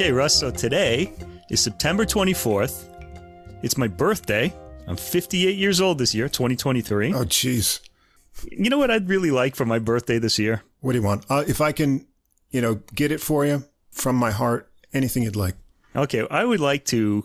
[0.00, 1.12] Okay, Russ, so today
[1.50, 2.84] is September 24th.
[3.62, 4.50] It's my birthday.
[4.86, 7.12] I'm 58 years old this year, 2023.
[7.12, 7.80] Oh, jeez.
[8.50, 10.62] You know what I'd really like for my birthday this year?
[10.80, 11.26] What do you want?
[11.28, 12.06] Uh, if I can,
[12.50, 15.56] you know, get it for you from my heart, anything you'd like.
[15.94, 17.22] Okay, I would like to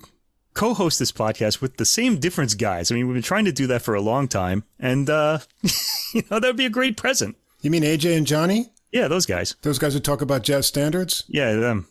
[0.54, 2.92] co host this podcast with the same difference guys.
[2.92, 5.40] I mean, we've been trying to do that for a long time, and, uh,
[6.14, 7.38] you know, that would be a great present.
[7.62, 8.74] You mean AJ and Johnny?
[8.92, 9.56] Yeah, those guys.
[9.62, 11.24] Those guys who talk about jazz standards?
[11.30, 11.88] Yeah, them.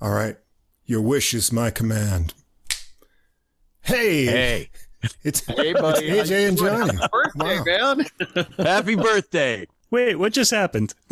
[0.00, 0.36] All right.
[0.86, 2.34] Your wish is my command.
[3.82, 4.24] Hey.
[4.26, 4.70] Hey.
[5.22, 6.06] It's, Hey, buddy.
[6.08, 6.98] it's AJ and Johnny.
[7.12, 7.94] Birthday, Wow.
[7.94, 8.46] man.
[8.66, 9.66] Happy birthday.
[9.90, 10.94] Wait, what just happened?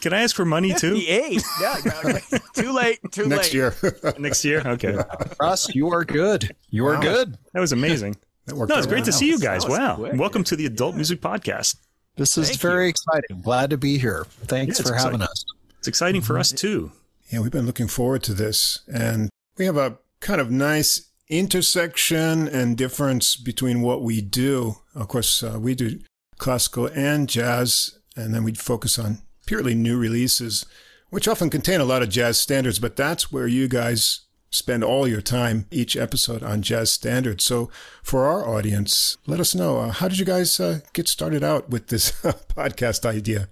[0.00, 0.94] Can I ask for money too?
[0.94, 1.42] 58.
[1.60, 2.18] Yeah, no,
[2.54, 2.98] too late.
[3.10, 3.54] Too Next late.
[3.54, 3.74] Next year.
[4.18, 4.62] Next year?
[4.64, 4.96] Okay.
[5.40, 6.54] Russ, you are good.
[6.70, 7.00] You are Wow.
[7.00, 7.38] good.
[7.52, 8.16] That was amazing.
[8.46, 9.66] That worked No, it's out great to see you guys.
[9.66, 9.96] Wow.
[9.96, 10.12] quick.
[10.14, 11.76] Welcome to the Adult Music Podcast.
[12.18, 13.40] This is Thank very exciting.
[13.42, 14.26] Glad to be here.
[14.46, 15.44] Thanks Yeah, it's for having us.
[15.78, 16.90] It's exciting for us too.
[17.30, 18.80] Yeah, we've been looking forward to this.
[18.92, 24.78] And we have a kind of nice intersection and difference between what we do.
[24.96, 26.00] Of course, uh, we do
[26.38, 30.66] classical and jazz, and then we focus on purely new releases,
[31.10, 35.06] which often contain a lot of jazz standards, but that's where you guys spend all
[35.06, 37.44] your time each episode on jazz standards.
[37.44, 37.70] So
[38.02, 41.70] for our audience, let us know uh, how did you guys uh, get started out
[41.70, 43.48] with this podcast idea?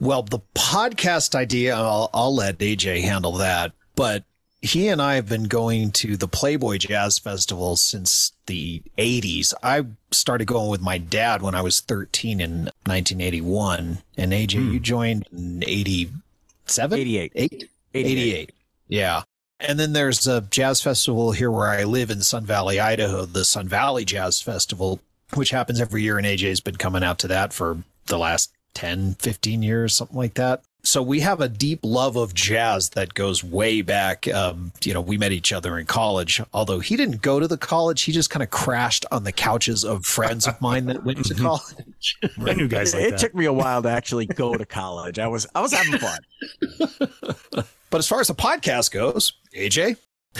[0.00, 3.72] Well, the podcast idea, I'll, I'll let AJ handle that.
[3.94, 4.24] But
[4.62, 9.54] he and I have been going to the Playboy Jazz Festival since the 80s.
[9.62, 12.50] I started going with my dad when I was 13 in
[12.86, 13.98] 1981.
[14.16, 16.98] And AJ, you joined in 87?
[16.98, 17.32] 88.
[17.34, 17.70] Eight?
[17.94, 18.52] 88.
[18.88, 19.22] Yeah.
[19.60, 23.44] And then there's a jazz festival here where I live in Sun Valley, Idaho, the
[23.44, 25.00] Sun Valley Jazz Festival,
[25.34, 26.16] which happens every year.
[26.16, 30.34] And AJ's been coming out to that for the last 10, 15 years, something like
[30.34, 30.62] that.
[30.82, 34.26] So we have a deep love of jazz that goes way back.
[34.28, 37.58] Um, you know, we met each other in college, although he didn't go to the
[37.58, 38.00] college.
[38.02, 41.34] He just kind of crashed on the couches of friends of mine that went to
[41.34, 42.16] college.
[42.46, 43.20] I knew guys like it that.
[43.20, 45.18] took me a while to actually go to college.
[45.18, 47.64] I was I was having fun.
[47.90, 49.96] But as far as the podcast goes, AJ,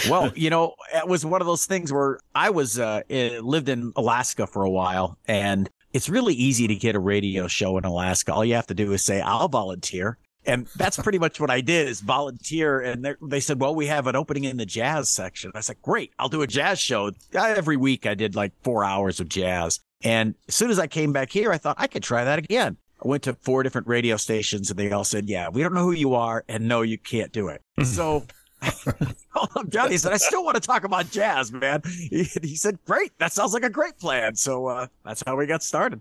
[0.09, 3.93] Well, you know, it was one of those things where I was uh, lived in
[3.97, 8.33] Alaska for a while, and it's really easy to get a radio show in Alaska.
[8.33, 10.17] All you have to do is say, "I'll volunteer."
[10.47, 12.81] And that's pretty much what I did is volunteer.
[12.81, 15.53] And they're- said, well, we have an opening in the jazz section.
[15.55, 17.09] I said, great, I'll do a jazz show.
[17.35, 19.81] Uh, Every week I did like four hours of jazz.
[20.03, 22.79] And as soon as I came back here, I thought I could try that again.
[23.05, 25.85] I went to four different radio stations and they all said, yeah, we don't know
[25.85, 26.45] who you are.
[26.49, 27.63] And no, you can't do it.
[27.85, 28.25] so
[28.63, 28.71] I
[29.33, 31.83] called up Johnny and said, I still want to talk about jazz, man.
[31.87, 33.13] He, he said, great.
[33.19, 34.37] That sounds like a great plan.
[34.37, 36.01] So uh, that's how we got started.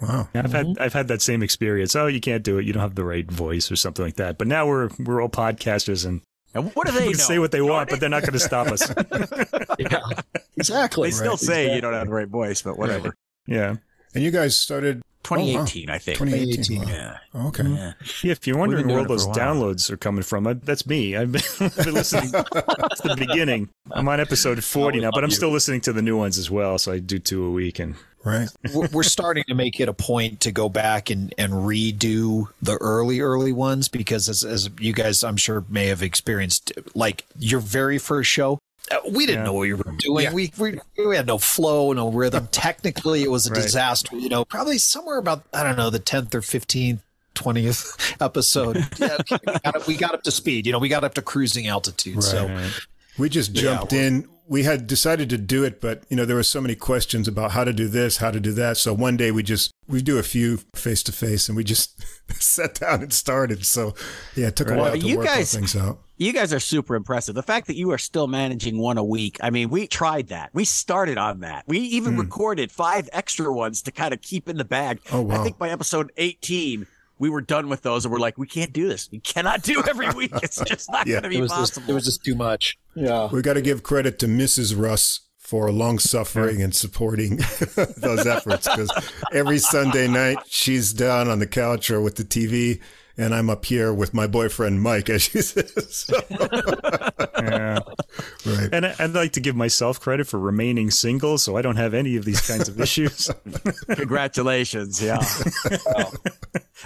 [0.00, 0.28] Wow.
[0.34, 1.94] Yeah, I've had I've had that same experience.
[1.94, 2.64] Oh, you can't do it.
[2.64, 4.38] You don't have the right voice or something like that.
[4.38, 6.22] But now we're we're all podcasters and
[6.54, 7.24] And what do they they can know?
[7.24, 8.90] say what they want, but they're not going to stop us.
[9.78, 10.00] yeah,
[10.56, 11.08] exactly.
[11.10, 13.14] They still Right, say you don't have the right voice, but whatever.
[13.46, 13.76] yeah.
[14.14, 16.18] And you guys started 2018, I think.
[16.18, 16.78] 2018.
[16.80, 16.88] Wow.
[16.88, 17.18] Yeah.
[17.34, 17.62] Oh, okay.
[17.64, 17.92] Yeah.
[18.22, 19.54] Yeah, if you're wondering where all those for a while.
[19.54, 21.16] downloads are coming from, I, that's me.
[21.16, 23.68] I've been, I've been listening since the beginning.
[23.90, 26.78] I'm on episode 40 now, but I'm still listening to the new ones as well.
[26.78, 27.78] So I do two a week.
[27.78, 27.94] And
[28.24, 28.48] Right.
[28.74, 32.76] we're, we're starting to make it a point to go back and, and redo the
[32.76, 37.60] early early ones because as, as you guys i'm sure may have experienced like your
[37.60, 38.58] very first show
[38.90, 39.44] Uh, we didn't Yeah.
[39.44, 40.32] know what we were doing Yeah.
[40.32, 43.62] we, we we had no flow no rhythm technically it was a Right.
[43.62, 46.98] disaster you know probably somewhere about i don't know the 10th or 15th
[47.34, 50.88] 20th episode yeah, okay, we, got up, we got up to speed you know we
[50.88, 52.72] got up to cruising altitude so Right.
[53.18, 54.26] We just jumped in.
[54.48, 57.52] We had decided to do it, but you know there were so many questions about
[57.52, 58.76] how to do this, how to do that.
[58.78, 62.02] So one day we just we do a few face to face, and we just
[62.42, 63.64] sat down and started.
[63.64, 63.94] So
[64.34, 66.00] yeah, it took a while to you work guys- all things out.
[66.16, 67.34] You guys are super impressive.
[67.34, 69.38] The fact that you are still managing one a week.
[69.42, 70.50] I mean, we tried that.
[70.52, 71.64] We started on that.
[71.66, 72.20] We even Hmm.
[72.20, 75.00] recorded five extra ones to kind of keep in the bag.
[75.12, 75.40] Oh, wow.
[75.40, 76.86] I think by episode 18,
[77.20, 79.08] we were done with those and we're like, we can't do this.
[79.12, 80.32] We cannot do every week.
[80.42, 81.14] It's just not Yeah.
[81.20, 81.90] going to be it was just possible.
[81.90, 84.76] it was just too much yeah We got to give credit to Mrs.
[84.76, 87.36] Russ for long suffering and supporting
[87.96, 88.90] those efforts because
[89.32, 92.80] every Sunday night she's down on the couch or with the TV.
[93.16, 95.72] And I'm up here with my boyfriend Mike, as she says.
[95.94, 97.80] So, Yeah.
[98.46, 98.68] right.
[98.72, 101.92] And I- I'd like to give myself credit for remaining single, so I don't have
[101.94, 103.30] any of these kinds of issues.
[103.88, 105.02] Congratulations.
[105.02, 105.18] Yeah.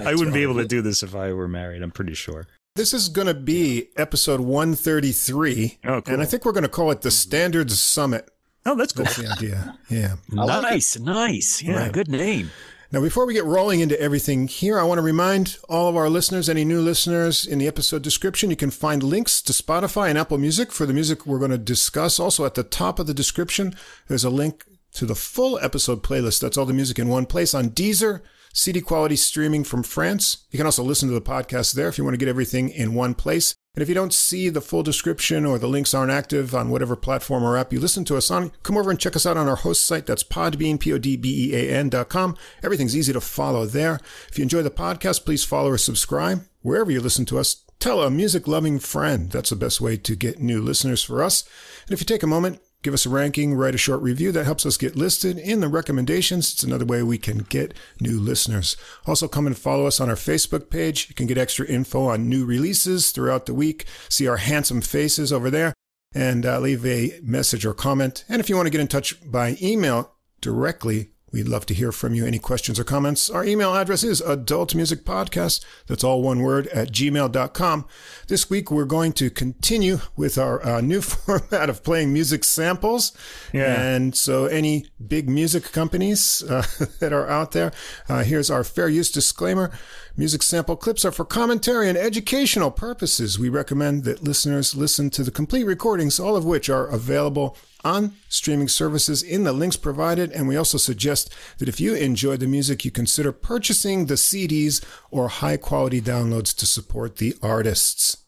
[0.00, 2.47] I wouldn't be able to do this if I were married, I'm pretty sure.
[2.77, 5.79] This is going to be episode 133.
[5.85, 6.12] Oh, cool.
[6.15, 8.29] And I think we're going to call it the Standards Summit.
[8.67, 9.05] Oh, that's cool.
[9.05, 9.79] That's the idea.
[9.91, 10.15] Yeah.
[10.32, 10.99] like nice.
[10.99, 11.62] Nice.
[11.62, 11.77] Yeah.
[11.85, 11.93] Right.
[11.93, 12.50] Good name.
[12.94, 16.08] Now, before we get rolling into everything here, I want to remind all of our
[16.08, 20.17] listeners, any new listeners, in the episode description, you can find links to Spotify and
[20.17, 22.20] Apple Music for the music we're going to discuss.
[22.20, 23.75] Also, at the top of the description,
[24.06, 26.41] there's a link to the full episode playlist.
[26.41, 28.20] That's all the music in one place on Deezer,
[28.52, 30.46] CD quality streaming from France.
[30.52, 32.94] You can also listen to the podcast there if you want to get everything in
[32.94, 33.56] one place.
[33.75, 36.94] And if you don't see the full description or the links aren't active on whatever
[36.94, 39.49] platform or app you listen to us on, come over and check us out on
[39.49, 40.06] our host site.
[40.06, 42.37] That's podbean, P-O-D-B-E-A-N dot com.
[42.62, 43.99] Everything's easy to follow there.
[44.29, 47.62] If you enjoy the podcast, please follow or subscribe wherever you listen to us.
[47.81, 49.31] Tell a music loving friend.
[49.31, 51.44] That's the best way to get new listeners for us.
[51.87, 54.31] And if you take a moment, Give us a ranking, write a short review.
[54.31, 56.53] That helps us get listed in the recommendations.
[56.53, 58.77] It's another way we can get new listeners.
[59.07, 61.09] Also, come and follow us on our Facebook page.
[61.09, 65.33] You can get extra info on new releases throughout the week, see our handsome faces
[65.33, 65.73] over there,
[66.15, 68.27] and uh, leave a message or comment.
[68.29, 71.91] And if you want to get in touch by email directly, We'd love to hear
[71.91, 72.25] from you.
[72.25, 73.29] Any questions or comments?
[73.29, 75.65] Our email address is adultmusicpodcast.
[75.89, 77.87] That's all one word at gmail.com.
[78.29, 83.11] This week, we're going to continue with our uh, new format of playing music samples.
[83.53, 83.83] Yeah.
[83.83, 86.63] And so, any big music companies uh,
[87.01, 87.73] that are out there,
[88.09, 89.73] uh, here's our fair use disclaimer.
[90.17, 93.37] Music sample clips are for commentary and educational purposes.
[93.37, 98.13] We recommend that listeners listen to the complete recordings, all of which are available on
[98.29, 100.31] streaming services in the links provided.
[100.31, 104.85] And we also suggest that if you enjoy the music, you consider purchasing the CDs
[105.11, 108.19] or high quality downloads to support the artists.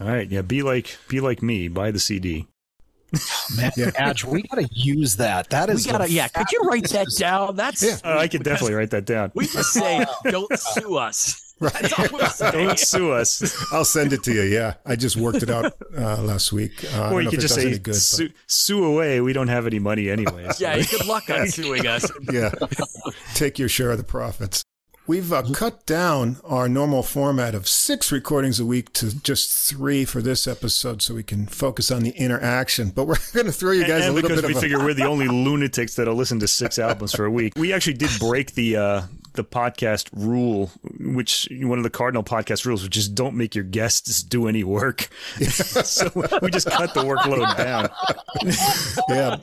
[0.00, 2.46] All right, yeah, be like be like me, buy the CD.
[3.56, 3.90] Man, yeah.
[3.90, 5.50] AJ, we gotta use that.
[5.50, 6.28] That is, we gotta, yeah.
[6.28, 7.56] Could you write that down?
[7.56, 7.98] That's yeah.
[8.04, 9.32] Uh, I could definitely write that down.
[9.34, 11.92] We just say, "Don't sue us." Right.
[12.52, 13.72] Don't sue us.
[13.72, 14.42] I'll send it to you.
[14.42, 16.84] Yeah, I just worked it out uh, last week.
[16.92, 19.20] Uh, or you could just say, good, sue, sue, away.
[19.20, 20.48] We don't have any money anyway.
[20.50, 20.56] So.
[20.64, 22.10] yeah, good luck on suing us.
[22.32, 22.52] yeah,
[23.34, 24.64] take your share of the profits.
[25.06, 30.06] We've uh, cut down our normal format of six recordings a week to just three
[30.06, 32.88] for this episode so we can focus on the interaction.
[32.88, 34.72] But we're going to throw you guys and, a little because bit Because we of
[34.72, 37.52] figure we're the only lunatics that'll listen to six albums for a week.
[37.56, 39.02] We actually did break the uh,
[39.34, 43.64] the podcast rule, which one of the cardinal podcast rules, which is don't make your
[43.64, 45.10] guests do any work.
[45.50, 46.10] so
[46.40, 47.90] we just cut the workload down.
[49.10, 49.36] yeah,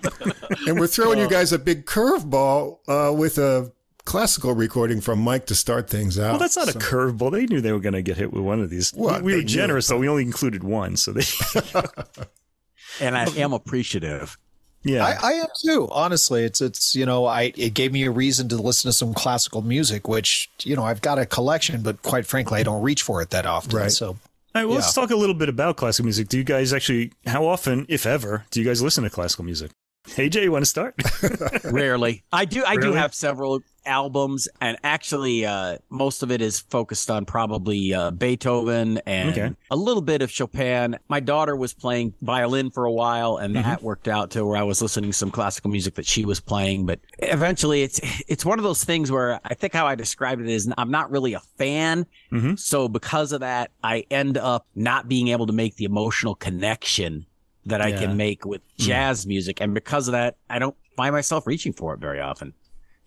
[0.67, 3.71] and we're throwing you guys a big curveball uh, with a
[4.05, 6.31] classical recording from Mike to start things out.
[6.31, 6.79] Well, that's not so.
[6.79, 7.31] a curveball.
[7.31, 8.93] They knew they were going to get hit with one of these.
[8.95, 9.97] Well, we, were generous, though.
[9.97, 11.23] We only included one, so they.
[12.99, 14.37] and I am appreciative.
[14.83, 15.87] Yeah, I, I, am too.
[15.91, 19.13] Honestly, it's it's you know, I it gave me a reason to listen to some
[19.13, 23.03] classical music, which you know I've got a collection, but quite frankly, I don't reach
[23.03, 23.77] for it that often.
[23.77, 23.91] Right.
[23.91, 24.17] So.
[24.53, 24.81] All right, well, yeah.
[24.81, 26.27] let's talk a little bit about classical music.
[26.27, 29.71] Do you guys actually, how often, if ever, do you guys listen to classical music?
[30.07, 30.95] AJ, you want to start?
[31.63, 32.23] Rarely.
[32.33, 32.63] I do.
[32.65, 37.93] I do have several albums, and actually, uh, most of it is focused on probably
[37.93, 39.55] uh, Beethoven and okay.
[39.69, 40.97] a little bit of Chopin.
[41.07, 43.63] My daughter was playing violin for a while, and mm-hmm.
[43.63, 46.39] that worked out to where I was listening to some classical music that she was
[46.39, 46.85] playing.
[46.85, 50.49] But eventually, it's it's one of those things where I think how I described it
[50.49, 52.05] is I'm not really a fan.
[52.31, 52.55] Mm-hmm.
[52.55, 57.25] So because of that, I end up not being able to make the emotional connection
[57.65, 58.83] that I can make with hmm.
[58.85, 59.27] jazz mm.
[59.27, 62.53] music, and because of that, I don't find myself reaching for it very often.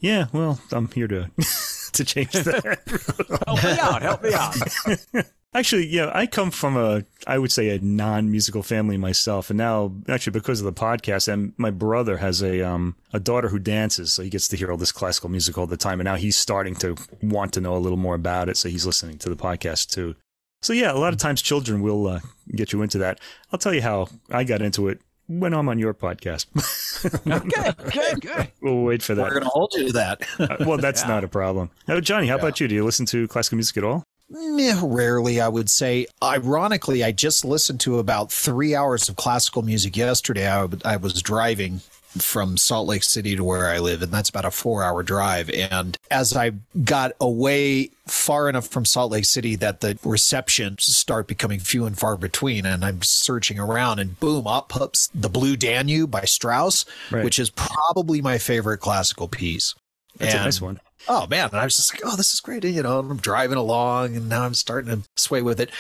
[0.05, 1.31] Yeah, well, I'm here to
[1.95, 3.41] to change that.
[3.47, 4.03] help me out.
[4.03, 5.27] Help me out.
[5.55, 9.95] Actually, yeah, I come from a, I would say, a non-musical family myself, and now
[10.07, 14.13] actually because of the podcast, and my brother has a um a daughter who dances,
[14.13, 16.37] so he gets to hear all this classical music all the time, and now he's
[16.37, 19.37] starting to want to know a little more about it, so he's listening to the
[19.37, 20.17] podcast too.
[20.61, 22.21] So yeah, a lot of times children will uh,
[22.55, 23.21] get you into that.
[23.53, 26.47] I'll tell you how I got into it when I'm on your podcast.
[27.27, 28.49] okay, good, good.
[28.61, 29.23] We'll wait for that.
[29.23, 30.23] We're going to hold you to that.
[30.39, 31.09] uh, well, that's yeah.
[31.09, 31.71] not a problem.
[31.89, 32.41] Now, Johnny, how yeah.
[32.41, 32.69] about you?
[32.69, 34.05] Do you listen to classical music at all?
[34.31, 36.07] Yeah, rarely, I would say.
[36.23, 40.49] Ironically, I just listened to about three hours of classical music yesterday.
[40.51, 41.81] I, I was driving
[42.19, 45.51] from Salt Lake City to where I live, and that's about a four hour drive.
[45.51, 46.53] And as I
[46.85, 51.99] got away far enough from Salt Lake City that the receptions start becoming few and
[51.99, 56.85] far between, and I'm searching around, and boom, up pops The Blue Danube by Strauss,
[57.11, 57.25] right.
[57.25, 59.75] which is probably my favorite classical piece.
[60.19, 60.81] That's and, a nice one.
[61.09, 62.65] Oh man, and I was just like, oh, this is great.
[62.65, 65.71] You know, I'm driving along, and now I'm starting to sway with it.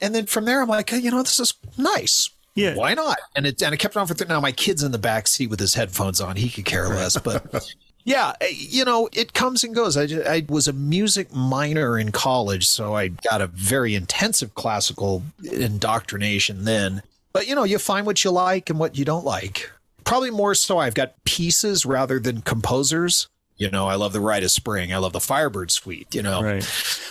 [0.00, 2.30] And then from there, I'm like, you know, this is nice.
[2.54, 3.18] Yeah, why not?
[3.34, 4.40] And it and it kept on for th- now.
[4.40, 6.36] My kid's in the back seat with his headphones on.
[6.36, 7.66] He could care less, but.
[8.04, 9.96] Yeah, eh, you know, it comes and goes.
[9.96, 14.54] I, just, I was a music minor in college, so I got a very intensive
[14.56, 17.02] classical indoctrination then.
[17.32, 19.70] But, you know, you find what you like and what you don't like.
[20.04, 24.42] Probably more so, I've got pieces rather than composers You know, I love the Rite
[24.42, 24.92] of Spring.
[24.92, 26.14] I love the Firebird Suite.
[26.14, 26.64] You know, Right.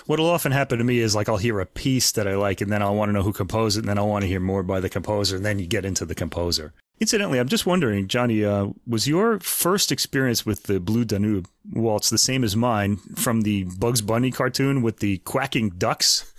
[0.07, 2.71] What'll often happen to me is like I'll hear a piece that I like, and
[2.71, 4.63] then I'll want to know who composed it, and then I'll want to hear more
[4.63, 6.74] by the composer, and then you get into the composer.
[7.00, 12.10] Incidentally, I'm just wondering, Johnny, uh, was your first experience with the Blue Danube waltz
[12.12, 16.31] the same as mine from the Bugs Bunny cartoon with the quacking ducks?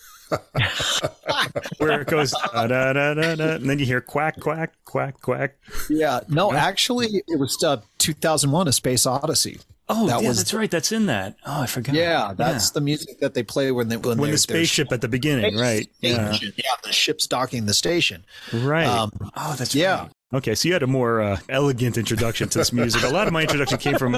[1.78, 5.20] Where it goes da, da, da, da, da, and then you hear quack quack quack
[5.20, 5.56] quack.
[5.90, 6.20] Yeah.
[6.28, 9.58] No, actually, it was uh, 2001: A Space Odyssey.
[9.94, 10.70] Oh, That yeah, was- that's right.
[10.70, 11.36] That's in that.
[11.44, 11.94] Oh, I forgot.
[11.94, 15.08] Yeah, that's the music that they play when they when, when the spaceship at the
[15.08, 15.88] beginning, right?
[16.00, 18.24] Yeah, yeah, the ship's docking the station.
[18.52, 18.86] right.
[18.86, 20.00] Um, oh, that's yeah.
[20.02, 20.10] right.
[20.34, 23.02] Okay, so you had a more uh, elegant introduction to this music.
[23.02, 24.16] A lot of my introduction came from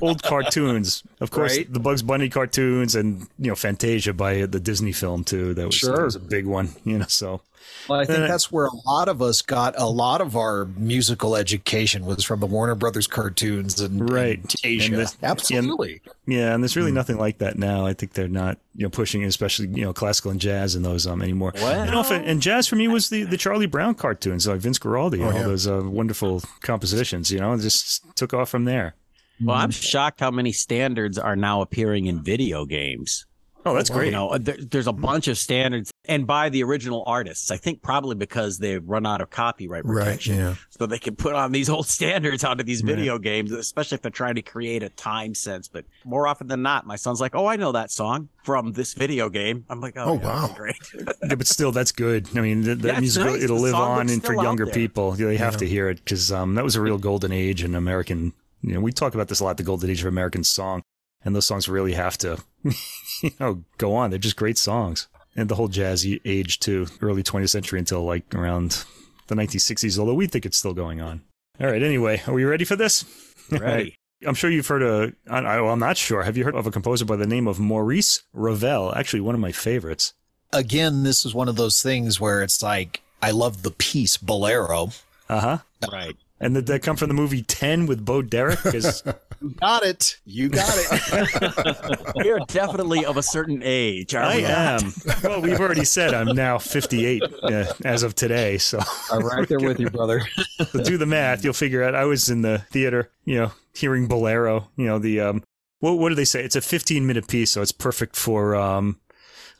[0.00, 1.70] old cartoons, of course, Right.
[1.70, 5.52] the Bugs Bunny cartoons, and you know Fantasia by the Disney film too.
[5.52, 7.04] That was, that was a big one, you know.
[7.08, 7.42] So
[7.88, 10.64] Well, I think Uh, that's where a lot of us got a lot of our
[10.76, 14.38] musical education was from the Warner Brothers cartoons and Right.
[14.38, 14.92] and Asia.
[14.92, 16.00] And this- Absolutely.
[16.26, 17.84] yeah, and there's really nothing like that now.
[17.84, 21.06] I think they're not you know pushing, especially you know classical and jazz and those
[21.06, 21.52] um anymore.
[21.56, 25.14] And often, and jazz for me was the the Charlie Brown cartoons, like Vince Guaraldi,
[25.14, 25.42] and all yeah.
[25.42, 27.30] those uh, wonderful compositions.
[27.30, 28.94] You know, just took off from there.
[29.42, 33.26] Well, I'm shocked how many standards are now appearing in video games.
[33.66, 34.06] Oh, that's great.
[34.06, 37.50] You know, there, there's a bunch of standards and by the original artists.
[37.50, 40.04] I think probably because they've run out of copyright Right.
[40.04, 40.36] protection.
[40.36, 40.54] Yeah.
[40.70, 44.10] So they can put on these old standards onto these video games, especially if they're
[44.10, 45.68] trying to create a time sense.
[45.68, 48.94] But more often than not, my son's like, Oh, I know that song from this
[48.94, 49.64] video game.
[49.68, 50.54] I'm like, Oh, Oh, yeah, wow.
[50.56, 50.76] great.
[51.28, 52.28] Yeah, but still, that's good.
[52.36, 53.42] I mean, that, music nice.
[53.42, 55.12] it'll The live on and for younger people.
[55.12, 58.32] They have to hear it because um, that was a real golden age in American.
[58.62, 60.82] You know, we talk about this a lot, the golden age of American song,
[61.24, 62.38] and those songs really have to,
[63.22, 64.10] you know, go on.
[64.10, 68.04] They're just great songs, and the whole jazz e- age too, early 20th century until
[68.04, 68.84] like around
[69.26, 69.98] the 1960s.
[69.98, 71.22] Although we think it's still going on.
[71.60, 71.82] All right.
[71.82, 73.04] Anyway, are we ready for this?
[73.52, 73.62] All right.
[73.74, 73.94] Ready.
[74.26, 75.12] I'm sure you've heard a.
[75.30, 76.22] I, I- well, I'm not sure.
[76.22, 78.94] Have you heard of a composer by the name of Maurice Ravel?
[78.96, 80.14] Actually, one of my favorites.
[80.52, 84.90] Again, this is one of those things where it's like I love the piece Bolero.
[85.28, 85.58] Uh huh.
[85.90, 86.16] Right.
[86.40, 88.58] And did that come from the movie 10 with Bo Derek?
[88.58, 89.02] 'Cause-
[89.42, 90.18] You got it.
[90.24, 92.12] You got it.
[92.24, 94.14] We're definitely of a certain age.
[94.14, 94.92] Aren't I we am.
[95.22, 98.56] Well, we've already said I'm now 58 uh, as of today.
[98.56, 98.80] So
[99.12, 100.22] I'm right there with you, brother.
[100.70, 101.44] so do the math.
[101.44, 105.20] You'll figure out I was in the theater, you know, hearing Bolero, you know, the,
[105.20, 105.42] um,
[105.80, 106.42] what, what do they say?
[106.42, 107.50] It's a 15 minute piece.
[107.50, 108.98] So it's perfect for, um,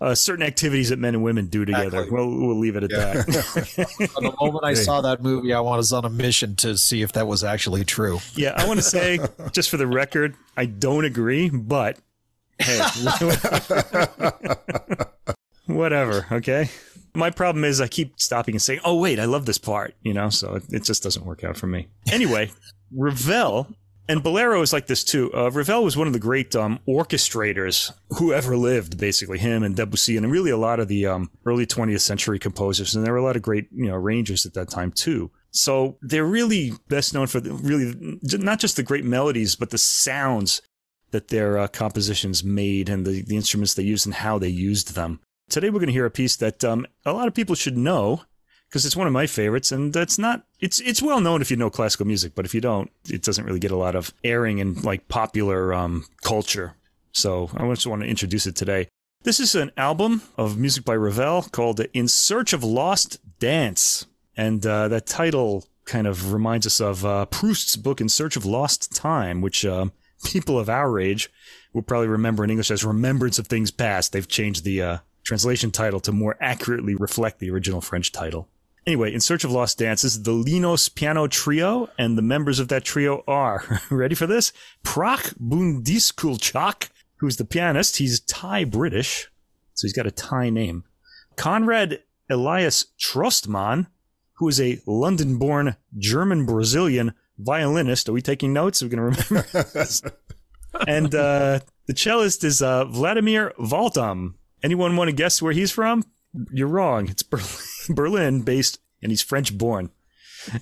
[0.01, 1.87] uh, certain activities that men and women do together.
[1.87, 2.11] Exactly.
[2.11, 4.01] Well, we'll leave it at that.
[4.25, 7.27] The moment I saw that movie, I was on a mission to see if that
[7.27, 8.19] was actually true.
[8.35, 9.19] yeah, I want to say,
[9.53, 11.99] just for the record, I don't agree, but
[12.59, 12.81] hey,
[15.67, 16.27] whatever.
[16.33, 16.69] Okay.
[17.15, 20.13] My problem is I keep stopping and saying, "Oh wait, I love this part," you
[20.13, 20.31] know.
[20.31, 21.87] So it, it just doesn't work out for me.
[22.11, 22.51] Anyway,
[22.93, 23.69] Ravel
[24.09, 25.33] and Bolero is like this too.
[25.33, 28.99] Uh, Ravel was one of the great um, orchestrators who ever lived.
[28.99, 32.95] Basically, him and Debussy, and really a lot of the um, early 20th century composers.
[32.95, 35.31] And there were a lot of great, you know, arrangers at that time too.
[35.51, 39.79] So they're really best known for the, really not just the great melodies, but the
[39.79, 40.61] sounds
[41.13, 44.95] that their uh, compositions made and the, the instruments they used and how they used
[44.95, 45.21] them.
[45.49, 48.23] Today we're going to hear a piece that um, a lot of people should know
[48.75, 51.57] because it's one of my favorites, and that's not it's it's well known if you
[51.57, 54.59] know classical music, but if you don't, it doesn't really get a lot of airing
[54.59, 56.75] in like popular um, culture.
[57.13, 58.89] So I just want to introduce it today.
[59.23, 64.67] This is an album of music by Ravel called "In Search of Lost Dance," and
[64.67, 68.93] uh, that title kind of reminds us of uh, Proust's book "In Search of Lost
[68.93, 69.87] Time," which uh,
[70.25, 71.31] people of our age
[71.73, 75.71] will probably remember in English as "Remembrance of Things Past." They've changed the uh, translation
[75.71, 78.49] title to more accurately reflect the original French title.
[78.87, 82.59] Anyway, In Search of Lost Dance, this is the Linos Piano Trio, and the members
[82.59, 84.53] of that trio are, ready for this?
[84.85, 87.97] Prach Boondiskulchok, who's the pianist.
[87.97, 89.31] He's Thai British,
[89.73, 90.85] so he's got a Thai name.
[91.37, 93.87] Conrad Elias Trostman,
[94.35, 98.09] who is a London born German Brazilian violinist.
[98.09, 98.83] Are we taking notes?
[98.83, 100.03] We're we going to remember this?
[100.87, 104.39] and uh, the cellist is uh, Vladimir Waltham.
[104.63, 106.05] Anyone want to guess where he's from?
[106.53, 107.09] You're wrong.
[107.09, 107.47] It's Berlin,
[107.95, 109.91] Berlin based, and he's French born.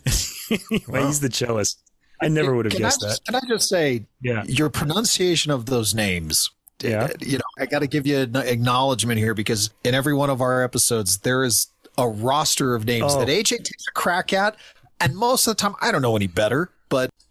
[0.51, 1.77] anyway, he's the cellist.
[2.21, 3.13] I never would have Can guessed I that.
[3.13, 4.45] just, Can I just say, Yeah.
[4.45, 6.51] your pronunciation of those names
[6.81, 7.09] Yeah.
[7.21, 10.41] you know, I got to give you an acknowledgement here because in every one of
[10.41, 11.67] our episodes, there is
[11.99, 13.19] a roster of names Oh.
[13.21, 14.57] that AJ takes a crack at.
[15.01, 16.71] And most of the time, I don't know any better,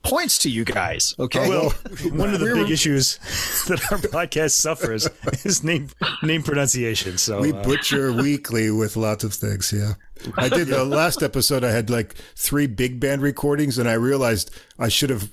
[0.03, 1.15] points to you guys.
[1.19, 1.47] Okay.
[1.47, 1.69] Well,
[2.11, 3.17] one of the big issues
[3.67, 5.07] that our podcast suffers
[5.45, 5.89] is name
[6.23, 7.17] name pronunciation.
[7.17, 9.73] So We uh, butcher weekly with lots of things.
[9.73, 9.93] Yeah.
[10.37, 11.63] I did the last episode.
[11.63, 15.31] I had like three big band recordings, and I realized I should have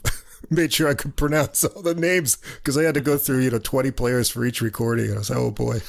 [0.50, 3.50] made sure I could pronounce all the names because I had to go through you
[3.50, 5.06] know twenty players for each recording.
[5.06, 5.80] And I was like, oh boy.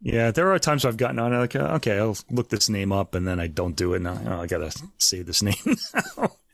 [0.00, 2.92] yeah, there are times I've gotten on it like, uh, okay, I'll look this name
[2.92, 3.96] up, and then I don't do it.
[3.96, 5.76] And I, oh, I gotta say this name.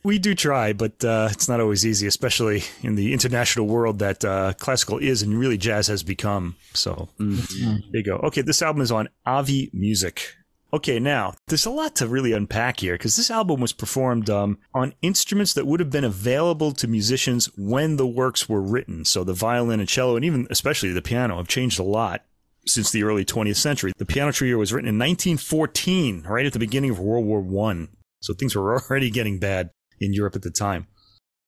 [0.03, 4.23] We do try, but uh, it's not always easy, especially in the international world that
[4.25, 6.55] uh, classical is and really jazz has become.
[6.73, 7.75] So mm-hmm.
[7.91, 8.15] there you go.
[8.17, 10.35] Okay, this album is on Avi Music.
[10.73, 14.57] Okay, now there's a lot to really unpack here because this album was performed um,
[14.73, 19.05] on instruments that would have been available to musicians when the works were written.
[19.05, 22.25] So the violin and cello, and even especially the piano, have changed a lot
[22.65, 23.93] since the early 20th century.
[23.97, 27.89] The piano trio was written in 1914, right at the beginning of World War One.
[28.21, 29.69] So things were already getting bad
[29.99, 30.87] in Europe at the time.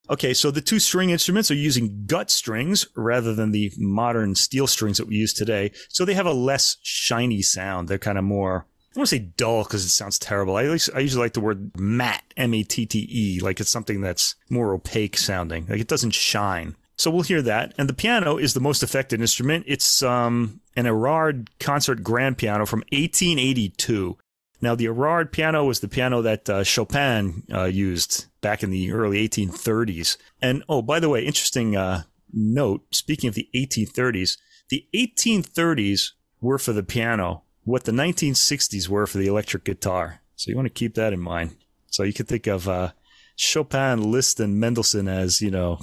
[0.07, 4.67] Okay, so the two string instruments are using gut strings rather than the modern steel
[4.67, 5.71] strings that we use today.
[5.89, 7.87] So they have a less shiny sound.
[7.87, 10.55] They're kind of more I want to say dull because it sounds terrible.
[10.55, 13.99] I, I usually like the word matte, M A T T E, like it's something
[13.99, 15.65] that's more opaque sounding.
[15.67, 16.77] Like it doesn't shine.
[16.95, 17.73] So we'll hear that.
[17.77, 19.65] And the piano is the most affected instrument.
[19.67, 24.17] It's um, an Erard concert grand piano from 1882.
[24.61, 28.91] Now, the Erard piano was the piano that uh, Chopin uh, used back in the
[28.91, 30.17] early 1830s.
[30.39, 34.37] And oh, by the way, interesting uh, note speaking of the 1830s,
[34.69, 36.11] the 1830s
[36.41, 40.21] were for the piano what the 1960s were for the electric guitar.
[40.35, 41.55] So you want to keep that in mind.
[41.87, 42.91] So you could think of uh,
[43.35, 45.79] Chopin, Liszt, and Mendelssohn as, you know,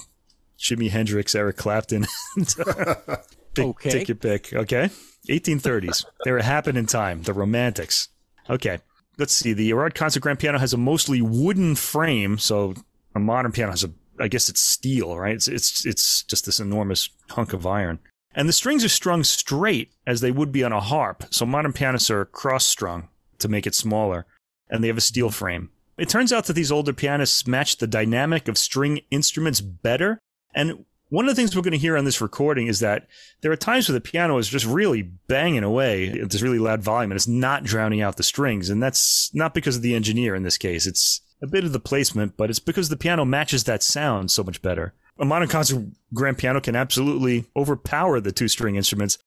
[0.56, 2.06] Jimi Hendrix, Eric Clapton.
[2.36, 3.90] pick, okay.
[3.90, 4.52] Take your pick.
[4.52, 4.88] Okay.
[5.28, 6.04] 1830s.
[6.24, 7.22] they were happening in time.
[7.22, 8.08] The Romantics.
[8.48, 8.78] Okay.
[9.18, 9.52] Let's see.
[9.52, 12.38] The Erard concert grand piano has a mostly wooden frame.
[12.38, 12.74] So
[13.14, 15.34] a modern piano has a, I guess it's steel, right?
[15.34, 17.98] It's, it's, it's just this enormous hunk of iron.
[18.34, 21.24] And the strings are strung straight as they would be on a harp.
[21.30, 24.26] So modern pianists are cross strung to make it smaller.
[24.70, 25.70] And they have a steel frame.
[25.98, 30.18] It turns out that these older pianists match the dynamic of string instruments better.
[30.54, 33.06] And one of the things we're going to hear on this recording is that
[33.40, 36.82] there are times where the piano is just really banging away at this really loud
[36.82, 38.70] volume and it's not drowning out the strings.
[38.70, 40.86] And that's not because of the engineer in this case.
[40.86, 44.42] It's a bit of the placement, but it's because the piano matches that sound so
[44.42, 49.18] much better a modern concert grand piano can absolutely overpower the two string instruments.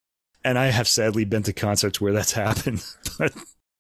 [0.43, 2.83] And I have sadly been to concerts where that's happened,
[3.17, 3.33] but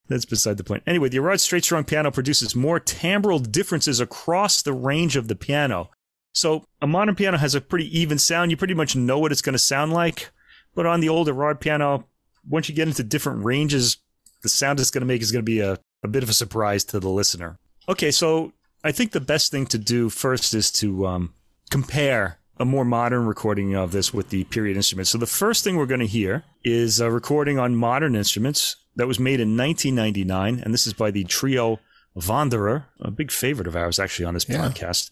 [0.07, 0.83] that's beside the point.
[0.87, 5.35] Anyway, the Erard straight strung piano produces more timbral differences across the range of the
[5.35, 5.89] piano.
[6.35, 8.51] So a modern piano has a pretty even sound.
[8.51, 10.31] You pretty much know what it's going to sound like.
[10.75, 12.07] But on the old Erard piano,
[12.47, 13.97] once you get into different ranges,
[14.43, 16.33] the sound it's going to make is going to be a, a bit of a
[16.33, 17.57] surprise to the listener.
[17.87, 18.51] Okay, so
[18.83, 21.33] I think the best thing to do first is to um,
[21.71, 25.11] compare a more modern recording of this with the period instruments.
[25.11, 29.07] So the first thing we're going to hear is a recording on modern instruments that
[29.07, 31.79] was made in 1999, and this is by the trio
[32.13, 34.57] Wanderer, a big favorite of ours actually on this yeah.
[34.57, 35.11] podcast.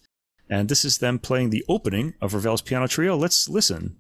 [0.50, 3.16] And this is them playing the opening of Ravel's piano trio.
[3.16, 3.98] Let's listen.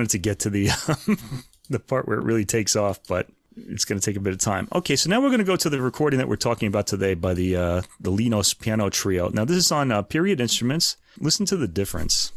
[0.00, 1.18] Wanted to get to the um,
[1.68, 4.38] the part where it really takes off, but it's going to take a bit of
[4.38, 4.66] time.
[4.74, 7.14] Okay, so now we're going to go to the recording that we're talking about today
[7.14, 9.28] by the uh, the Linos Piano Trio.
[9.28, 10.96] Now this is on uh, Period Instruments.
[11.18, 12.32] Listen to the difference.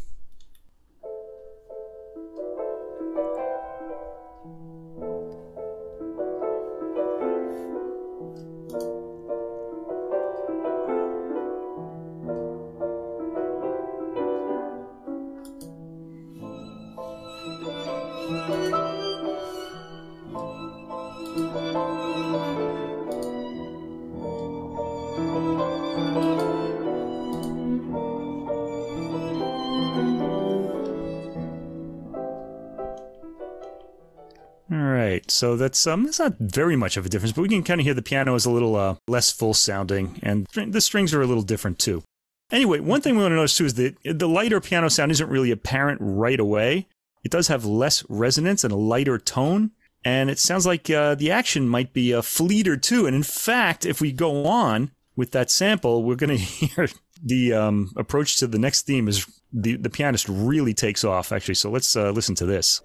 [35.34, 37.86] So that's um, that's not very much of a difference, but we can kind of
[37.86, 41.28] hear the piano is a little uh, less full sounding, and the strings are a
[41.28, 42.04] little different too.
[42.52, 45.30] Anyway, one thing we want to notice too is that the lighter piano sound isn't
[45.30, 46.88] really apparent right away.
[47.24, 49.72] It does have less resonance and a lighter tone,
[50.06, 53.08] and it sounds like uh, the action might be a fleeter too.
[53.08, 56.88] And in fact, if we go on with that sample, we're going to hear
[57.24, 61.56] the um, approach to the next theme is the the pianist really takes off actually.
[61.56, 62.82] So let's uh, listen to this.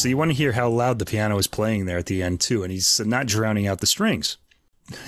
[0.00, 2.40] So you want to hear how loud the piano is playing there at the end
[2.40, 4.38] too, and he's not drowning out the strings.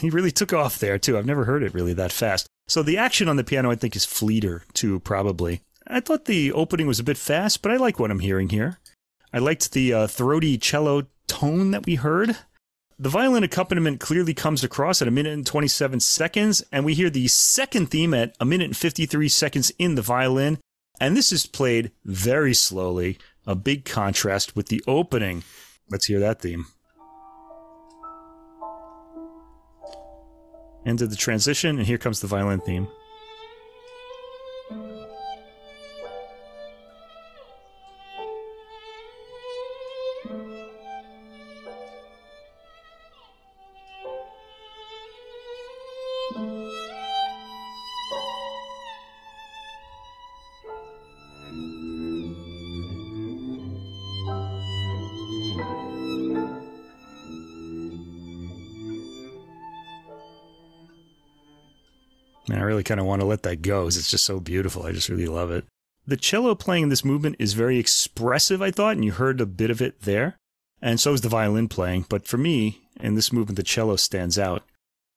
[0.00, 1.16] He really took off there too.
[1.16, 2.46] I've never heard it really that fast.
[2.68, 5.62] So the action on the piano, I think, is fleeter too, probably.
[5.87, 8.78] I thought the opening was a bit fast, but I like what I'm hearing here.
[9.33, 12.37] I liked the uh, throaty cello tone that we heard.
[12.98, 17.11] The violin accompaniment clearly comes across at a minute and 27 seconds, and we hear
[17.11, 20.59] the second theme at a minute and 53 seconds in the violin,
[21.00, 25.42] and this is played very slowly, a big contrast with the opening.
[25.90, 26.66] Let's hear that theme.
[30.85, 32.88] End of the transition, and here comes the violin theme.
[62.83, 64.85] Really kind of want to let that go because It's just so beautiful.
[64.85, 65.64] I just really love it.
[66.07, 69.47] The cello playing in this movement is very expressive, I thought, and you heard a
[69.47, 70.37] bit of it there.
[70.81, 72.07] And so is the violin playing.
[72.09, 74.64] But for me, in this movement, the cello stands out.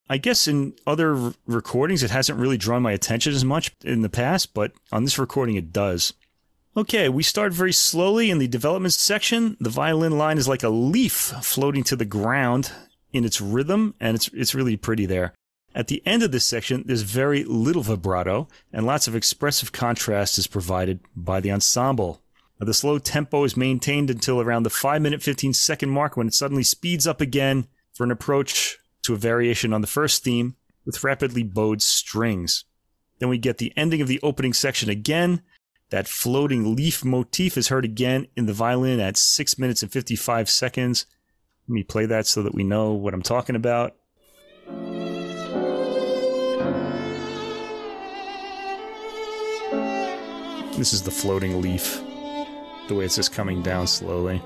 [0.07, 4.03] I guess in other r- recordings, it hasn't really drawn my attention as much in
[4.03, 6.13] the past, but on this recording, it does.
[6.77, 9.57] Okay, we start very slowly in the development section.
[9.59, 12.71] The violin line is like a leaf floating to the ground
[13.11, 15.33] in its rhythm, and it's it's really pretty there.
[15.75, 20.37] At the end of this section, there's very little vibrato, and lots of expressive contrast
[20.37, 22.21] is provided by the ensemble.
[22.57, 26.27] Now, the slow tempo is maintained until around the 5 minute 15 second mark when
[26.27, 30.55] it suddenly speeds up again for an approach to a variation on the first theme
[30.85, 32.63] with rapidly bowed strings.
[33.19, 35.41] Then we get the ending of the opening section again.
[35.89, 40.49] That floating leaf motif is heard again in the violin at 6 minutes and 55
[40.49, 41.05] seconds.
[41.67, 43.97] Let me play that so that we know what I'm talking about.
[50.77, 52.01] This is the floating leaf,
[52.89, 54.41] the way it's just coming down slowly.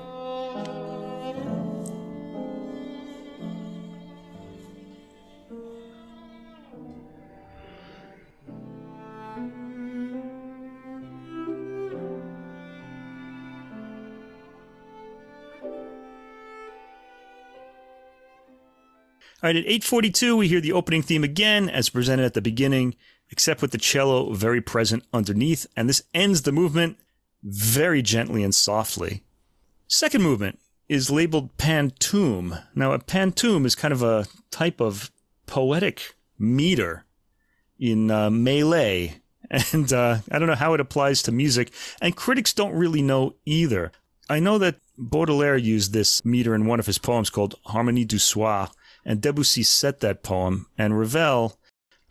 [19.42, 22.94] All right, at 8:42 we hear the opening theme again as presented at the beginning,
[23.30, 26.98] except with the cello very present underneath, and this ends the movement
[27.42, 29.22] very gently and softly.
[29.86, 32.62] Second movement is labeled pantoum.
[32.74, 35.10] Now, a pantoum is kind of a type of
[35.46, 37.04] poetic meter
[37.78, 39.20] in uh, Malay,
[39.72, 43.36] and uh, I don't know how it applies to music, and critics don't really know
[43.46, 43.92] either.
[44.28, 48.18] I know that Baudelaire used this meter in one of his poems called Harmonie du
[48.18, 48.70] Soir,
[49.04, 51.58] and Debussy set that poem, and Ravel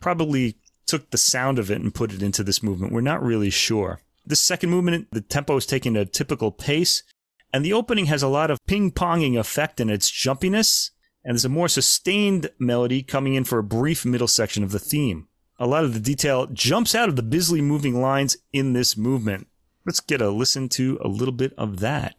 [0.00, 0.56] probably
[0.90, 2.92] took the sound of it and put it into this movement.
[2.92, 4.00] We're not really sure.
[4.26, 7.04] The second movement, the tempo is taken at a typical pace,
[7.52, 10.90] and the opening has a lot of ping ponging effect in its jumpiness,
[11.24, 14.80] and there's a more sustained melody coming in for a brief middle section of the
[14.80, 15.28] theme.
[15.60, 19.46] A lot of the detail jumps out of the busily moving lines in this movement.
[19.86, 22.16] Let's get a listen to a little bit of that.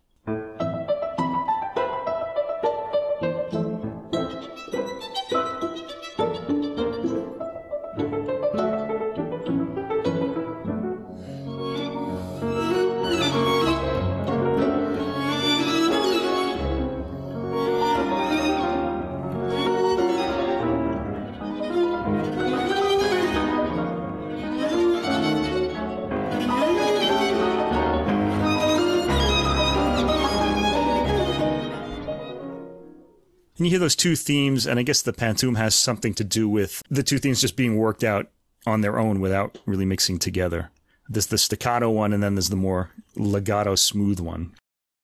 [33.81, 37.17] Those two themes, and I guess the pantoum has something to do with the two
[37.17, 38.27] themes just being worked out
[38.65, 40.71] on their own without really mixing together.
[41.09, 44.53] There's the staccato one, and then there's the more legato smooth one.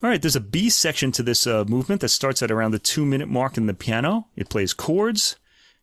[0.02, 2.80] All right, there's a B section to this uh, movement that starts at around the
[2.80, 4.28] two minute mark in the piano.
[4.36, 5.38] It plays chords,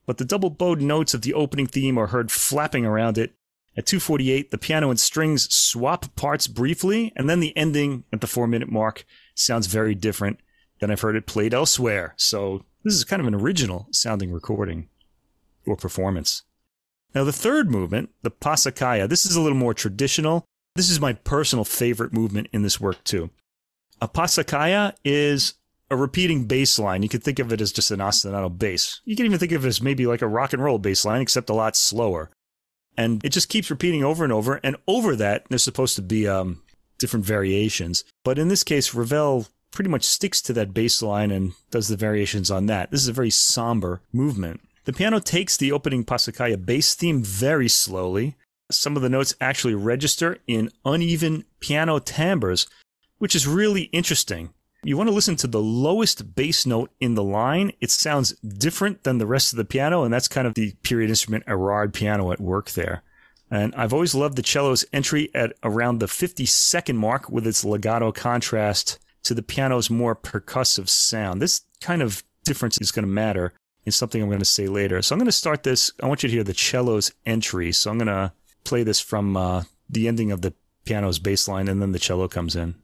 [0.07, 3.35] but the double bowed notes of the opening theme are heard flapping around it.
[3.76, 8.28] At 248, the piano and strings swap parts briefly, and then the ending at the
[8.28, 9.04] four minute mark
[9.35, 10.38] sounds very different
[10.78, 12.14] than I've heard it played elsewhere.
[12.16, 14.88] So this is kind of an original sounding recording
[15.66, 16.42] or performance.
[17.14, 20.44] Now, the third movement, the Passacaglia, this is a little more traditional.
[20.77, 23.31] This is my personal favorite movement in this work, too.
[24.03, 25.55] A Passacaglia is
[25.90, 27.03] a repeating bass line.
[27.03, 29.01] You could think of it as just an ostinato bass.
[29.05, 31.20] You can even think of it as maybe like a rock and roll bass line,
[31.20, 32.31] except a lot slower.
[32.97, 34.61] And it just keeps repeating over and over.
[34.62, 36.62] And over that, there's supposed to be um,
[36.99, 38.05] different variations.
[38.25, 41.96] But in this case, Ravel pretty much sticks to that bass line and does the
[41.96, 42.90] variations on that.
[42.90, 44.60] This is a very somber movement.
[44.84, 48.37] The piano takes the opening Passacaglia bass theme very slowly.
[48.70, 52.66] Some of the notes actually register in uneven piano timbres,
[53.18, 54.54] which is really interesting.
[54.84, 57.72] You want to listen to the lowest bass note in the line.
[57.80, 61.08] It sounds different than the rest of the piano, and that's kind of the period
[61.08, 63.02] instrument Erard piano at work there.
[63.50, 67.64] And I've always loved the cello's entry at around the 50 second mark with its
[67.64, 71.42] legato contrast to the piano's more percussive sound.
[71.42, 73.52] This kind of difference is going to matter
[73.84, 75.02] in something I'm going to say later.
[75.02, 75.92] So I'm going to start this.
[76.02, 77.72] I want you to hear the cello's entry.
[77.72, 78.32] So I'm going to
[78.64, 82.28] play this from uh, the ending of the piano's bass line, and then the cello
[82.28, 82.74] comes in.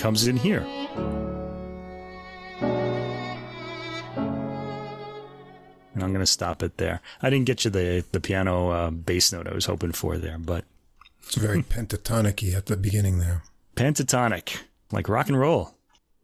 [0.00, 0.64] Comes in here.
[5.94, 7.00] And I'm going to stop it there.
[7.22, 10.38] I didn't get you the the piano uh, bass note I was hoping for there,
[10.38, 10.64] but
[11.24, 13.42] It's very pentatonic at the beginning there.
[13.76, 14.58] pentatonic,
[14.92, 15.74] like rock and roll.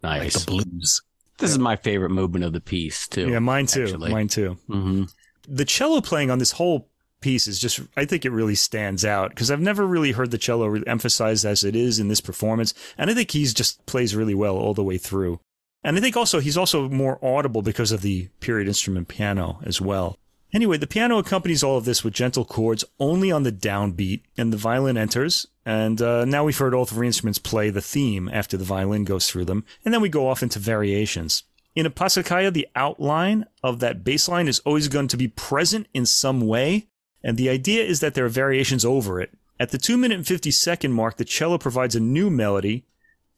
[0.02, 0.44] Like Nice.
[0.44, 1.02] the blues.
[1.38, 3.28] This is my favorite movement of the piece too.
[3.28, 3.84] Yeah, mine too.
[3.84, 4.10] actually.
[4.10, 4.56] Mine too.
[4.68, 5.04] hmm
[5.48, 6.88] The cello playing on this whole
[7.20, 10.38] piece is just, I think it really stands out because I've never really heard the
[10.38, 12.74] cello emphasized as it is in this performance.
[12.96, 15.40] And I think he's just plays really well all the way through.
[15.82, 19.80] And I think also he's also more audible because of the period instrument piano as
[19.80, 20.18] well.
[20.52, 24.52] Anyway, the piano accompanies all of this with gentle chords only on the downbeat, and
[24.52, 25.46] the violin enters.
[25.64, 29.28] And uh, now we've heard all three instruments play the theme after the violin goes
[29.28, 31.42] through them, and then we go off into variations.
[31.74, 35.88] In a passacaglia, the outline of that bass line is always going to be present
[35.92, 36.88] in some way,
[37.26, 39.36] and the idea is that there are variations over it.
[39.58, 42.86] At the 2 minute and 50 second mark, the cello provides a new melody,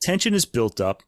[0.03, 1.03] tension is built up,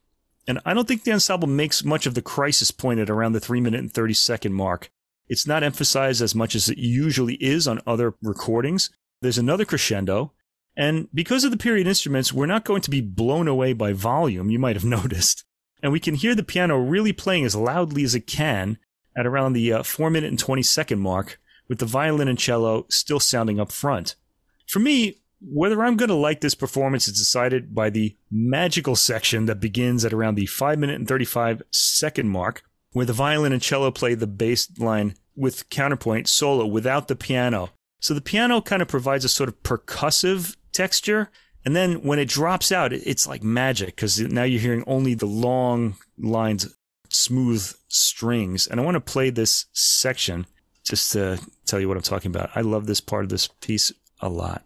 [0.47, 3.39] and I don't think the ensemble makes much of the crisis point at around the
[3.39, 4.89] 3 minute and 30 second mark.
[5.29, 8.89] It's not emphasized as much as it usually is on other recordings.
[9.21, 10.31] There's another crescendo,
[10.75, 14.49] and because of the period instruments, we're not going to be blown away by volume,
[14.49, 15.43] you might have noticed.
[15.83, 18.79] And we can hear the piano really playing as loudly as it can
[19.15, 21.39] at around the uh, 4 minute and 20 second mark,
[21.71, 24.15] with the violin and cello still sounding up front.
[24.67, 29.45] For me, whether I'm going to like this performance is decided by the magical section
[29.45, 33.61] that begins at around the 5 minute and 35 second mark, where the violin and
[33.61, 37.69] cello play the bass line with counterpoint solo without the piano.
[38.01, 41.31] So the piano kind of provides a sort of percussive texture.
[41.63, 45.25] And then when it drops out, it's like magic because now you're hearing only the
[45.25, 46.75] long lines,
[47.07, 48.67] smooth strings.
[48.67, 50.45] And I want to play this section
[50.83, 52.49] just to tell you what I'm talking about.
[52.55, 54.63] I love this part of this piece a lot.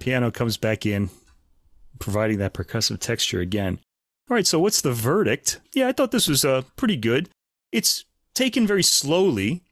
[0.00, 1.10] Piano comes back in,
[1.98, 3.80] providing that percussive texture again.
[4.30, 5.60] All right, so what's the verdict?
[5.74, 7.30] Yeah, I thought this was uh, pretty good.
[7.72, 9.62] It's taken very slowly.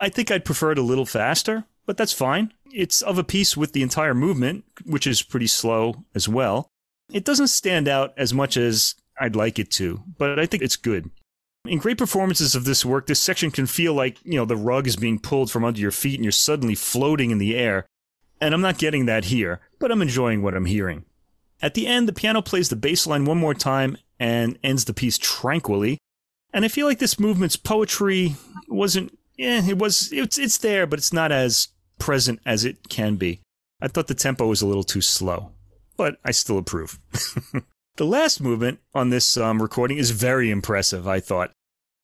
[0.00, 2.52] I think I'd prefer it a little faster, but that's fine.
[2.72, 6.68] It's of a piece with the entire movement, which is pretty slow as well.
[7.12, 10.76] It doesn't stand out as much as I'd like it to, but I think it's
[10.76, 11.10] good.
[11.66, 14.86] In great performances of this work, this section can feel like, you know, the rug
[14.86, 17.86] is being pulled from under your feet and you're suddenly floating in the air.
[18.40, 21.04] And I'm not getting that here, but I'm enjoying what I'm hearing.
[21.62, 24.94] At the end, the piano plays the bass line one more time and ends the
[24.94, 25.98] piece tranquilly.
[26.52, 28.36] And I feel like this movement's poetry
[28.68, 31.68] wasn't, yeah, it was, it's, it's there, but it's not as
[31.98, 33.40] present as it can be.
[33.80, 35.52] I thought the tempo was a little too slow,
[35.96, 36.98] but I still approve.
[37.96, 41.50] the last movement on this um, recording is very impressive, I thought.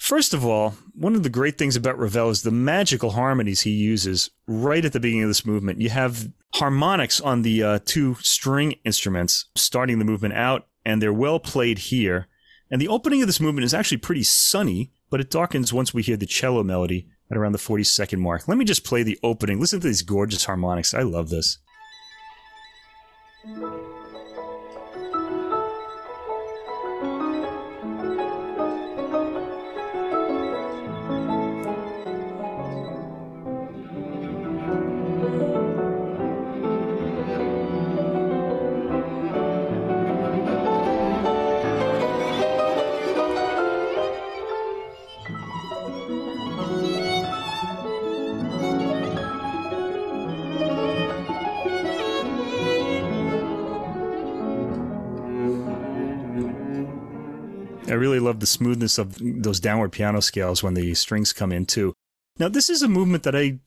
[0.01, 3.71] First of all, one of the great things about Ravel is the magical harmonies he
[3.71, 5.83] uses right at the beginning of this movement.
[5.83, 11.13] You have harmonics on the uh, two string instruments starting the movement out, and they're
[11.13, 12.29] well played here.
[12.71, 16.03] And the opening of this movement is actually pretty sunny, but it darkens once we
[16.03, 18.49] hear the cello melody at around the 40 second mark.
[18.49, 19.61] Let me just play the opening.
[19.61, 20.95] Listen to these gorgeous harmonics.
[20.95, 21.59] I love this.
[57.91, 61.67] I really love the smoothness of those downward piano scales when the strings come in
[61.67, 61.95] too.
[62.39, 63.59] Now, this is a movement that I,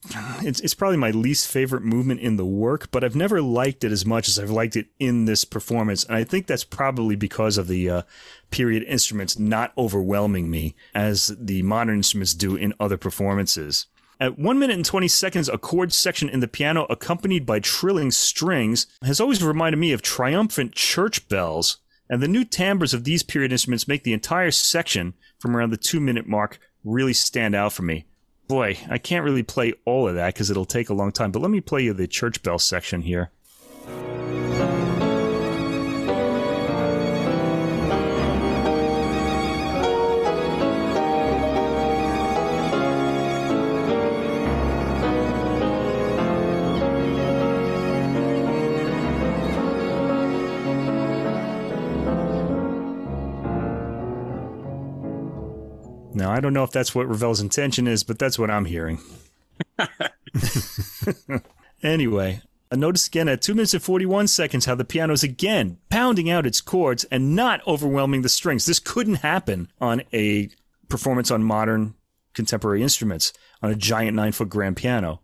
[0.42, 3.92] it's, it's probably my least favorite movement in the work, but I've never liked it
[3.92, 6.04] as much as I've liked it in this performance.
[6.04, 8.02] And I think that's probably because of the uh,
[8.50, 13.86] period instruments not overwhelming me as the modern instruments do in other performances.
[14.20, 18.10] At 1 minute and 20 seconds, a chord section in the piano accompanied by trilling
[18.10, 21.78] strings has always reminded me of triumphant church bells
[22.14, 25.78] and the new timbres of these period instruments make the entire section from around the
[25.78, 28.06] two minute mark really stand out for me.
[28.48, 31.42] Boy, I can't really play all of that because it'll take a long time, but
[31.42, 33.32] let me play you the church bell section here.
[56.34, 59.00] I don't know if that's what Ravel's intention is, but that's what I'm hearing.
[61.84, 62.42] anyway,
[62.72, 66.32] I notice again at 2 minutes and 41 seconds how the piano is again pounding
[66.32, 68.66] out its chords and not overwhelming the strings.
[68.66, 70.50] This couldn't happen on a
[70.90, 71.94] performance on modern
[72.34, 75.22] contemporary instruments on a giant 9 foot grand piano.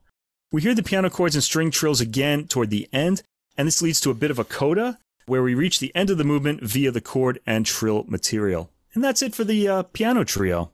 [0.51, 3.23] We hear the piano chords and string trills again toward the end,
[3.57, 6.19] and this leads to a bit of a coda where we reach the end of
[6.19, 8.71] the movement via the chord and trill material.
[8.93, 10.71] And that's it for the uh, piano trio.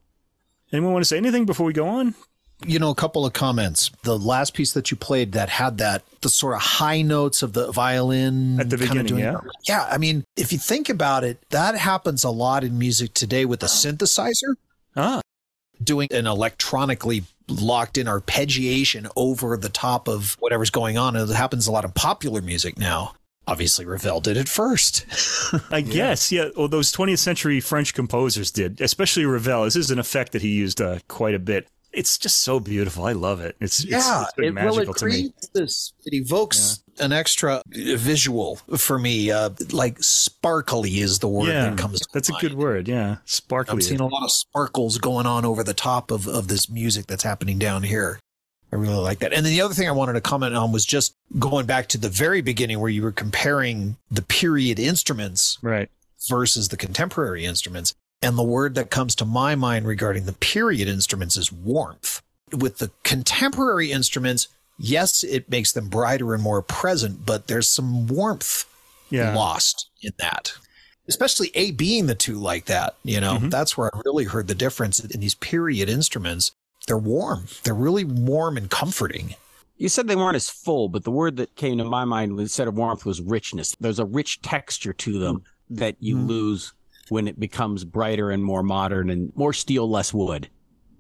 [0.76, 2.16] Anyone want to say anything before we go on?
[2.66, 3.92] You know, a couple of comments.
[4.04, 7.54] The last piece that you played that had that the sort of high notes of
[7.54, 9.40] the violin At the beginning, doing- yeah.
[9.68, 13.46] Yeah, I mean, if you think about it, that happens a lot in music today
[13.46, 14.56] with a synthesizer
[14.98, 15.22] Ah,
[15.84, 21.16] doing an electronically locked in arpeggiation over the top of whatever's going on.
[21.16, 23.16] It happens a lot in popular music now.
[23.48, 25.06] Obviously, Ravel did it first.
[25.72, 26.50] I guess, yeah.
[26.58, 29.66] Well, those 20th century French composers did, especially Ravel.
[29.66, 31.68] This is an effect that he used uh, quite a bit.
[31.94, 33.06] It's just so beautiful.
[33.06, 33.56] I love it.
[33.62, 35.12] It's it's, it's been it, well, magical it to me.
[35.12, 35.94] creates this.
[36.06, 39.32] It evokes an extra visual for me.
[39.32, 42.02] Uh, like sparkly is the word Yeah, that comes.
[42.02, 42.42] to that's a mind.
[42.42, 42.88] good word.
[42.90, 43.74] Yeah, sparkly.
[43.74, 47.08] I'm seeing a lot of sparkles going on over the top of, of this music
[47.08, 48.20] that's happening down here.
[48.76, 49.32] I really like that.
[49.32, 51.98] And then the other thing I wanted to comment on was just going back to
[51.98, 55.90] the very beginning where you were comparing the period instruments right.
[56.28, 57.94] versus the contemporary instruments.
[58.22, 62.22] And the word that comes to my mind regarding the period instruments is warmth.
[62.52, 68.08] With the contemporary instruments, yes, it makes them brighter and more present, but there's some
[68.08, 68.66] warmth
[69.10, 69.34] Yeah.
[69.36, 70.54] lost in that.
[71.08, 73.52] Especially A being the two like that, you know, Mhm.
[73.52, 76.52] that's where I really heard the difference in these period instruments.
[76.88, 77.46] They're warm.
[77.64, 79.36] They're really warm and comforting.
[79.78, 82.68] You said they weren't as full, but the word that came to my mind instead
[82.68, 83.76] of warmth was richness.
[83.80, 86.28] There's a rich texture to them that you Mm.
[86.28, 86.74] lose
[87.10, 90.50] when it becomes brighter and more modern and more steel, less wood.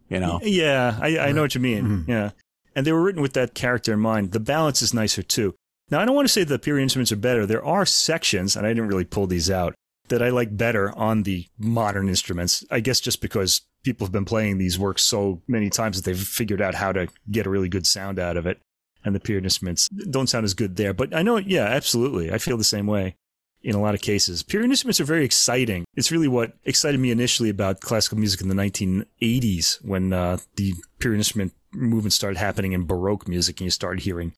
[0.09, 1.83] You know, Yeah, I, I know what you mean.
[1.83, 2.07] Mhm.
[2.07, 2.31] Yeah.
[2.75, 4.31] And they were written with that character in mind.
[4.33, 5.55] The balance is nicer too.
[5.89, 7.45] Now, I don't want to say the period instruments are better.
[7.45, 9.73] There are sections, and I didn't really pull these out,
[10.09, 12.63] that I like better on the modern instruments.
[12.69, 16.19] I guess just because people have been playing these works so many times that they've
[16.19, 18.59] figured out how to get a really good sound out of it.
[19.03, 20.93] And the period instruments don't sound as good there.
[20.93, 22.31] But I know, yeah, absolutely.
[22.31, 23.15] I feel the same way
[23.61, 24.43] in a lot of cases.
[24.43, 25.85] Period instruments are very exciting.
[25.95, 30.73] It's really what excited me initially about classical music in the 1980s when uh, the
[30.99, 34.33] period instrument movement started happening in Baroque music and you started hearing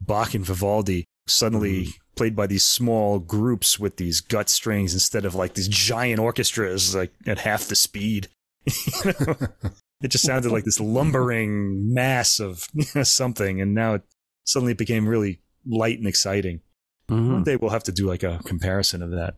[0.00, 5.34] Bach and Vivaldi suddenly played by these small groups with these gut strings instead of
[5.34, 8.28] like these giant orchestras like at half the speed.
[8.66, 12.66] it just sounded like this lumbering mass of
[13.06, 14.02] something, and now it
[14.44, 16.60] suddenly it became really light and exciting.
[17.08, 17.32] Mhm.
[17.32, 19.36] One day we'll have to do like a comparison of that.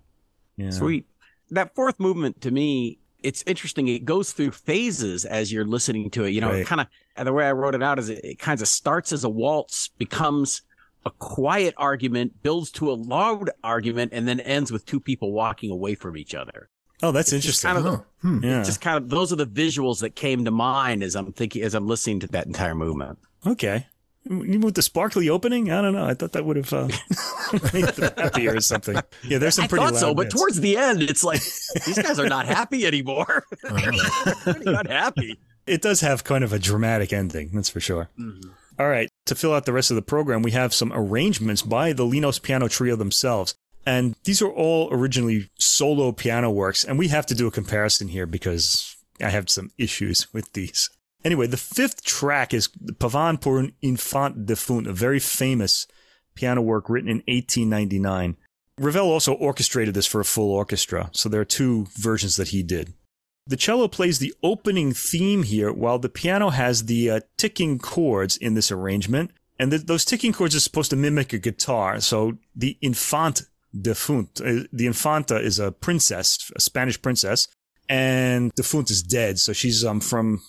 [0.57, 0.71] Yeah.
[0.71, 1.07] Sweet.
[1.51, 3.87] That fourth movement to me, it's interesting.
[3.87, 6.31] It goes through phases as you're listening to it.
[6.31, 6.63] You know, Right.
[6.63, 8.67] it kind of, and the way I wrote it out is it, it kind of
[8.67, 10.63] starts as a waltz, becomes
[11.05, 15.71] a quiet argument, builds to a loud argument, and then ends with two people walking
[15.71, 16.69] away from each other.
[17.03, 17.85] Oh, that's It's just interesting.
[17.85, 18.45] kind of Oh, hmm.
[18.45, 18.63] yeah.
[18.63, 21.75] Just kind of, those are the visuals that came to mind as I'm thinking, as
[21.75, 23.19] I'm listening to that entire movement.
[23.45, 23.87] Okay.
[24.31, 26.05] Even with the sparkly opening, I don't know.
[26.07, 26.87] I thought that would have uh,
[27.73, 28.97] made them happier or something.
[29.25, 30.35] Yeah, there's some I pretty thought so, loud but bits.
[30.37, 31.41] towards the end, it's like
[31.85, 33.43] these guys are not happy anymore.
[33.65, 35.41] They're not happy.
[35.67, 38.11] it does have kind of a dramatic ending, that's for sure.
[38.79, 41.93] All right, to fill out the rest of the program, we have some arrangements by
[41.93, 43.55] the Linos Piano Trio themselves.
[43.85, 48.09] And these are all originally solo piano works, and we have to do a comparison
[48.09, 50.89] here because I have some issues with these.
[51.25, 55.87] Anyway, the fifth track is Pavane pour un enfant défunt, a very famous
[56.35, 58.37] piano work written in 1899.
[58.79, 62.63] Ravel also orchestrated this for a full orchestra, so there are two versions that he
[62.63, 62.95] did.
[63.47, 68.37] The cello plays the opening theme here, while the piano has the uh, ticking chords
[68.37, 69.33] in this arrangement.
[69.59, 72.01] And th- those ticking chords are supposed to mimic a guitar.
[72.01, 73.43] So the infant
[73.77, 77.49] defunt, uh, the infanta is a princess, a Spanish princess,
[77.89, 79.39] and defunt is dead.
[79.39, 80.43] So she's um, from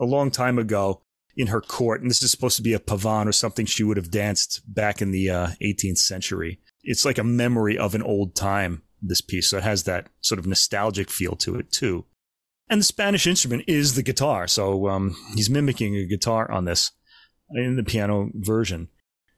[0.00, 1.02] a long time ago
[1.36, 2.00] in her court.
[2.00, 5.00] And this is supposed to be a pavane or something she would have danced back
[5.00, 6.58] in the uh, 18th century.
[6.82, 9.50] It's like a memory of an old time, this piece.
[9.50, 12.06] So it has that sort of nostalgic feel to it, too.
[12.70, 14.46] And the Spanish instrument is the guitar.
[14.46, 16.92] So um, he's mimicking a guitar on this
[17.52, 18.88] in the piano version.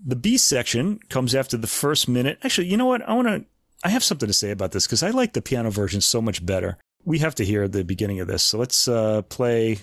[0.05, 2.39] The B section comes after the first minute.
[2.45, 3.03] Actually, you know what?
[3.09, 3.45] I want to.
[3.85, 6.45] I have something to say about this because I like the piano version so much
[6.45, 6.76] better.
[7.05, 8.43] We have to hear the beginning of this.
[8.43, 9.78] So let's uh, play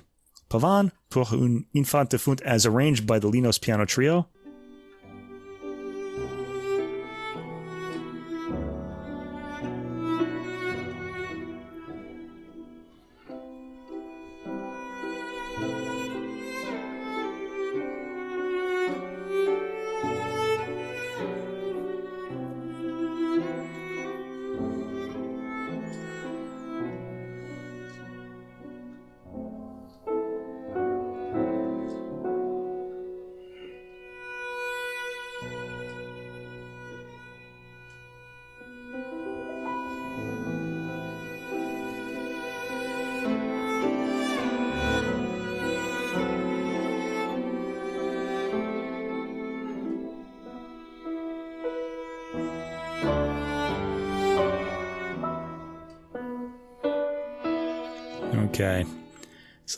[0.50, 4.28] Pavane pour un enfant défunt as arranged by the Linos Piano Trio.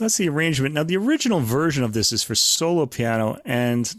[0.02, 0.74] That's the arrangement.
[0.74, 3.94] Now, the original version of this is for solo piano, and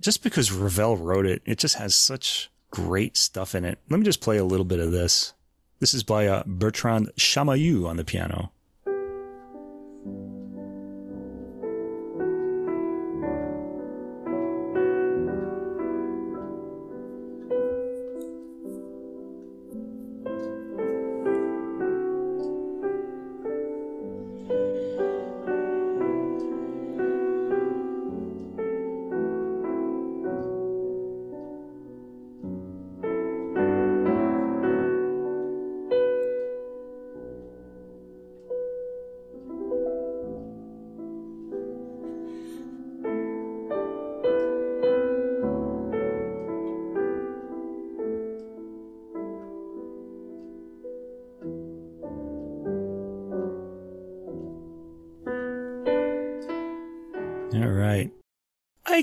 [0.00, 3.78] just because Ravel wrote it, it just has such great stuff in it.
[3.88, 5.34] Let me just play a little bit of this.
[5.78, 8.50] This is by uh, Bertrand Chamayou on the piano.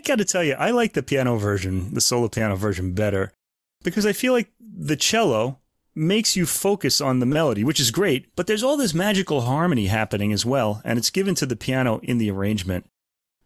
[0.03, 3.31] Got to tell you, I like the piano version, the solo piano version better
[3.83, 5.59] because I feel like the cello
[5.95, 9.87] makes you focus on the melody, which is great, but there's all this magical harmony
[9.87, 12.89] happening as well, and it's given to the piano in the arrangement.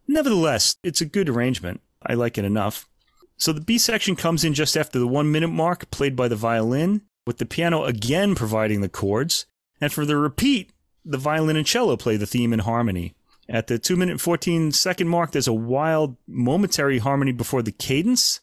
[0.08, 1.82] Nevertheless, it's a good arrangement.
[2.02, 2.88] I like it enough.
[3.36, 6.36] So the B section comes in just after the one minute mark, played by the
[6.36, 9.46] violin, with the piano again providing the chords.
[9.82, 10.72] And for the repeat,
[11.04, 13.14] the violin and cello play the theme in harmony.
[13.50, 17.72] At the 2 minute and 14 second mark, there's a wild momentary harmony before the
[17.72, 18.42] cadence.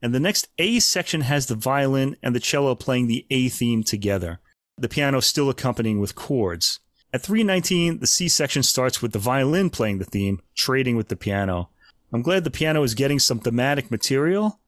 [0.00, 3.82] And the next A section has the violin and the cello playing the A theme
[3.82, 4.40] together.
[4.76, 6.80] The piano still accompanying with chords.
[7.12, 11.16] At 319, the C section starts with the violin playing the theme, trading with the
[11.16, 11.70] piano.
[12.12, 14.60] I'm glad the piano is getting some thematic material.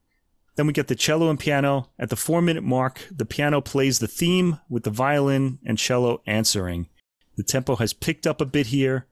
[0.57, 1.91] Then we get the cello and piano.
[1.99, 6.23] At the four minute mark, the piano plays the theme with the violin and cello
[6.27, 6.89] answering.
[7.37, 9.07] The tempo has picked up a bit here.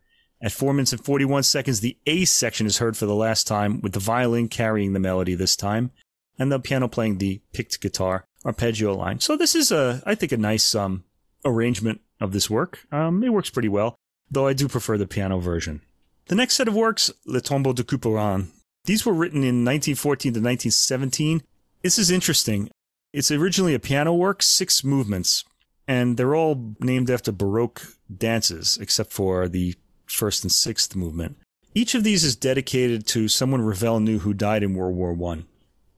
[0.45, 3.81] At 4 minutes and 41 seconds, the A section is heard for the last time,
[3.81, 5.91] with the violin carrying the melody this time,
[6.39, 9.21] and the piano playing the picked guitar arpeggio line.
[9.21, 11.05] So this is a, I think, a nice um,
[11.47, 12.87] arrangement of this work.
[12.93, 13.97] Um, it works pretty well,
[14.31, 15.81] though I do prefer the piano version.
[16.27, 18.49] The next set of works, Le Tombeau de Couperin.
[18.85, 21.43] These were written in 1914 to 1917.
[21.83, 22.69] This is interesting.
[23.15, 25.43] It's originally a piano work, six movements,
[25.89, 27.81] and they're all named after Baroque
[28.15, 29.75] dances, except for the
[30.15, 31.37] first and sixth movement.
[31.75, 35.47] Each of these is dedicated to someone Ravel knew who died in World War One.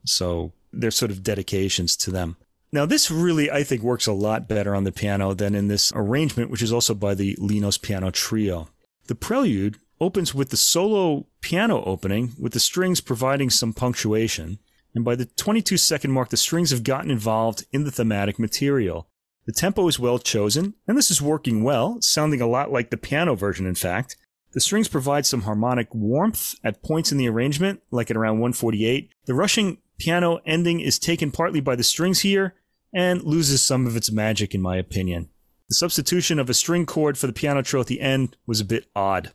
[0.05, 2.37] So they're sort of dedications to them.
[2.71, 5.93] Now, this really, I think, works a lot better on the piano than in this
[5.95, 8.69] arrangement, which is also by the Linos Piano Trio.
[9.05, 14.59] The prelude opens with the solo piano opening, with the strings providing some punctuation.
[14.93, 19.07] And by the 22 second mark, the strings have gotten involved in the thematic material.
[19.47, 22.97] The tempo is well chosen, and this is working well, sounding a lot like the
[22.97, 24.17] piano version, in fact.
[24.51, 29.09] The strings provide some harmonic warmth at points in the arrangement, like at around 148.
[29.25, 32.55] The rushing piano ending is taken partly by the strings here
[32.93, 35.29] and loses some of its magic, in my opinion.
[35.69, 38.65] The substitution of a string chord for the piano trill at the end was a
[38.65, 39.31] bit odd.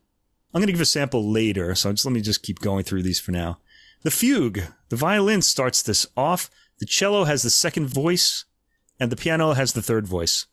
[0.53, 3.03] I'm going to give a sample later, so just let me just keep going through
[3.03, 3.61] these for now.
[4.03, 4.61] The fugue.
[4.91, 6.51] The violin starts this off.
[6.81, 8.45] The cello has the second voice
[9.03, 10.47] and the piano has the third voice.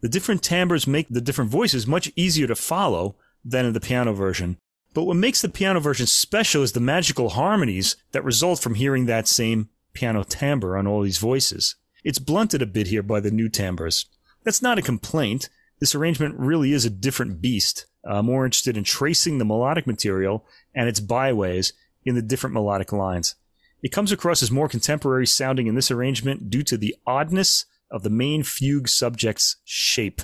[0.00, 4.12] The different timbres make the different voices much easier to follow than in the piano
[4.12, 4.58] version.
[4.94, 9.06] But what makes the piano version special is the magical harmonies that result from hearing
[9.06, 11.74] that same piano timbre on all these voices.
[12.04, 14.06] It's blunted a bit here by the new timbres.
[14.44, 15.48] That's not a complaint.
[15.80, 20.46] This arrangement really is a different beast, uh, more interested in tracing the melodic material
[20.76, 21.72] and its byways
[22.04, 23.34] in the different melodic lines.
[23.82, 28.02] It comes across as more contemporary sounding in this arrangement due to the oddness of
[28.02, 30.22] the main fugue subject's shape.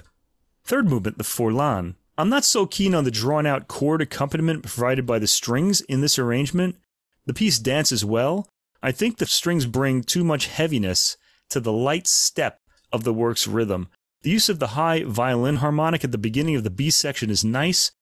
[0.65, 1.95] Third movement, the Forlane.
[2.19, 6.01] I'm not so keen on the drawn out chord accompaniment provided by the strings in
[6.01, 6.77] this arrangement.
[7.27, 8.49] The piece dances well.
[8.83, 11.17] I think the strings bring too much heaviness
[11.51, 12.61] to the light step
[12.93, 13.89] of the work's rhythm.
[14.23, 17.45] The use of the high violin harmonic at the beginning of the B section is
[17.45, 17.93] nice,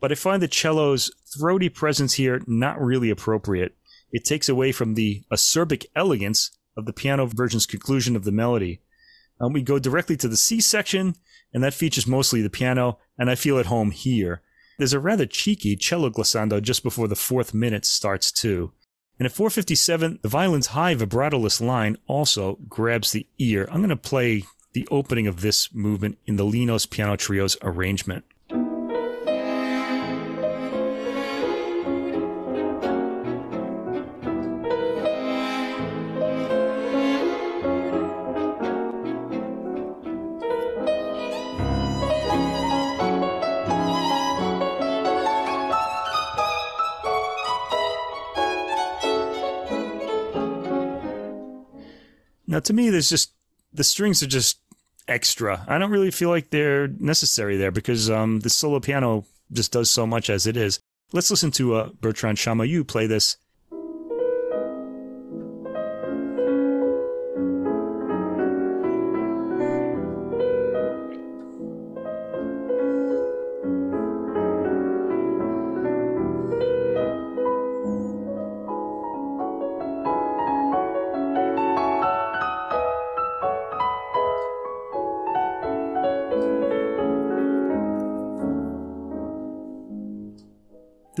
[0.00, 3.76] but I find the cello's throaty presence here not really appropriate.
[4.10, 8.80] It takes away from the acerbic elegance of the piano version's conclusion of the melody.
[9.40, 11.14] Um, we go directly to the C section,
[11.52, 14.42] and that features mostly the piano, and I feel at home here.
[14.78, 18.72] There's a rather cheeky cello glissando just before the fourth minute starts too.
[19.18, 23.68] And at 457, the violin's high vibratoless line also grabs the ear.
[23.70, 28.24] I'm going to play the opening of this movement in the Linos Piano Trio's arrangement.
[52.58, 53.34] Now, to me, there's just
[53.72, 54.58] the strings are just
[55.06, 55.64] extra.
[55.68, 59.92] I don't really feel like they're necessary there because um, the solo piano just does
[59.92, 60.80] so much as it is.
[61.12, 63.36] Let's listen to uh, Bertrand Chamayou play this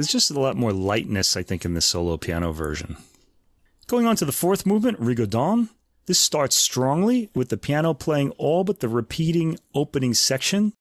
[0.08, 2.96] There's just a lot more lightness, I think, in the solo piano version.
[3.86, 5.68] Going on to the fourth movement, Rigodon.
[6.06, 10.72] This starts strongly with the piano playing all but the repeating opening section.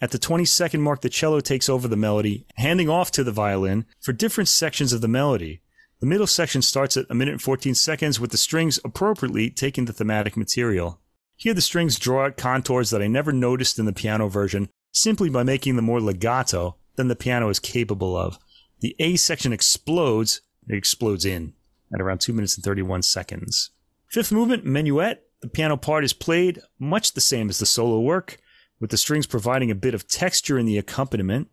[0.00, 3.30] At the 20 second mark, the cello takes over the melody, handing off to the
[3.30, 5.60] violin for different sections of the melody.
[6.00, 9.84] The middle section starts at a minute and 14 seconds with the strings appropriately taking
[9.84, 10.98] the thematic material.
[11.36, 15.30] Here the strings draw out contours that I never noticed in the piano version simply
[15.30, 18.40] by making them more legato than the piano is capable of.
[18.82, 21.54] The A section explodes, it explodes in
[21.94, 23.70] at around 2 minutes and 31 seconds.
[24.08, 25.18] Fifth movement, Menuet.
[25.40, 28.38] The piano part is played much the same as the solo work,
[28.80, 31.48] with the strings providing a bit of texture in the accompaniment.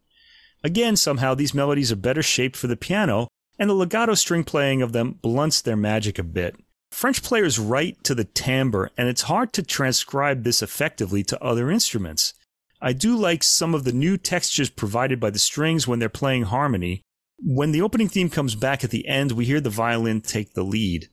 [0.63, 3.27] Again, somehow these melodies are better shaped for the piano,
[3.59, 6.55] and the legato string playing of them blunts their magic a bit.
[6.91, 11.69] French players write to the timbre, and it's hard to transcribe this effectively to other
[11.69, 12.33] instruments.
[12.81, 16.43] I do like some of the new textures provided by the strings when they're playing
[16.43, 17.01] harmony,
[17.41, 20.63] when the opening theme comes back at the end, we hear the violin take the
[20.63, 21.09] lead.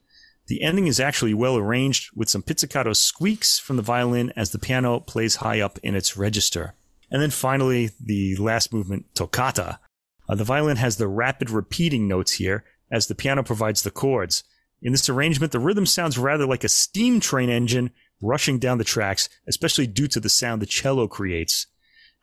[0.48, 4.58] The ending is actually well arranged with some pizzicato squeaks from the violin as the
[4.58, 6.74] piano plays high up in its register.
[7.10, 9.78] And then finally, the last movement, toccata.
[10.28, 14.44] Uh, the violin has the rapid repeating notes here as the piano provides the chords.
[14.82, 18.84] In this arrangement, the rhythm sounds rather like a steam train engine rushing down the
[18.84, 21.66] tracks, especially due to the sound the cello creates.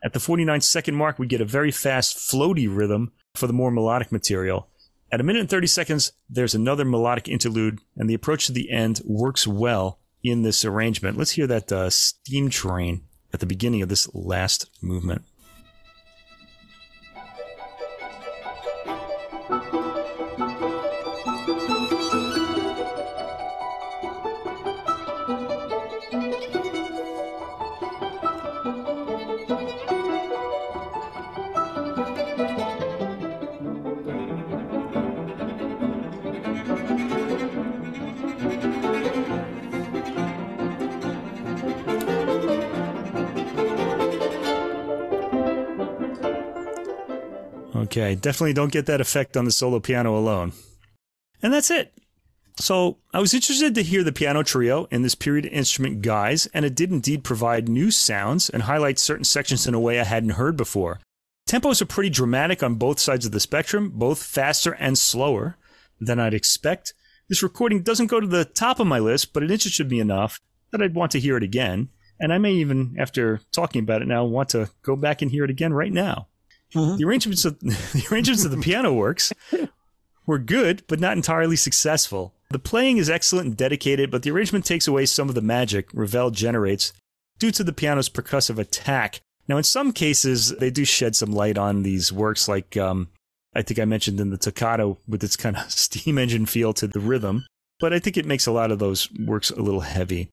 [0.03, 3.71] At the 49 second mark, we get a very fast, floaty rhythm for the more
[3.71, 4.67] melodic material.
[5.11, 8.69] At a minute and 30 seconds, there's another melodic interlude, and the approach to the
[8.69, 11.17] end works well in this arrangement.
[11.17, 15.23] Let's hear that uh, steam train at the beginning of this last movement.
[47.93, 50.51] Okay, definitely don't get that effect on the solo piano alone.
[51.43, 51.93] And that's it.
[52.59, 56.65] So I was interested to hear the piano trio in this period instrument guise, and
[56.65, 60.31] it did indeed provide new sounds and highlight certain sections in a way I hadn't
[60.31, 61.01] heard before.
[61.47, 65.55] Tempos are pretty dramatic on both sides of the spectrum, both faster and slower
[65.99, 66.95] than I'd expect.
[67.29, 70.41] This recording doesn't go to the top of my list, but it interested me enough
[70.71, 71.89] that I'd want to hear it again.
[72.19, 75.43] And I may even, after talking about it now, want to go back and hear
[75.43, 76.29] it again right now.
[76.73, 76.97] Mm-hmm.
[76.97, 79.31] The arrangements of the arrangements of the piano works
[80.25, 82.33] were good, but not entirely successful.
[82.49, 85.89] The playing is excellent and dedicated, but the arrangement takes away some of the magic
[85.93, 86.93] Ravel generates
[87.39, 89.21] due to the piano's percussive attack.
[89.47, 93.09] Now, in some cases, they do shed some light on these works, like um,
[93.55, 96.87] I think I mentioned in the toccata with its kind of steam engine feel to
[96.87, 97.45] the rhythm.
[97.79, 100.29] But I think it makes a lot of those works a little heavy.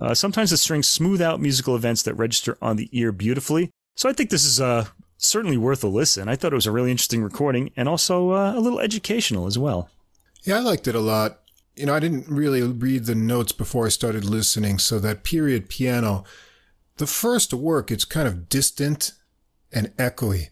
[0.00, 3.70] Uh, sometimes the strings smooth out musical events that register on the ear beautifully.
[3.96, 6.28] So I think this is a certainly worth a listen.
[6.28, 9.58] I thought it was a really interesting recording and also uh, a little educational as
[9.58, 9.90] well.
[10.42, 11.40] Yeah, I liked it a lot.
[11.76, 15.68] You know, I didn't really read the notes before I started listening, so that period
[15.68, 16.24] piano,
[16.98, 19.12] the first work, it's kind of distant
[19.72, 20.50] and echoey.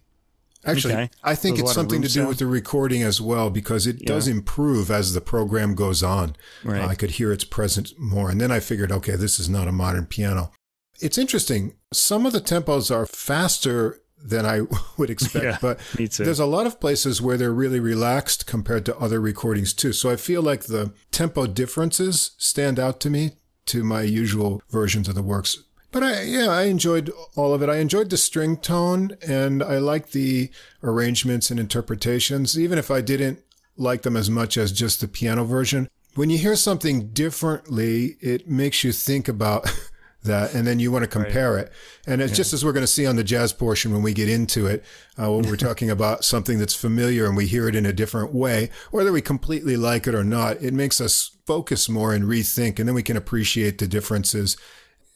[0.64, 1.10] Actually, okay.
[1.24, 2.28] I think There's it's something to do sound.
[2.28, 4.06] with the recording as well because it yeah.
[4.06, 6.36] does improve as the program goes on.
[6.62, 6.82] Right.
[6.82, 8.30] Uh, I could hear its presence more.
[8.30, 10.52] And then I figured, okay, this is not a modern piano.
[11.00, 11.74] It's interesting.
[11.92, 14.62] Some of the tempos are faster than I
[14.96, 15.44] would expect.
[15.44, 19.72] yeah, but there's a lot of places where they're really relaxed compared to other recordings
[19.72, 19.92] too.
[19.92, 23.32] So I feel like the tempo differences stand out to me
[23.66, 25.62] to my usual versions of the works.
[25.90, 27.68] But I, yeah, I enjoyed all of it.
[27.68, 30.50] I enjoyed the string tone and I liked the
[30.82, 33.40] arrangements and interpretations, even if I didn't
[33.76, 35.88] like them as much as just the piano version.
[36.14, 39.70] When you hear something differently, it makes you think about
[40.24, 41.66] that, and then you want to compare right.
[41.66, 41.72] it.
[42.06, 42.36] And it's yeah.
[42.36, 44.84] just as we're going to see on the jazz portion when we get into it,
[45.20, 48.32] uh, when we're talking about something that's familiar and we hear it in a different
[48.32, 52.78] way, whether we completely like it or not, it makes us focus more and rethink,
[52.78, 54.56] and then we can appreciate the differences.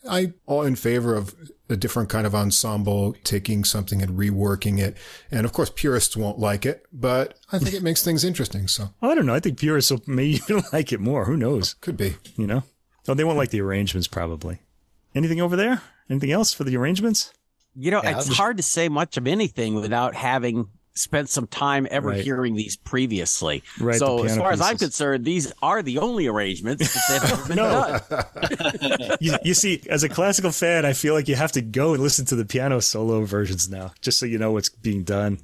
[0.09, 1.35] I all in favor of
[1.69, 4.97] a different kind of ensemble, taking something and reworking it.
[5.31, 8.69] And of course, purists won't like it, but I think it makes things interesting.
[8.69, 9.35] So I don't know.
[9.35, 11.25] I think purists will maybe even like it more.
[11.25, 11.75] Who knows?
[11.75, 12.17] Could be.
[12.37, 12.63] You know,
[13.09, 14.61] oh, they won't like the arrangements probably.
[15.17, 15.81] Anything over there?
[16.11, 17.33] Anything else for the arrangements?
[17.75, 18.37] You know, yeah, it's just...
[18.39, 22.25] hard to say much of anything without having spent some time ever right.
[22.25, 23.63] hearing these previously.
[23.79, 23.99] Right.
[23.99, 24.61] So as far pieces.
[24.61, 28.01] as I'm concerned, these are the only arrangements that have been done.
[29.21, 32.03] you, you, see, as a classical fan, I feel like you have to go and
[32.03, 35.39] listen to the piano solo versions now, just so you know what's being done.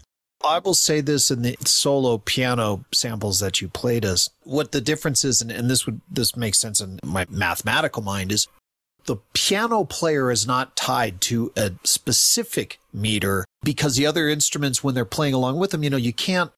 [0.45, 4.29] I will say this in the solo piano samples that you played us.
[4.43, 8.33] What the difference is, and, and this would this makes sense in my mathematical mind,
[8.33, 8.49] is
[9.05, 14.95] the piano player is not tied to a specific meter because the other instruments, when
[14.95, 16.51] they're playing along with them, you know, you can't.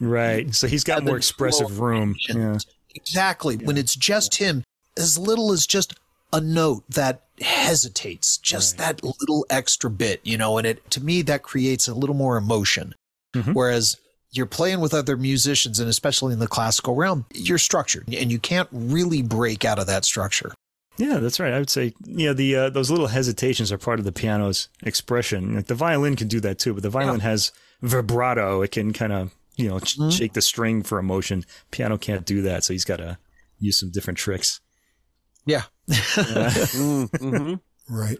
[0.00, 0.52] Right.
[0.54, 2.16] So he's got more expressive room.
[2.28, 2.58] Yeah.
[2.94, 3.56] Exactly.
[3.56, 3.66] Yeah.
[3.66, 4.64] When it's just him,
[4.96, 5.94] as little as just
[6.32, 9.00] a note that hesitates, just right.
[9.00, 12.36] that little extra bit, you know, and it, to me, that creates a little more
[12.36, 12.94] emotion.
[13.34, 13.52] Mm-hmm.
[13.52, 13.96] Whereas
[14.32, 18.38] you're playing with other musicians and especially in the classical realm, you're structured and you
[18.38, 20.52] can't really break out of that structure.
[20.98, 21.52] Yeah, that's right.
[21.52, 24.68] I would say, you know, the uh, those little hesitations are part of the piano's
[24.82, 25.56] expression.
[25.56, 27.30] Like the violin can do that too, but the violin yeah.
[27.30, 28.62] has vibrato.
[28.62, 30.10] It can kind of, you know, mm-hmm.
[30.10, 31.44] shake the string for emotion.
[31.70, 33.18] Piano can't do that, so he's got to
[33.58, 34.60] use some different tricks.
[35.46, 35.62] Yeah.
[35.88, 37.54] mm-hmm.
[37.88, 38.18] Right.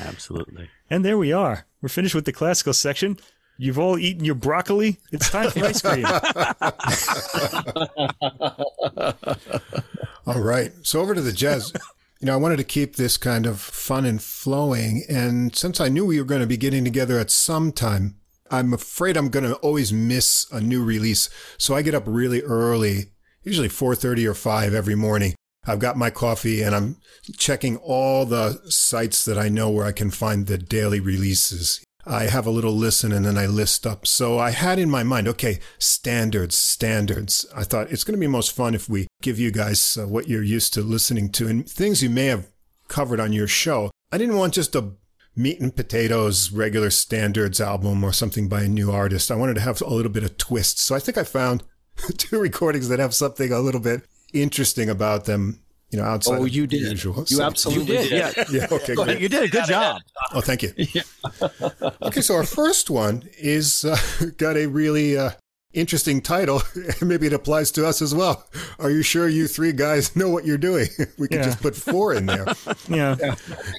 [0.00, 0.70] Absolutely.
[0.90, 1.66] And there we are.
[1.82, 3.18] We're finished with the classical section.
[3.58, 4.98] You've all eaten your broccoli.
[5.10, 6.06] It's time for ice cream.
[10.26, 10.72] all right.
[10.82, 11.72] So over to the jazz.
[12.20, 15.04] You know, I wanted to keep this kind of fun and flowing.
[15.08, 18.16] And since I knew we were going to be getting together at some time,
[18.50, 21.30] I'm afraid I'm going to always miss a new release.
[21.58, 23.12] So I get up really early,
[23.42, 25.34] usually 4:30 or 5 every morning.
[25.66, 26.96] I've got my coffee and I'm
[27.36, 31.84] checking all the sites that I know where I can find the daily releases.
[32.06, 34.06] I have a little listen and then I list up.
[34.06, 37.44] So I had in my mind, okay, standards, standards.
[37.54, 40.28] I thought it's going to be most fun if we give you guys uh, what
[40.28, 42.48] you're used to listening to and things you may have
[42.88, 43.90] covered on your show.
[44.12, 44.92] I didn't want just a
[45.34, 49.30] meat and potatoes regular standards album or something by a new artist.
[49.30, 50.78] I wanted to have a little bit of twist.
[50.80, 51.64] So I think I found
[52.16, 54.02] two recordings that have something a little bit
[54.32, 55.60] interesting about them
[55.90, 56.38] you know, outside.
[56.38, 56.82] Oh, you did.
[56.82, 57.20] Usual.
[57.20, 58.36] You So- absolutely You did, did.
[58.36, 58.44] yeah.
[58.50, 58.66] Yeah.
[58.70, 58.94] Okay.
[58.94, 59.20] Great.
[59.20, 60.02] You did a good job.
[60.34, 60.72] Oh, thank you.
[62.02, 63.96] okay, so our first one is uh,
[64.36, 65.30] got a really uh,
[65.72, 66.62] interesting title.
[67.02, 68.46] Maybe it applies to us as well.
[68.78, 70.88] Are you sure you three guys know what you're doing?
[71.18, 71.44] We could Yeah.
[71.44, 72.46] just put four in there.
[72.88, 73.16] Yeah.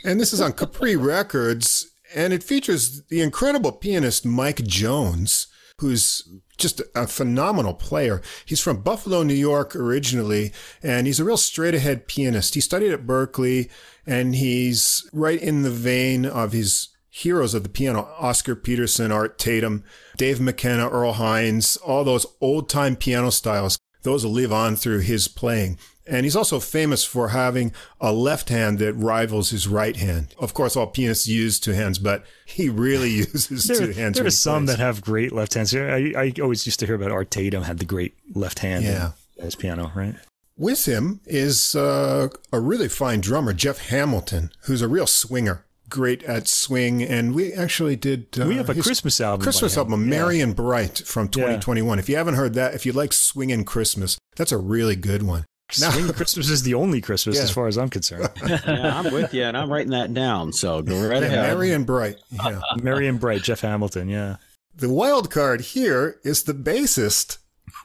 [0.03, 5.47] And this is on Capri Records, and it features the incredible pianist Mike Jones,
[5.79, 6.27] who's
[6.57, 8.21] just a phenomenal player.
[8.45, 10.51] He's from Buffalo, New York originally,
[10.83, 12.55] and he's a real straight ahead pianist.
[12.55, 13.69] He studied at Berklee,
[14.05, 19.37] and he's right in the vein of his heroes of the piano Oscar Peterson, Art
[19.39, 19.83] Tatum,
[20.19, 23.79] Dave McKenna, Earl Hines, all those old time piano styles.
[24.03, 25.79] Those will live on through his playing.
[26.05, 30.33] And he's also famous for having a left hand that rivals his right hand.
[30.37, 34.17] Of course, all pianists use two hands, but he really uses There, two hands.
[34.17, 34.77] there are some plays.
[34.77, 35.73] that have great left hands.
[35.73, 39.11] I, I always used to hear about Art Tatum had the great left hand Yeah.
[39.37, 40.15] in his piano, right?
[40.57, 46.23] With him is uh, a really fine drummer, Jeff Hamilton, who's a real swinger, great
[46.23, 47.01] at swing.
[47.03, 48.27] And we actually did.
[48.39, 49.39] Uh, we have a his Christmas album.
[49.39, 49.79] by Christmas him.
[49.79, 50.09] album, Yeah.
[50.09, 51.99] Merry and Bright from 2021.
[51.99, 55.45] If you haven't heard that, if you like swinging Christmas, that's a really good one.
[55.79, 57.43] Now- Swing Christmas is the only Christmas Yeah.
[57.43, 58.29] as far as I'm concerned.
[58.47, 60.51] yeah, I'm with you, and I'm writing that down.
[60.53, 61.47] So go right Yeah, ahead.
[61.57, 62.17] Merry and Bright.
[62.31, 62.59] Yeah.
[62.81, 64.37] Merry and Bright, Jeff Hamilton, yeah.
[64.75, 67.37] The wild card here is the bassist,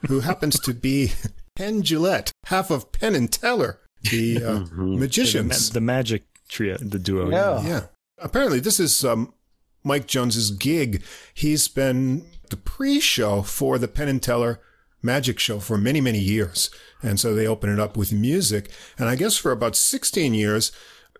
[0.07, 1.11] who happens to be
[1.55, 3.79] Penn Jillette, half of Penn and Teller,
[4.09, 4.69] the uh, Mhm.
[4.69, 5.69] The, ma- magicians.
[5.71, 7.29] the magic trio, the duo.
[7.29, 7.63] Yeah.
[7.67, 7.81] Yeah.
[8.25, 9.35] Apparently, this is um,
[9.83, 11.03] Mike Jones's gig.
[11.31, 14.59] He's been the pre-show for the Penn and Teller
[15.03, 16.71] Magic Show for many, many years,
[17.03, 18.71] and so they open it up with music.
[18.97, 20.71] And I guess for about 16 years,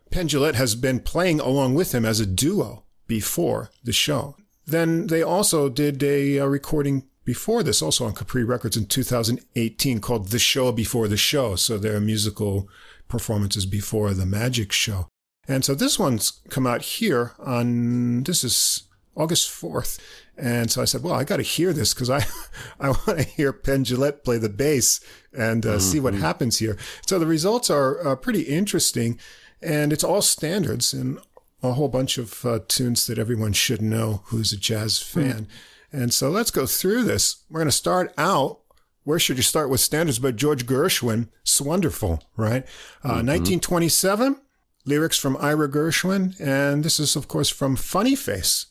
[0.10, 4.36] Penn Jillette has been playing along with him as a duo before the show.
[4.66, 10.00] Then they also did a, uh recording before this, also on Capri Records in 2018,
[10.00, 12.68] called "The Show Before the Show." So their musical
[13.08, 15.08] performances before the Magic Show.
[15.48, 18.84] And so this one's come out here on, this is
[19.16, 20.00] August 4th.
[20.38, 22.26] And so I said, well, I got to hear this because I,
[22.80, 25.00] I want to hear Penn Jillette play the bass
[25.38, 26.78] and uh, see what happens here.
[27.06, 29.20] So the results are uh, pretty interesting
[29.62, 31.20] and it's all standards and
[31.64, 35.48] a whole bunch of uh, tunes that everyone should know who's a jazz fan.
[35.92, 37.44] And so let's go through this.
[37.50, 38.60] We're going to start out
[39.04, 41.30] where should you start with standards But George Gershwin?
[41.42, 42.64] It's wonderful, right?
[43.04, 44.42] Uh, 1927,
[44.86, 46.40] lyrics from Ira Gershwin.
[46.40, 48.68] And this is, of course, from Funny Face,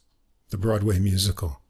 [0.50, 1.60] the Broadway musical.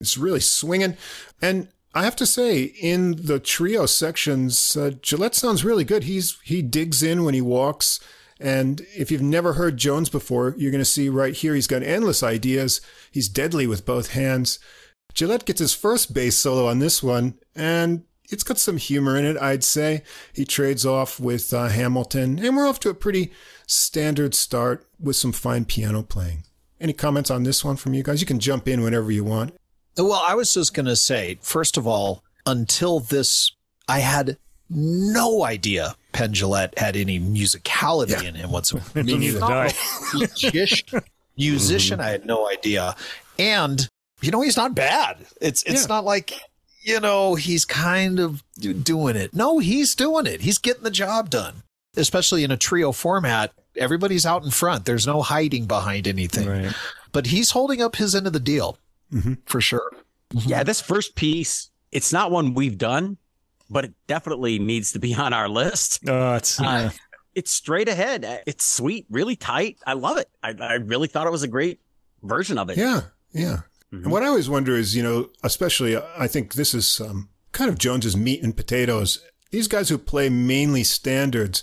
[0.00, 0.96] It's really swinging.
[1.42, 6.04] And I have to say, in the trio sections, uh, Jillette sounds really good.
[6.04, 8.00] He's He digs in when he walks.
[8.40, 11.82] And if you've never heard Jones before, you're going to see right here, he's got
[11.82, 12.80] endless ideas.
[13.10, 14.60] He's deadly with both hands.
[15.12, 19.24] Jillette gets his first bass solo on this one, and it's got some humor in
[19.24, 20.04] it, I'd say.
[20.32, 23.32] He trades off with uh, Hamilton, and we're off to a pretty
[23.68, 26.42] standard start with some fine piano playing.
[26.80, 28.20] Any comments on this one from you guys?
[28.20, 29.54] You can jump in whenever you want.
[29.96, 33.52] Well, I was just going to say, first of all, until this,
[33.88, 34.36] I had
[34.70, 39.02] no idea Penn Jillette had any musicality in him whatsoever.
[39.04, 39.72] Me neither did I.
[40.14, 41.00] Musician,
[41.36, 42.94] musician, I had no idea.
[43.38, 43.88] And,
[44.20, 45.18] you know, he's not bad.
[45.40, 45.86] It's, it's Yeah.
[45.88, 46.32] not like,
[46.82, 49.34] you know, he's kind of doing it.
[49.34, 50.42] No, he's doing it.
[50.42, 51.62] He's getting the job done,
[51.98, 53.52] especially in a trio format.
[53.76, 54.84] Everybody's out in front.
[54.84, 56.72] There's no hiding behind anything, Right.
[57.12, 58.78] but he's holding up his end of the deal
[59.12, 59.38] Mhm.
[59.46, 59.90] for sure.
[60.32, 63.16] Yeah, this first piece, it's not one we've done,
[63.70, 66.06] but it definitely needs to be on our list.
[66.08, 66.90] Uh, it's, Uh,
[67.34, 68.42] It's straight ahead.
[68.46, 69.78] It's sweet, really tight.
[69.86, 70.28] I love it.
[70.42, 71.80] I, I really thought it was a great
[72.22, 72.76] version of it.
[72.78, 73.58] Yeah, yeah.
[73.92, 77.28] And what I always wonder is, you know, especially uh, I think this is um,
[77.52, 79.20] kind of Jones's meat and potatoes.
[79.50, 81.62] These guys who play mainly standards,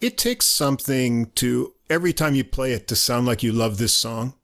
[0.00, 3.94] it takes something to every time you play it to sound like you love this
[3.94, 4.34] song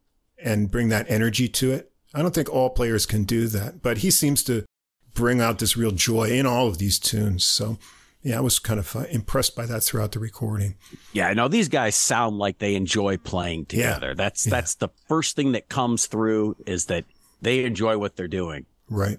[0.43, 1.93] and bring that energy to it.
[2.15, 4.65] I don't think all players can do that, but he seems to
[5.15, 7.45] bring out this real joy in all of these tunes.
[7.45, 7.79] So
[8.23, 10.75] yeah, I was kind of uh, impressed by that throughout the recording.
[11.13, 13.95] Yeah, I know these guys sound like they enjoy playing Yeah.
[13.95, 14.15] together.
[14.15, 14.51] That's Yeah.
[14.51, 17.05] that's the first thing that comes through is that
[17.41, 18.67] they enjoy what they're doing.
[18.91, 19.19] Right.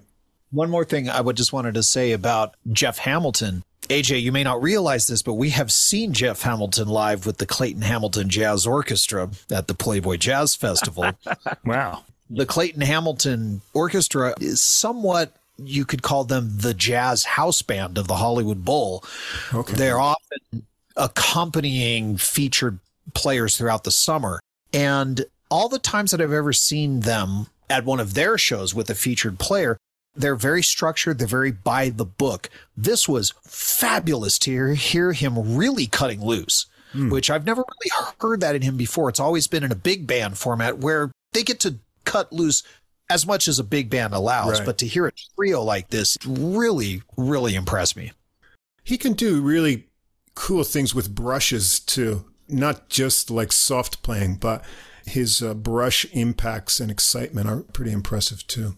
[0.50, 3.64] One more thing I would just wanted to say about Jeff Hamilton.
[3.88, 7.46] AJ, you may not realize this, but we have seen Jeff Hamilton live with the
[7.46, 11.10] Clayton Hamilton Jazz Orchestra at the Playboy Jazz Festival.
[11.64, 12.04] Wow.
[12.30, 18.06] the Clayton Hamilton Orchestra is somewhat you could call them the jazz house band of
[18.06, 19.04] the Hollywood Bowl.
[19.52, 19.74] Okay.
[19.74, 20.66] They're often
[20.96, 22.78] accompanying featured
[23.14, 24.40] players throughout the summer.
[24.72, 28.88] And all the times that I've ever seen them at one of their shows with
[28.90, 29.76] a featured player,
[30.18, 31.18] they're very structured.
[31.18, 32.50] They're very by the book.
[32.76, 38.40] This was fabulous to hear, hear him really cutting loose, which I've never really heard
[38.40, 39.08] that in him before.
[39.08, 42.62] It's always been in a big band format where they get to cut loose
[43.10, 44.58] as much as a big band allows.
[44.58, 44.66] Right.
[44.66, 48.12] But to hear a trio like this really, really impressed me.
[48.84, 49.88] He can do really
[50.34, 54.64] cool things with brushes too, not just like soft playing, but
[55.04, 58.76] his uh, brush impacts and excitement are pretty impressive too.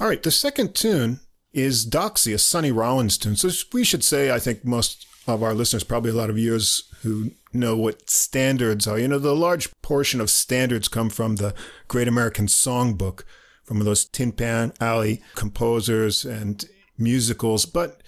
[0.00, 1.20] All right, the second tune
[1.52, 3.36] is Doxy, a Sonny Rollins tune.
[3.36, 6.88] So we should say, I think most of our listeners, probably a lot of viewers
[7.02, 8.98] who know what standards are.
[8.98, 11.54] You know, the large portion of standards come from the
[11.88, 13.22] Great American Songbook,
[13.64, 16.64] from those Tin Pan Alley composers and
[16.98, 18.02] musicals, but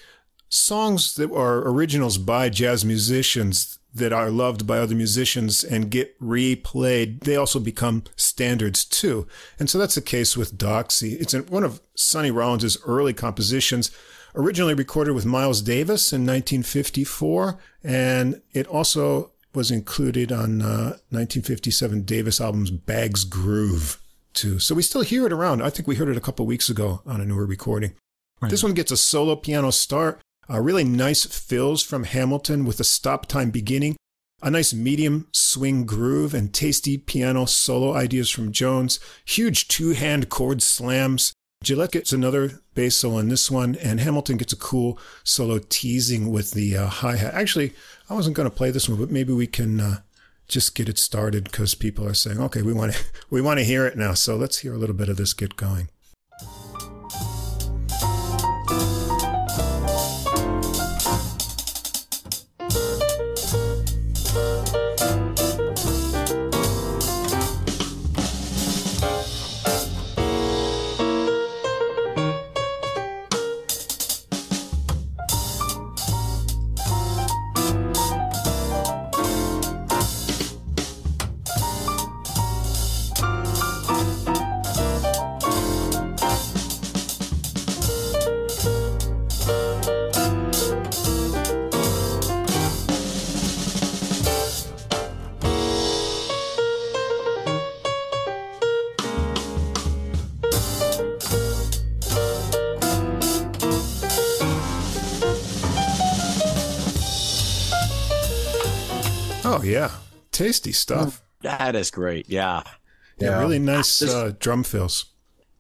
[0.49, 6.19] songs that are originals by jazz musicians that are loved by other musicians and get
[6.21, 9.27] replayed, they also become standards too.
[9.59, 11.21] And so that's the case with Doxy.
[11.21, 13.91] It's one of Sonny Rollins' early compositions,
[14.35, 22.03] originally recorded with Miles Davis in 1954, and it also was included on uh, 1957
[22.03, 24.01] Davis album's Bags Groove
[24.33, 24.59] too.
[24.59, 25.63] So we still hear it around.
[25.63, 27.95] I think we heard it a couple weeks ago on a newer recording.
[28.51, 30.21] This one gets a solo piano start,
[30.51, 33.97] uh, really nice fills from Hamilton with a stop time beginning,
[34.43, 40.29] a nice medium swing groove, and tasty piano solo ideas from Jones, huge two hand
[40.29, 41.33] chord slams.
[41.65, 46.31] Jillette gets another bass solo on this one, and Hamilton gets a cool solo teasing
[46.31, 47.35] with the uh, hi hat.
[47.35, 47.73] Actually,
[48.11, 50.01] I wasn't going to play this one, but maybe we can uh,
[50.47, 53.65] just get it started because people are saying, "Okay, we want to we want to
[53.65, 55.89] hear it now." So let's hear a little bit of this get going.
[111.85, 112.29] Is great.
[112.29, 112.63] Yeah.
[113.19, 113.41] Yeah, Yeah.
[113.41, 115.07] really nice uh, drum fills.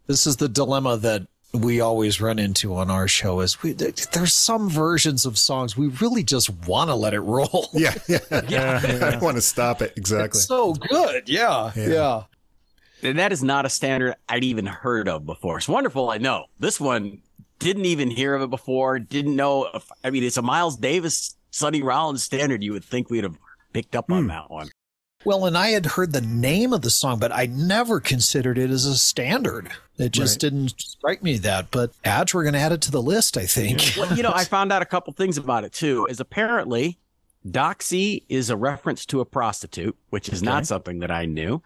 [0.06, 1.22] This is the dilemma that
[1.52, 5.86] we always run into on our show is we there's some versions of songs we
[5.86, 7.68] really just want to let it roll.
[7.74, 8.80] Yeah, yeah.
[8.82, 10.38] I don't want to stop it exactly.
[10.38, 11.28] It's so good.
[11.28, 11.70] Yeah.
[11.76, 11.88] Yeah.
[11.88, 12.22] Yeah.
[13.04, 15.58] And that is not a standard I'd even heard of before.
[15.58, 16.10] It's wonderful.
[16.10, 17.20] I know this one
[17.60, 18.98] didn't even hear of it before.
[18.98, 19.68] Didn't know.
[19.74, 22.64] If, I mean, it's a Miles Davis, Sonny Rollins standard.
[22.64, 23.38] You would think we'd have
[23.72, 24.70] picked up on that one.
[25.24, 28.70] Well, and I had heard the name of the song, but I never considered it
[28.70, 29.70] as a standard.
[29.96, 30.50] It just Right.
[30.50, 31.70] didn't strike me that.
[31.70, 33.94] But AJ, we're going to add it to the list, I think.
[33.96, 36.06] Well, you know, I found out a couple things about it too.
[36.10, 36.98] Is apparently
[37.46, 41.62] Doxy is a reference to a prostitute, which is not something that I knew.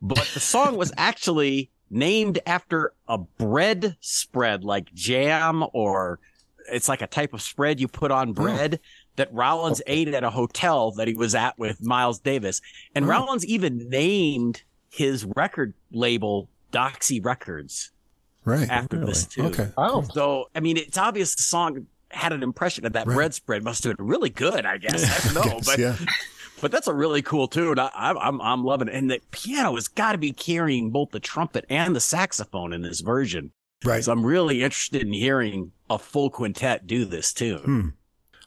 [0.00, 6.20] But the song was actually named after a bread spread, like jam, or
[6.70, 8.32] it's like a type of spread you put on oh.
[8.32, 8.80] bread
[9.18, 12.60] that Rollins ate at a hotel that he was at with Miles Davis.
[12.94, 13.08] And Oh.
[13.08, 17.90] Rollins even named his record label Doxy Records
[18.44, 18.68] Right.
[18.70, 19.42] after this too.
[19.44, 19.68] Okay.
[19.76, 23.14] Oh, So, I mean, it's obvious the song had an impression of that Right.
[23.14, 23.62] bread spread.
[23.62, 25.04] Must have been really good, I guess.
[25.04, 25.96] I don't know, Yes, but yeah.
[26.62, 27.78] but that's a really cool tune.
[27.78, 31.10] I, I'm I'm I'm loving it, and the piano has got to be carrying both
[31.10, 33.52] the trumpet and the saxophone in this version.
[33.84, 34.02] Right.
[34.02, 37.58] So I'm really interested in hearing a full quintet do this tune.
[37.58, 37.88] Hmm.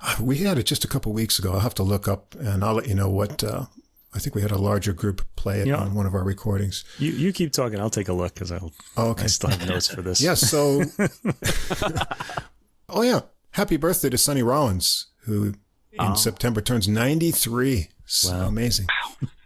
[0.03, 1.53] Uh, We had it just a couple weeks ago.
[1.53, 3.43] I'll have to look up and I'll let you know what.
[3.43, 3.65] Uh,
[4.13, 5.77] I think we had a larger group play it Yeah.
[5.77, 6.83] on one of our recordings.
[6.99, 7.79] You you keep talking.
[7.79, 8.73] I'll take a look because I'll.
[8.97, 10.19] Oh, I still have notes for this.
[10.19, 10.33] Yeah.
[10.33, 10.83] So,
[12.89, 13.21] oh yeah.
[13.51, 15.45] Happy birthday to Sonny Rollins, who
[15.91, 16.15] in Oh.
[16.15, 17.89] September turns 93.
[18.05, 18.47] So Wow.
[18.47, 18.87] amazing.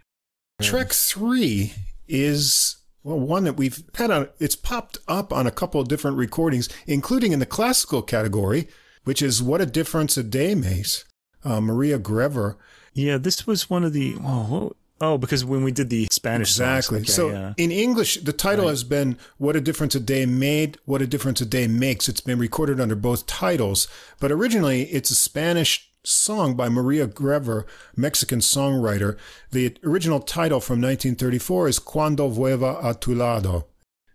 [0.62, 1.74] Track three
[2.08, 4.28] is well one that we've had on.
[4.38, 8.68] It's popped up on a couple of different recordings, including in the classical category,
[9.06, 11.04] which is "What a Difference a Day Makes."
[11.44, 12.56] Uh, Maria Grever.
[12.92, 14.16] Yeah, this was one of the.
[14.22, 16.98] Oh, oh because when we did the Spanish Exactly.
[17.00, 17.54] okay, so yeah.
[17.56, 18.70] in English, the title Right.
[18.72, 22.08] has been "What a Difference a Day Made." What a Difference a Day Makes.
[22.08, 23.86] It's been recorded under both titles,
[24.18, 27.64] but originally it's a Spanish song by Maria Grever,
[27.96, 29.16] Mexican songwriter.
[29.52, 33.66] The original title from 1934 is "Cuando vuelva a tu lado."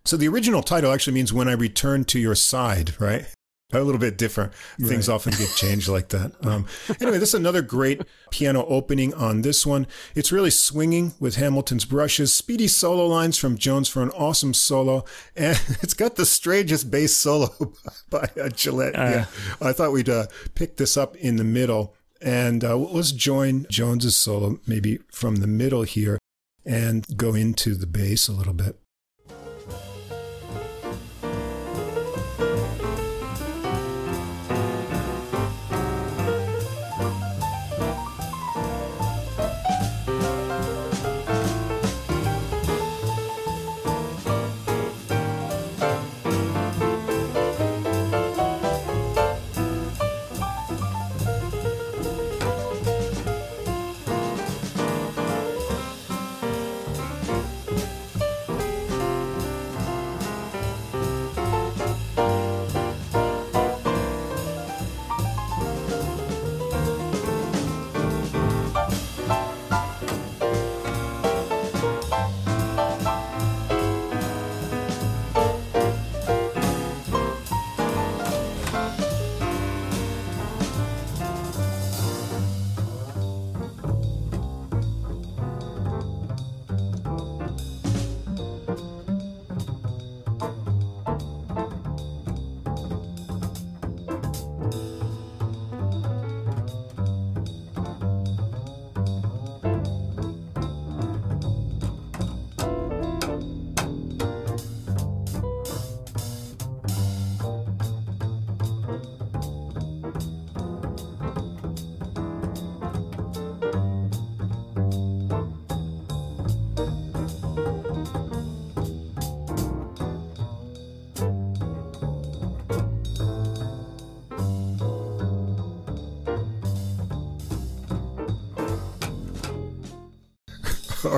[0.04, 3.26] So the original title actually means "When I Return to Your Side," right?
[3.72, 4.52] A little bit different.
[4.78, 5.14] Things Right.
[5.14, 6.32] often get changed like that.
[6.44, 6.66] Um,
[7.00, 9.86] anyway, this is another great piano opening on this one.
[10.14, 15.04] It's really swinging with Hamilton's brushes, speedy solo lines from Jones for an awesome solo,
[15.34, 17.48] and it's got the strangest bass solo
[18.10, 18.94] by uh, Jillette.
[18.94, 19.26] yeah,
[19.60, 24.16] I thought we'd uh, pick this up in the middle, and uh, let's join Jones's
[24.16, 26.18] solo maybe from the middle here
[26.66, 28.78] and go into the bass a little bit.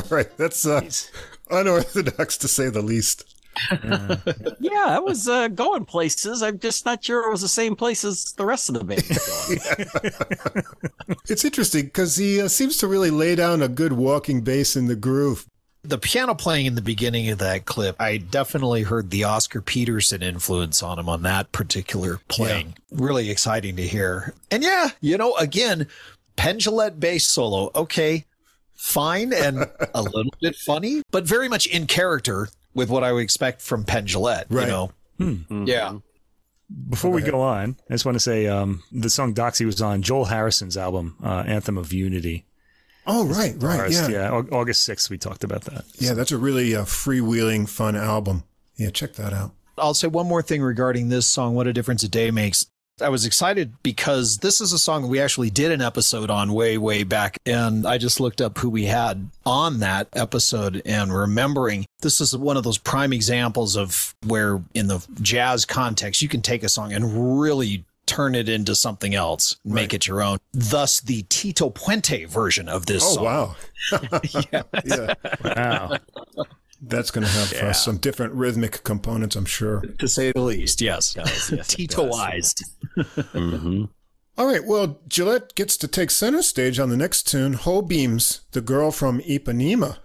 [0.10, 0.88] right, that's uh,
[1.50, 3.34] unorthodox to say the least.
[4.58, 6.42] Yeah, I was uh, going places.
[6.42, 9.04] I'm just not sure it was the same place as the rest of the band.
[11.28, 14.86] It's interesting because he uh, seems to really lay down a good walking bass in
[14.88, 15.46] the groove.
[15.82, 20.22] The piano playing in the beginning of that clip, I definitely heard the Oscar Peterson
[20.22, 22.74] influence on him on that particular playing.
[22.90, 24.34] Really exciting to hear.
[24.50, 25.86] And yeah, you know, again,
[26.36, 27.70] Penn Jillette bass solo.
[27.74, 28.24] Okay,
[28.74, 29.58] fine and
[29.94, 33.84] a little bit funny, but very much in character with what I would expect from
[33.84, 34.46] Penn Jillette.
[34.50, 34.62] Right.
[34.66, 35.64] You know, Mm-hmm.
[35.66, 35.98] yeah.
[36.90, 40.02] Before we go on, I just want to say um, the song Doxy was on
[40.02, 42.46] Joel Harrison's album, uh, Anthem of Unity.
[43.06, 44.30] Oh, right, right, Forest, yeah.
[44.32, 45.84] Au- August 6th, we talked about that.
[45.98, 48.44] Yeah, that's a really uh, freewheeling, fun album.
[48.76, 49.52] Yeah, check that out.
[49.76, 52.66] I'll say one more thing regarding this song, What a Difference a Day Makes.
[53.00, 56.78] I was excited because this is a song we actually did an episode on way,
[56.78, 57.38] way back.
[57.44, 62.36] And I just looked up who we had on that episode and remembering this is
[62.36, 66.68] one of those prime examples of where in the jazz context, you can take a
[66.68, 70.38] song and really turn it into something else, make it your own.
[70.52, 73.24] Thus the Tito Puente version of this Oh, song.
[73.24, 73.56] wow.
[74.84, 75.98] yeah, Wow.
[76.86, 79.80] That's going to have uh, some different rhythmic components, I'm sure.
[79.98, 81.14] To say the least, yes.
[81.16, 82.62] yes, it Titoized.
[82.96, 83.84] Mm-hmm.
[84.36, 88.60] All right, well, Jillette gets to take center stage on the next tune, Jobim's, the
[88.60, 89.98] girl from Ipanema,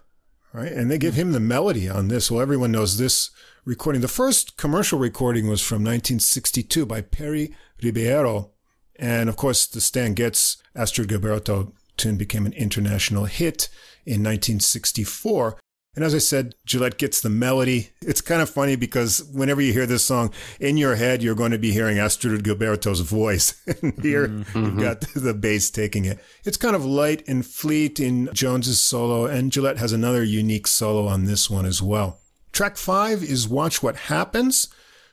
[0.54, 0.72] right?
[0.72, 2.32] And they give him the melody on this.
[2.32, 3.30] Well, everyone knows this
[3.66, 4.02] recording.
[4.02, 8.52] The first commercial recording was from 1962 by Pery Ribeiro.
[8.98, 13.70] And of course, the Stan Getz Astrud Gilberto tune became an international hit
[14.06, 15.58] in 1964.
[16.00, 17.90] And as I said, Jillette gets the melody.
[18.02, 21.52] It's kind of funny because whenever you hear this song, in your head, you're going
[21.52, 23.62] to be hearing Astrud Gilberto's voice.
[23.82, 26.18] and here, you've got the bass taking it.
[26.46, 31.06] It's kind of light and fleet in Jones's solo, and Jillette has another unique solo
[31.06, 32.22] on this one as well.
[32.54, 34.70] Track five is Watch What Happens.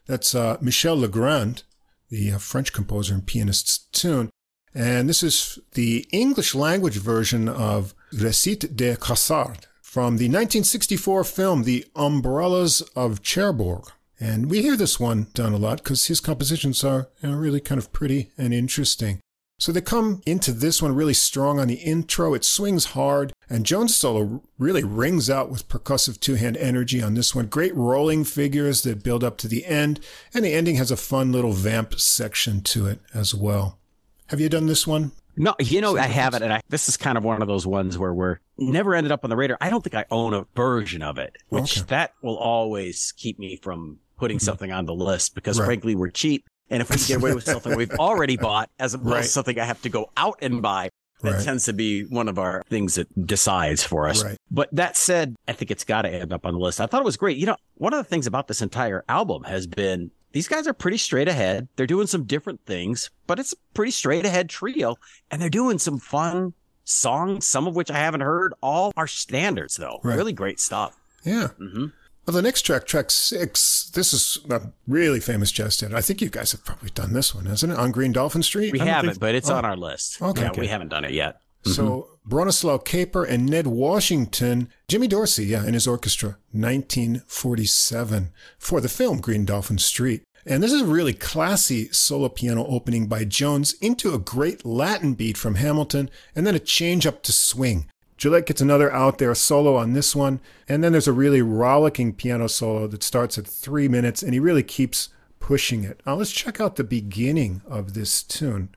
[0.07, 1.65] That's uh, Michel Legrand,
[2.11, 4.31] the uh, French composer and pianist's tune.
[4.73, 11.63] And this is the English language version of Recite de Cassard from the 1964 film
[11.63, 13.85] The Umbrellas of Cherbourg.
[14.19, 17.61] And we hear this one done a lot because his compositions are you know, really
[17.61, 19.21] kind of pretty and interesting.
[19.61, 22.35] So they come into this one really strong on the intro.
[22.35, 27.15] It swings hard, and Jones' solo really rings out with percussive two hand energy on
[27.15, 27.47] this one.
[27.47, 30.01] Great rolling figures that build up to the end,
[30.35, 33.79] and the ending has a fun little vamp section to it as well.
[34.27, 35.13] Have you done this one?
[35.37, 36.43] No, you know, I haven't.
[36.43, 39.25] And I, this is kind of one of those ones where we're never ended up
[39.25, 39.59] on the radar.
[39.61, 41.87] I don't think I own a version of it, which Okay.
[41.89, 44.45] that will always keep me from putting mm-hmm.
[44.45, 45.67] something on the list because Right.
[45.67, 46.47] frankly, we're cheap.
[46.71, 49.23] And if we can get away with something we've already bought as opposed Right.
[49.23, 50.89] to something I have to go out and buy,
[51.23, 51.45] that Right.
[51.45, 54.25] tends to be one of our things that decides for us.
[54.25, 54.37] Right.
[54.51, 56.81] But that said, I think it's got to end up on the list.
[56.81, 57.37] I thought it was great.
[57.37, 60.75] You know, one of the things about this entire album has been these guys are
[60.75, 61.67] pretty straight ahead.
[61.77, 64.97] They're doing some different things, but it's a pretty straight ahead trio
[65.31, 66.53] and they're doing some fun
[66.85, 68.53] songs, some of which I haven't heard.
[68.63, 69.99] All are standards though.
[70.05, 70.15] Right.
[70.15, 70.95] Really great stuff.
[71.25, 71.49] Yeah.
[71.59, 71.87] Mm-hmm.
[72.27, 75.97] Well, the next track, track six, this is a really famous jazz standard.
[75.97, 77.79] I think you guys have probably done this one, hasn't it?
[77.79, 78.73] On Green Dolphin Street?
[78.75, 79.55] We haven't, think- but it's Oh.
[79.55, 80.21] on our list.
[80.21, 80.43] Okay.
[80.43, 80.61] Yeah, Okay.
[80.61, 81.41] we haven't done it yet.
[81.67, 82.35] So mm-hmm.
[82.35, 89.21] Bronislaw Kaper and Ned Washington, Jimmy Dorsey, yeah, and his orchestra, 1947, for the film
[89.21, 90.23] Green Dolphin Street.
[90.45, 95.15] And this is a really classy solo piano opening by Jones into a great Latin
[95.15, 97.91] beat from Hamilton, and then a change up to swing.
[98.17, 102.15] Jillette gets another out there solo on this one, and then there's a really rollicking
[102.15, 105.11] piano solo that starts at three minutes, and he really keeps
[105.41, 106.01] pushing it.
[106.07, 108.71] Now let's check out the beginning of this tune.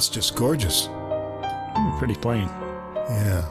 [0.00, 0.86] That's just gorgeous.
[0.88, 2.48] Hmm, Pretty plain.
[3.10, 3.46] Yeah.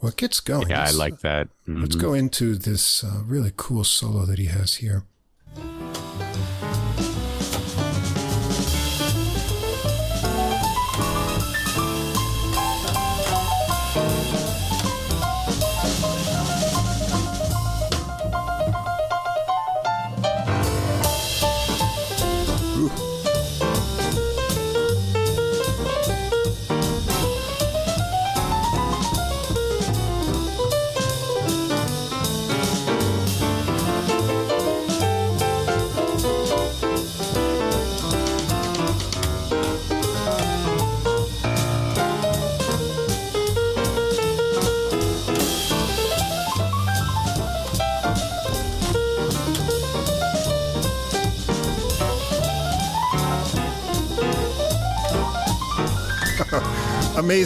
[0.00, 0.68] Well, it gets going.
[0.68, 1.48] Yeah, I Let's- like that.
[1.66, 2.00] Let's Mhm.
[2.00, 5.02] go into this uh, really cool solo that he has here.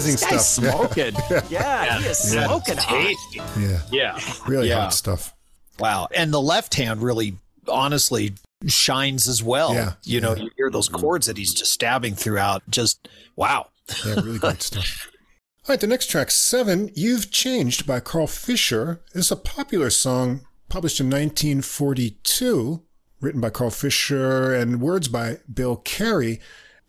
[0.04, 0.96] Amazing This guy's stuff.
[0.96, 1.10] Yeah.
[1.10, 1.50] smoking.
[1.50, 2.88] yeah, he is smoking hot.
[3.02, 3.40] Tasty.
[3.60, 4.20] Yeah, Yeah.
[4.46, 4.82] really Yeah.
[4.82, 5.34] hot stuff.
[5.78, 6.08] Wow.
[6.14, 7.36] And the left hand really,
[7.68, 8.34] honestly,
[8.66, 9.74] shines as well.
[9.74, 9.92] Yeah.
[10.04, 10.44] You know, Yeah.
[10.44, 11.00] you hear those mm-hmm.
[11.00, 12.62] chords that he's just stabbing throughout.
[12.68, 13.68] Just, wow.
[14.04, 15.08] Yeah, really great stuff.
[15.68, 20.40] All right, the next track, Seven, You've Changed by Carl Fischer, is a popular song
[20.68, 22.82] published in 1942,
[23.20, 26.40] written by Carl Fischer and words by Bill Carey.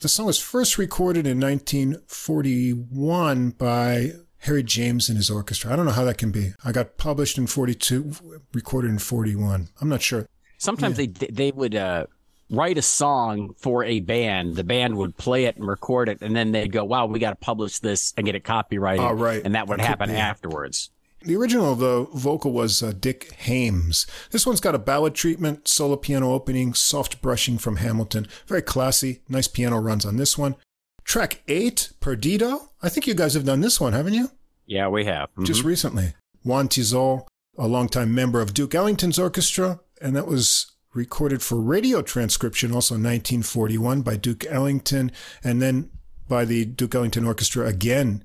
[0.02, 5.72] The song was first recorded in 1941 by Harry James and his orchestra.
[5.72, 6.54] I don't know how that can be.
[6.66, 9.68] I got published in 42, recorded in 41.
[9.80, 10.26] I'm not sure.
[10.58, 12.08] Sometimes they they would uh,
[12.50, 14.56] write a song for a band.
[14.56, 17.30] The band would play it and record it, and then they'd go, "Wow, we got
[17.30, 19.44] to publish this and get it copyrighted." All right.
[19.46, 20.90] And that would That happen afterwards.
[21.24, 24.08] The original, the vocal was uh, Dick Haymes.
[24.32, 28.28] This one's got a ballad treatment, solo piano opening, soft brushing from Hamilton.
[28.48, 29.22] Very classy.
[29.30, 30.56] Nice piano runs on this one.
[31.04, 32.70] Track eight, Perdido.
[32.82, 34.32] I think you guys have done this one, haven't you?
[34.66, 35.30] Yeah, we have.
[35.44, 35.66] Just Mhm.
[35.66, 36.14] recently.
[36.44, 37.28] Juan Tizol,
[37.58, 42.96] a longtime member of Duke Ellington's orchestra, and that was recorded for radio transcription also
[42.96, 45.12] in 1941 by Duke Ellington,
[45.44, 45.90] and then
[46.28, 48.24] by the Duke Ellington Orchestra again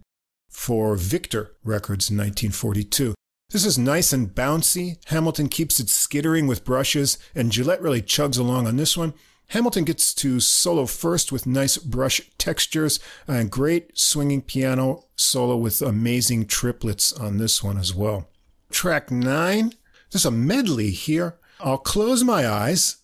[0.56, 3.14] for Victor Records in 1942.
[3.50, 4.96] This is nice and bouncy.
[5.04, 9.12] Hamilton keeps it skittering with brushes, and Jillette really chugs along on this one.
[9.48, 15.82] Hamilton gets to solo first with nice brush textures and great swinging piano solo with
[15.82, 18.28] amazing triplets on this one as well.
[18.70, 19.74] Track nine,
[20.10, 21.38] there's a medley here.
[21.60, 22.96] I'll close my eyes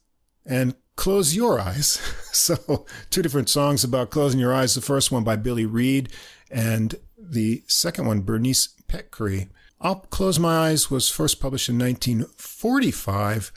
[0.44, 2.00] and Close Your Eyes.
[2.32, 4.74] So, two different songs about closing your eyes.
[4.74, 6.10] The first one by Billy Reid,
[6.50, 6.94] and
[7.32, 9.48] the second one, Bernice Petkere.
[9.80, 13.52] I'll Close My Eyes was first published in 1945,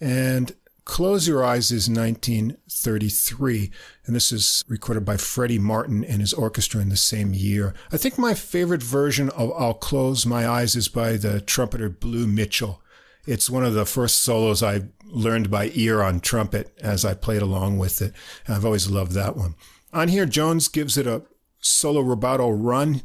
[0.00, 0.52] and
[0.84, 3.70] Close Your Eyes is 1933,
[4.04, 7.74] and this is recorded by Freddie Martin and his orchestra in the same year.
[7.92, 12.26] I think my favorite version of I'll Close My Eyes is by the trumpeter Blue
[12.26, 12.82] Mitchell.
[13.26, 17.42] It's one of the first solos I learned by ear on trumpet as I played
[17.42, 18.12] along with it.
[18.46, 19.54] And I've always loved that one.
[19.92, 21.22] On here, Jones gives it a
[21.60, 23.02] solo rubato run,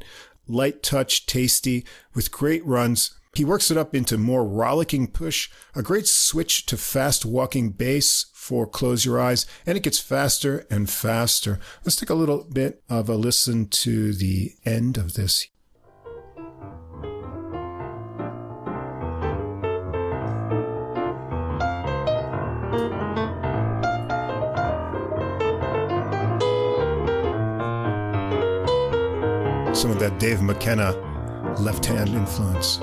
[0.47, 3.17] light touch, tasty, with great runs.
[3.33, 8.27] He works it up into more rollicking push, a great switch to fast walking bass
[8.33, 11.59] for Close Your Eyes, and it gets faster and faster.
[11.83, 15.47] Let's take a little bit of a listen to the end of this.
[30.09, 30.91] That Dave McKenna
[31.57, 32.79] left hand influence.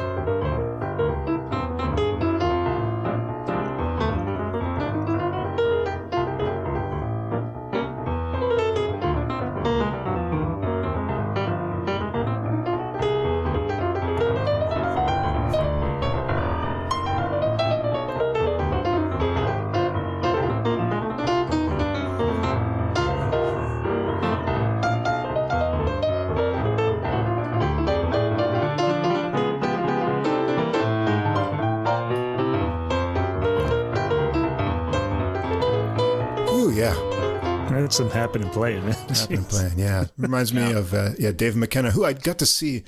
[37.93, 38.95] That's some happening playing, man.
[38.95, 40.07] Happened playing, yeah.
[40.17, 42.85] Reminds me of uh, yeah Dave McKenna, who I got to see.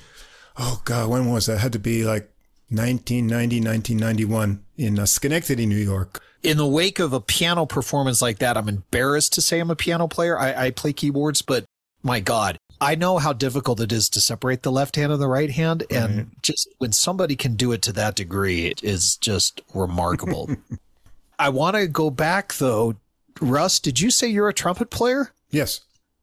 [0.57, 1.57] Oh God, when was that?
[1.57, 2.31] It had to be like
[2.69, 6.23] 1990, 1991 in uh, Schenectady, New York.
[6.41, 9.75] In the wake of a piano performance like that, I'm embarrassed to say I'm a
[9.75, 10.39] piano player.
[10.39, 11.65] I, I play keyboards, but
[12.01, 15.27] my God, I know how difficult it is to separate the left hand and the
[15.27, 15.83] right hand.
[15.91, 20.49] And just when somebody can do it to that degree, it is just remarkable.
[21.37, 22.95] I want to go back though.
[23.41, 25.31] Russ, did you say you're a trumpet player?
[25.49, 25.81] Yes.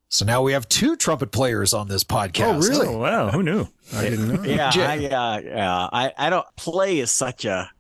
[0.09, 2.65] So now we have two trumpet players on this podcast.
[2.65, 2.87] Oh, really?
[2.89, 3.31] Oh, wow.
[3.31, 3.67] Who knew?
[3.95, 4.43] I didn't know.
[4.43, 5.89] Yeah, Jay- I, uh, yeah.
[5.93, 7.71] I, I don't play is such a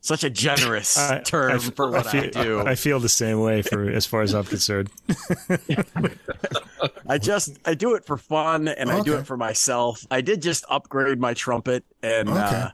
[0.00, 2.60] such a generous I- term I- for what I, feel, do.
[2.60, 4.90] I feel the same way for as far as I'm concerned.
[7.08, 10.04] I just I do it for fun and I do it for myself.
[10.10, 12.38] I did just upgrade my trumpet and Okay.
[12.40, 12.68] uh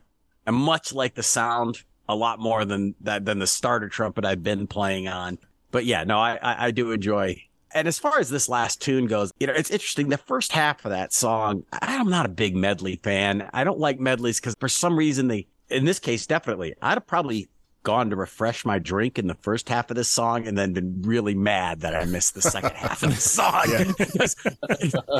[0.47, 4.43] and much like the sound a lot more than that than the starter trumpet I've
[4.43, 5.39] been playing on.
[5.73, 7.43] But yeah, no, I I, I do enjoy.
[7.75, 10.11] And as far as this last tune goes, you know, it's interesting.
[10.11, 13.49] The first half of that song, I'm not a big medley fan.
[13.53, 17.07] I don't like medleys because for some reason they, in this case, definitely, I'd have
[17.07, 17.49] probably
[17.83, 21.03] gone to refresh my drink in the first half of this song and then been
[21.03, 23.65] really mad that I missed the second half of the song.
[23.99, 24.37] Because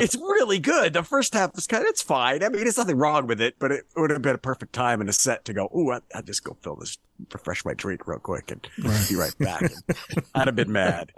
[0.01, 0.93] it's really good.
[0.93, 2.43] The first half is kind of, it's fine.
[2.43, 5.01] I mean, there's nothing wrong with it, but it would have been a perfect time
[5.01, 6.97] in a set to go, ooh, I- I'll just go fill this,
[7.31, 8.65] refresh my drink real quick and
[9.09, 9.71] be right back.
[10.35, 11.11] I'd have been mad.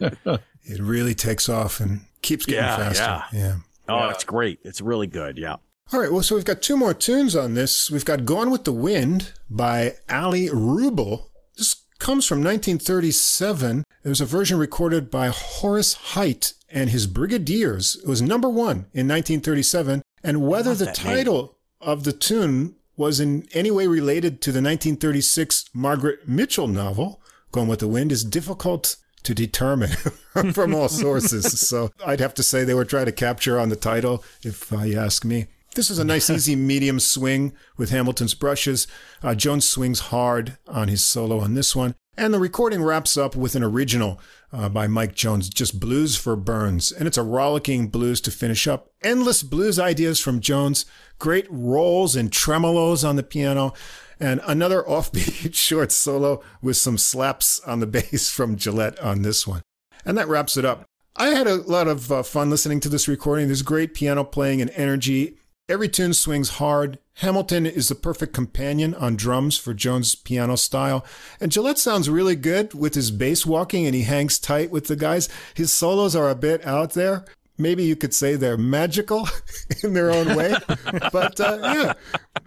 [0.70, 3.36] It really takes off and keeps getting Yeah, faster.
[3.36, 3.56] Yeah.
[3.88, 4.60] Oh, it's great.
[4.64, 5.38] It's really good.
[5.38, 5.56] Yeah.
[5.90, 6.12] All right.
[6.12, 7.90] Well, so we've got two more tunes on this.
[7.90, 11.28] We've got Gone with the Wind by Allie Wrubel.
[11.56, 13.84] This comes from 1937.
[14.04, 17.96] It was a version recorded by Horace Heidt and his Brigadiers.
[18.02, 20.02] It was number one in 1937.
[20.22, 21.16] And whether the that name.
[21.16, 27.22] title of the tune was in any way related to the 1936 Margaret Mitchell novel,
[27.50, 29.90] Gone with the Wind, is difficult to determine
[30.52, 31.66] from all sources.
[31.66, 34.82] so I'd have to say they were trying to capture on the title, if uh,
[34.82, 35.46] you ask me.
[35.78, 38.88] This is a nice, easy medium swing with Hamilton's brushes.
[39.22, 41.94] Uh, Jones swings hard on his solo on this one.
[42.16, 44.20] And the recording wraps up with an original
[44.52, 46.90] uh, by Mike Jones, just blues for Burns.
[46.90, 48.90] And it's a rollicking blues to finish up.
[49.04, 50.84] Endless blues ideas from Jones,
[51.20, 53.72] great rolls and tremolos on the piano,
[54.18, 59.46] and another offbeat short solo with some slaps on the bass from Jillette on this
[59.46, 59.62] one.
[60.04, 60.86] And that wraps it up.
[61.14, 63.46] I had a lot of uh, fun listening to this recording.
[63.46, 65.36] There's great piano playing and energy.
[65.70, 66.98] Every tune swings hard.
[67.16, 71.04] Hamilton is the perfect companion on drums for Jones' piano style.
[71.42, 74.96] And Jillette sounds really good with his bass walking and he hangs tight with the
[74.96, 75.28] guys.
[75.52, 77.26] His solos are a bit out there.
[77.58, 79.28] Maybe you could say they're magical
[79.84, 80.54] in their own way.
[81.12, 81.92] but uh, yeah,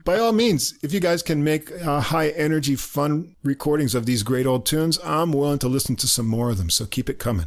[0.03, 4.23] by all means, if you guys can make uh, high energy, fun recordings of these
[4.23, 6.71] great old tunes, I'm willing to listen to some more of them.
[6.71, 7.45] So keep it coming.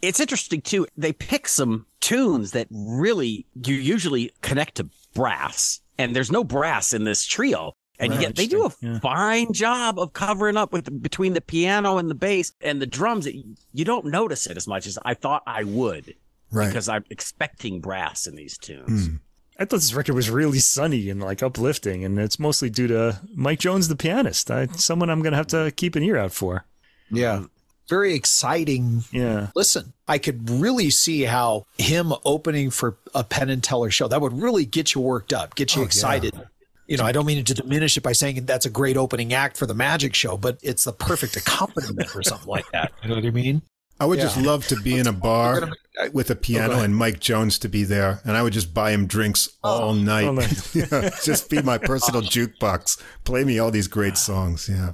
[0.00, 0.86] It's interesting too.
[0.96, 6.92] They pick some tunes that really you usually connect to brass, and there's no brass
[6.92, 7.72] in this trio.
[7.98, 8.20] And Right.
[8.22, 8.98] yet they do a Yeah.
[9.00, 13.26] fine job of covering up with between the piano and the bass and the drums.
[13.26, 13.36] It,
[13.74, 16.14] you don't notice it as much as I thought I would
[16.50, 16.68] Right.
[16.68, 19.06] because I'm expecting brass in these tunes.
[19.08, 19.14] Hmm.
[19.58, 23.20] I thought this record was really sunny and like uplifting, and it's mostly due to
[23.34, 24.50] Mike Jones, the pianist.
[24.50, 26.64] I, someone I'm going to have to keep an ear out for.
[27.10, 27.44] Yeah.
[27.90, 29.02] Very exciting.
[29.10, 29.48] Yeah.
[29.56, 34.20] Listen, I could really see how him opening for a Penn and Teller show that
[34.20, 35.86] would really get you worked up, get you Oh, yeah.
[35.86, 36.40] excited.
[36.86, 39.56] You know, I don't mean to diminish it by saying that's a great opening act
[39.56, 42.92] for the magic show, but it's the perfect accompaniment for something like that.
[43.02, 43.62] You know what I mean?
[43.98, 44.24] I would Yeah.
[44.24, 45.68] just love to be in a bar
[46.12, 46.84] with a oh, piano ahead.
[46.86, 49.68] and Mike Jones to be there, and I would just buy him drinks oh.
[49.82, 50.26] all night.
[50.26, 50.74] all night.
[50.74, 53.00] yeah, just be my personal jukebox.
[53.24, 54.68] Play me all these great songs.
[54.68, 54.92] Yeah.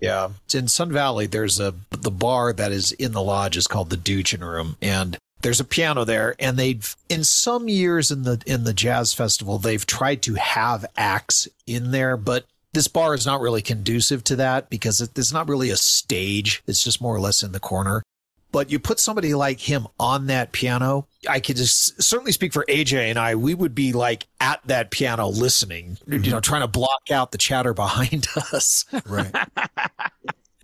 [0.00, 0.30] Yeah.
[0.52, 3.96] In Sun Valley, there's a the bar that is in the lodge is called the
[3.96, 6.34] Duchin Room, and there's a piano there.
[6.38, 10.84] And they've in some years in the in the jazz festival, they've tried to have
[10.96, 15.32] acts in there, but this bar is not really conducive to that because it, it's
[15.32, 16.62] not really a stage.
[16.66, 18.02] It's just more or less in the corner.
[18.56, 22.64] But you put somebody like him on that piano, I could just certainly speak for
[22.70, 23.34] AJ and I.
[23.34, 26.38] We would be like at that piano listening, you know, mm-hmm.
[26.38, 28.86] trying to block out the chatter behind us.
[29.04, 29.30] Right.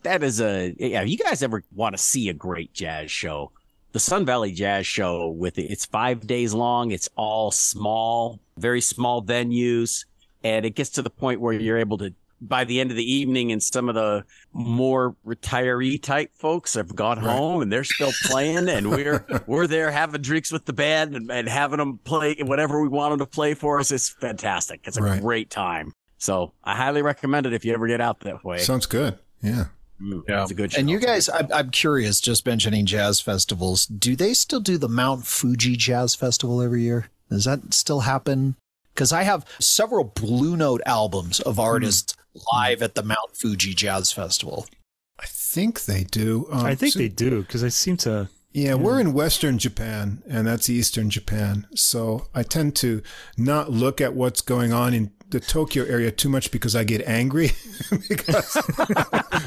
[0.05, 1.03] That is a yeah.
[1.03, 3.53] You guys ever want to see a great jazz show?
[3.93, 6.91] The Sun Valley Jazz Show with it, it's five days long.
[6.91, 10.07] It's all small, very small venues,
[10.43, 12.15] and it gets to the point where you're able to.
[12.45, 16.95] By the end of the evening, and some of the more retiree type folks have
[16.95, 17.37] gone Right.
[17.37, 21.31] home and they're still playing, and we're we're there having drinks with the band and,
[21.31, 23.93] and having them play whatever we want them to play for us.
[23.93, 24.81] It's fantastic.
[24.85, 25.21] It's a Right.
[25.21, 25.93] great time.
[26.19, 28.59] So I highly recommend it if you ever get out that way.
[28.59, 29.19] Sounds good.
[29.43, 29.67] Yeah.
[30.01, 30.43] Mm, Yeah.
[30.43, 30.81] It's a good show.
[30.81, 34.89] And you guys, I'm, I'm curious, just mentioning jazz festivals, do they still do the
[34.89, 37.09] Mount Fuji Jazz Festival every year?
[37.31, 38.57] Does that still happen?
[38.95, 42.15] Because I have several Blue Note albums of artists
[42.53, 44.67] live at the Mount Fuji Jazz Festival.
[45.19, 46.47] I think they do.
[46.51, 48.29] Um, I think so- they do because I seem to.
[48.55, 51.67] Yeah, we're in Western Japan, and that's Eastern Japan.
[51.75, 53.03] So I tend to
[53.39, 57.01] not look at what's going on in the Tokyo area too much because I get
[57.09, 57.53] angry.
[58.11, 58.55] because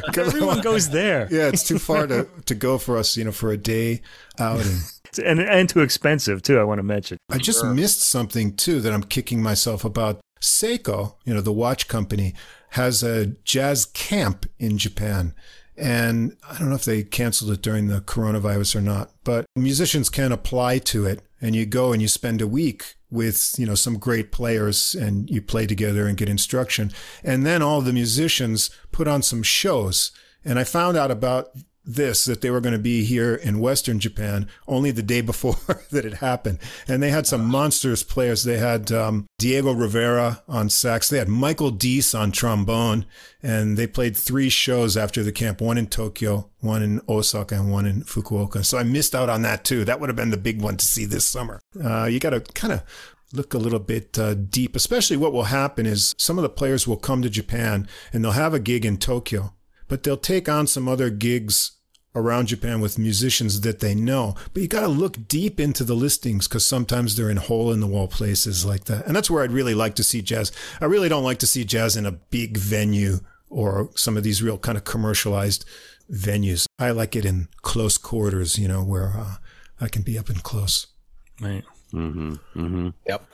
[0.08, 1.28] because Everyone goes there.
[1.30, 4.02] Yeah, it's too far to, to go for us, you know, for a day
[4.40, 4.62] out.
[4.66, 4.82] And
[5.24, 7.18] And, and too expensive, too, I want to mention.
[7.30, 10.20] I just missed something too that I'm kicking myself about.
[10.42, 12.36] Seiko, you know, the watch company,
[12.72, 15.34] has a jazz camp in Japan.
[15.78, 20.10] And I don't know if they canceled it during the coronavirus or not, but musicians
[20.10, 21.22] can apply to it.
[21.42, 25.30] And you go and you spend a week with, you know, some great players and
[25.30, 26.92] you play together and get instruction.
[27.24, 30.12] And then all the musicians put on some shows.
[30.44, 31.50] And I found out about
[31.86, 35.56] this that they were going to be here in Western Japan only the day before
[35.92, 36.60] that it happened.
[36.88, 38.44] And they had some monstrous players.
[38.44, 41.10] They had um, Diego Rivera on sax.
[41.10, 43.06] They had Michael Dease on trombone.
[43.44, 47.72] And they played three shows after the camp one in Tokyo, one in Osaka, and
[47.72, 48.66] one in Fukuoka.
[48.66, 49.86] So I missed out on that too.
[49.86, 51.62] That would have been the big one to see this summer.
[51.84, 52.82] Uh, you got to kind of
[53.34, 56.88] look a little bit uh, deep, especially what will happen is some of the players
[56.88, 59.54] will come to Japan and they'll have a gig in Tokyo
[59.88, 61.75] but they'll take on some other gigs
[62.16, 64.36] around Japan with musicians that they know.
[64.54, 67.82] But you got to look deep into the listings because sometimes they're in hole in
[67.82, 69.06] the wall places like that.
[69.06, 70.52] And that's where I'd really like to see jazz.
[70.80, 73.20] I really don't like to see jazz in a big venue
[73.50, 75.66] or some of these real kind of commercialized
[76.12, 76.66] venues.
[76.80, 79.36] I like it in close quarters, you know, where uh,
[79.80, 80.88] I can be up and close.
[81.42, 81.64] Right.
[81.94, 82.34] Mm-hmm.
[82.56, 82.90] Mm-hmm.
[83.08, 83.26] Yep.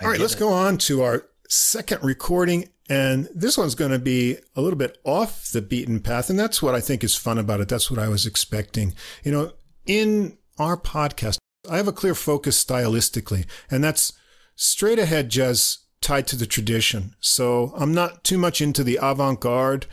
[0.00, 2.68] All right, let's go on to our second recording.
[2.88, 6.30] And this one's going to be a little bit off the beaten path.
[6.30, 7.68] And that's what I think is fun about it.
[7.68, 8.94] That's what I was expecting.
[9.22, 9.52] You know,
[9.86, 11.38] in our podcast,
[11.68, 14.12] I have a clear focus stylistically, and that's
[14.54, 17.14] straight ahead jazz tied to the tradition.
[17.20, 19.86] So I'm not too much into the avant garde.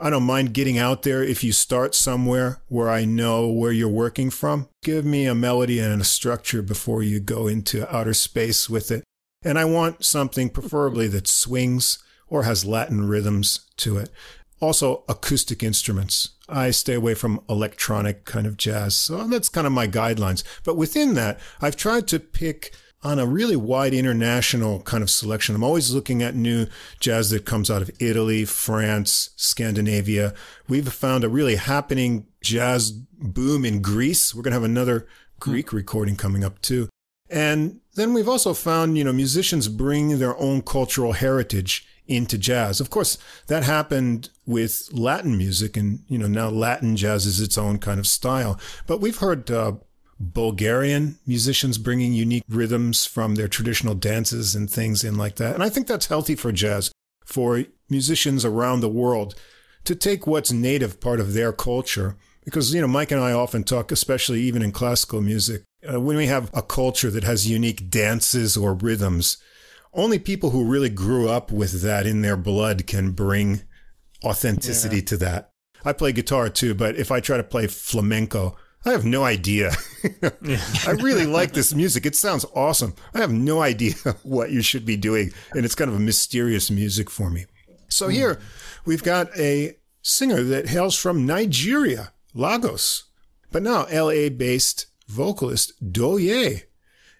[0.00, 3.88] I don't mind getting out there if you start somewhere where I know where you're
[3.88, 4.68] working from.
[4.82, 9.04] Give me a melody and a structure before you go into outer space with it.
[9.44, 12.02] And I want something preferably that swings
[12.32, 14.08] or has Latin rhythms to it.
[14.58, 16.30] Also, acoustic instruments.
[16.48, 18.96] I stay away from electronic kind of jazz.
[18.96, 20.42] So that's kind of my guidelines.
[20.64, 25.54] But within that, I've tried to pick on a really wide international kind of selection.
[25.54, 26.68] I'm always looking at new
[27.00, 30.32] jazz that comes out of Italy, France, Scandinavia.
[30.68, 34.34] We've found a really happening jazz boom in Greece.
[34.34, 35.50] We're going to have another hmm.
[35.50, 36.88] Greek recording coming up too.
[37.28, 42.80] And then we've also found, you know, musicians bring their own cultural heritage into jazz.
[42.80, 47.56] Of course, that happened with Latin music and, you know, now Latin jazz is its
[47.56, 48.58] own kind of style.
[48.86, 49.72] But we've heard, uh,
[50.18, 55.54] Bulgarian musicians bringing unique rhythms from their traditional dances and things in like that.
[55.54, 56.92] And I think that's healthy for jazz.
[57.24, 59.34] for musicians around the world
[59.84, 62.16] to take what's native part of their culture.
[62.44, 66.16] Because, you know, Mike and I often talk, especially even in classical music, uh, when
[66.16, 69.38] we have a culture that has unique dances or rhythms,
[69.94, 73.62] only people who really grew up with that in their blood can bring
[74.24, 75.04] authenticity yeah.
[75.04, 75.50] to that.
[75.84, 79.72] I play guitar too, but if I try to play flamenco, I have no idea.
[80.22, 82.04] I really like this music.
[82.06, 82.94] It sounds awesome.
[83.14, 85.32] I have no idea what you should be doing.
[85.52, 87.46] And it's kind of a mysterious music for me.
[87.88, 88.12] So hmm.
[88.12, 88.40] here
[88.84, 93.04] we've got a singer that hails from Nigeria, Lagos,
[93.50, 96.62] but now LA based vocalist Douyé.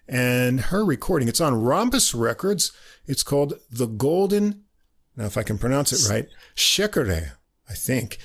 [0.07, 2.71] And her recording, it's on Rhombus Records.
[3.05, 4.63] It's called The Golden,
[5.15, 7.31] now if I can pronounce it right, Shekere,
[7.69, 8.17] I think.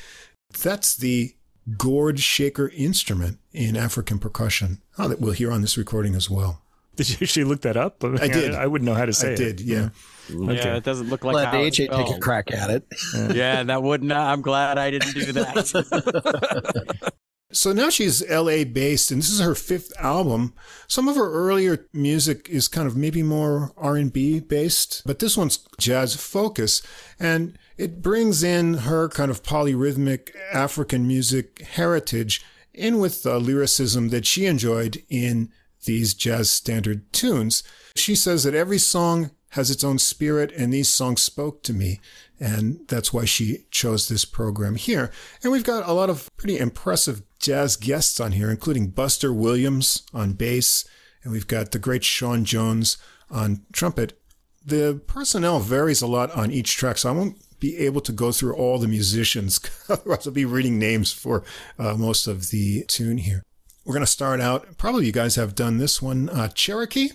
[0.62, 1.34] That's the
[1.76, 4.80] gourd shaker instrument in African percussion.
[4.98, 6.62] Oh, that we'll hear on this recording as well.
[6.96, 8.02] Did you actually look that up?
[8.02, 8.54] I, I did.
[8.54, 9.36] I, wouldn't know how to say I it.
[9.36, 9.90] did, yeah.
[10.30, 10.56] Okay.
[10.56, 12.86] Yeah, it doesn't look like Let AJ take a crack at it.
[13.14, 14.10] Yeah, yeah that wouldn't.
[14.10, 17.12] I'm glad I didn't do that.
[17.50, 20.52] So now she's LA based and this is her fifth album.
[20.86, 25.66] Some of her earlier music is kind of maybe more R&B based, but this one's
[25.78, 26.82] jazz focus
[27.18, 32.44] and it brings in her kind of polyrhythmic African music heritage
[32.74, 35.50] in with the lyricism that she enjoyed in
[35.86, 37.62] these jazz standard tunes.
[37.96, 42.00] She says that every song has its own spirit and these songs spoke to me.
[42.38, 45.10] And that's why she chose this program here.
[45.42, 50.02] And we've got a lot of pretty impressive jazz guests on here, including Buster Williams
[50.12, 50.86] on bass.
[51.22, 52.96] And we've got the great Sean Jones
[53.30, 54.20] on trumpet.
[54.64, 58.32] The personnel varies a lot on each track, so I won't be able to go
[58.32, 59.60] through all the musicians.
[59.88, 61.44] Otherwise, I'll be reading names for
[61.78, 63.42] uh, most of the tune here.
[63.84, 64.76] We're going to start out.
[64.76, 66.28] Probably you guys have done this one.
[66.28, 67.10] Uh, Cherokee.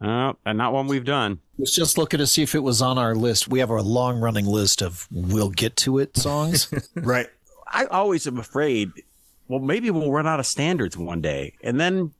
[0.00, 1.40] Uh, and not one we've done.
[1.58, 3.48] Was just looking to see if it was on our list.
[3.48, 6.72] We have a long running list of "We'll Get to It" songs.
[6.94, 7.26] right.
[7.70, 8.90] I always am afraid.
[9.50, 12.12] Well, maybe we'll run out of standards one day, and then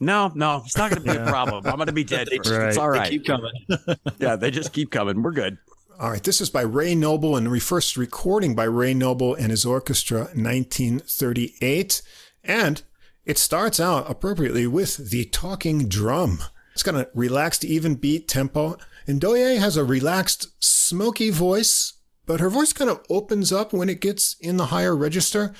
[0.00, 1.66] no, no, it's not going to be a problem.
[1.66, 2.50] I'm going to be dead first.
[2.50, 2.68] Right.
[2.68, 3.04] It's all right.
[3.04, 3.52] They keep coming.
[4.18, 5.22] yeah, they just keep coming.
[5.22, 5.58] We're good.
[6.00, 9.50] All right, this is by Ray Noble and the first recording by Ray Noble and
[9.50, 12.00] his orchestra, 1938,
[12.42, 12.82] and
[13.26, 16.38] it starts out appropriately with the talking drum.
[16.72, 18.78] It's got a relaxed, even beat tempo.
[19.06, 21.92] And Douyé has a relaxed, smoky voice,
[22.24, 25.52] but her voice kind of opens up when it gets in the higher register.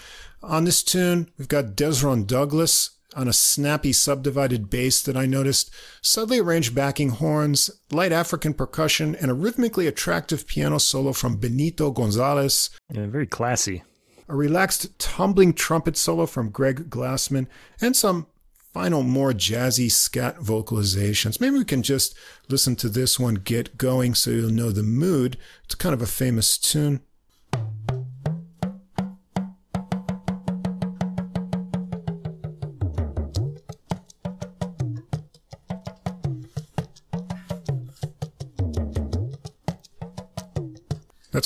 [0.42, 5.70] On this tune, we've got Desron Douglas on a snappy subdivided bass that I noticed,
[6.02, 11.90] subtly arranged backing horns, light African percussion, and a rhythmically attractive piano solo from Benito
[11.90, 12.70] Gonzalez.
[12.92, 13.82] Yeah, very classy.
[14.28, 17.48] A relaxed tumbling trumpet solo from Greg Glassman,
[17.80, 18.26] and some
[18.72, 21.40] final more jazzy scat vocalizations.
[21.40, 22.16] Maybe we can just
[22.48, 25.38] listen to this one get going so you'll know the mood.
[25.64, 27.00] It's kind of a famous tune.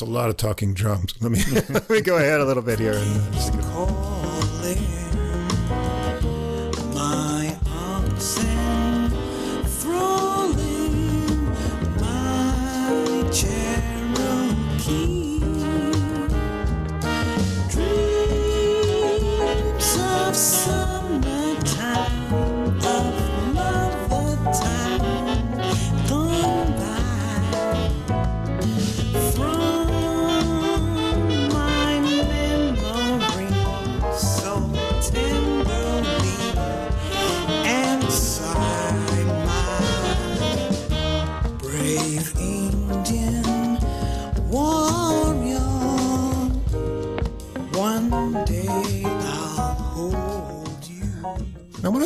[0.03, 1.15] A lot of talking drums.
[1.21, 2.95] Let me let me go ahead a little bit here.
[2.95, 3.35] And,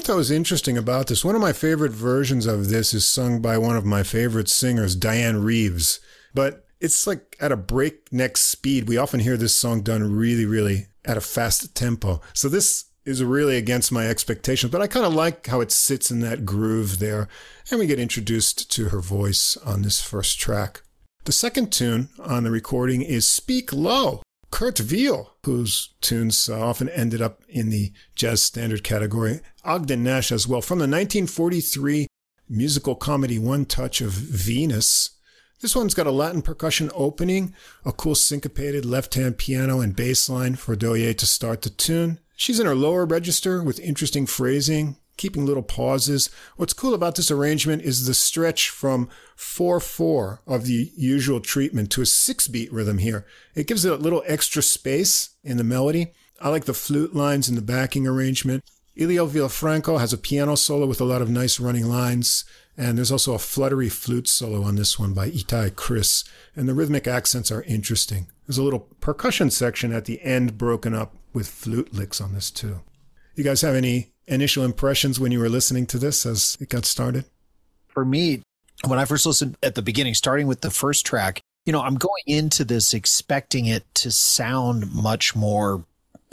[0.07, 3.59] thought was interesting about this, one of my favorite versions of this is sung by
[3.59, 5.99] one of my favorite singers, Dianne Reeves.
[6.33, 8.87] But it's like at a breakneck speed.
[8.87, 12.21] We often hear this song done really, really at a fast tempo.
[12.35, 16.09] So this is really against my expectations, but I kind of like how it sits
[16.09, 17.27] in that groove there.
[17.73, 20.83] And we get introduced to her voice on this first track.
[21.25, 27.21] The second tune on the recording is Speak Low Kurt Weill, whose tunes often ended
[27.21, 32.07] up in the jazz standard category, Ogden Nash as well, from the 1943
[32.49, 35.11] musical comedy One Touch of Venus.
[35.61, 40.29] This one's got a Latin percussion opening, a cool syncopated left hand piano and bass
[40.29, 42.21] line for Douyé to start the tune.
[42.37, 46.31] She's in her lower register with interesting phrasing, keeping little pauses.
[46.57, 52.03] What's cool about this arrangement is the stretch from 4-4 of the usual treatment to
[52.03, 53.27] a six beat rhythm here.
[53.55, 56.13] It gives it a little extra space in the melody.
[56.41, 58.63] I like the flute lines in the backing arrangement.
[58.99, 62.45] Elio Villafranca has a piano solo with a lot of nice running lines.
[62.79, 66.29] And there's also a fluttery flute solo on this one by Itai Kriss.
[66.55, 68.27] And the rhythmic accents are interesting.
[68.47, 72.51] There's a little percussion section at the end broken up with flute licks on this
[72.51, 72.81] too.
[73.35, 76.85] You guys have any initial impressions when you were listening to this as it got
[76.85, 77.25] started?
[77.89, 78.43] For me,
[78.87, 81.97] when I first listened at the beginning, starting with the first track, you know, I'm
[81.97, 85.85] going into this expecting it to sound much more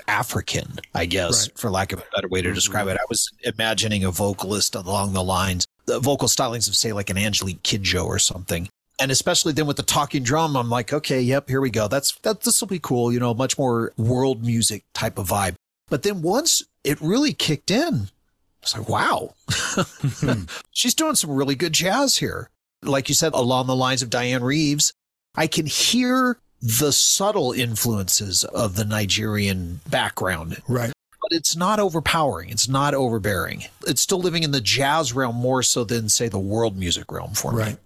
[0.07, 1.57] African, I guess, right.
[1.57, 2.55] for lack of a better way to mm-hmm.
[2.55, 2.97] describe it.
[2.97, 7.17] I was imagining a vocalist along the lines, the vocal stylings of, say, like an
[7.17, 8.67] Angelique Kidjo or something.
[8.99, 11.87] And especially then with the talking drum, I'm like, okay, yep, here we go.
[11.87, 12.41] That's that.
[12.41, 13.11] This will be cool.
[13.11, 15.55] You know, much more world music type of vibe.
[15.89, 20.43] But then once it really kicked in, I was like, wow, hmm.
[20.71, 22.49] she's doing some really good jazz here.
[22.83, 24.93] Like you said, along the lines of Dianne Reeves,
[25.35, 30.61] I can hear the subtle influences of the Nigerian background.
[30.69, 30.93] Right.
[31.21, 32.49] But it's not overpowering.
[32.49, 33.65] It's not overbearing.
[33.85, 37.33] It's still living in the jazz realm more so than, say, the world music realm
[37.33, 37.73] for right.
[37.73, 37.77] me.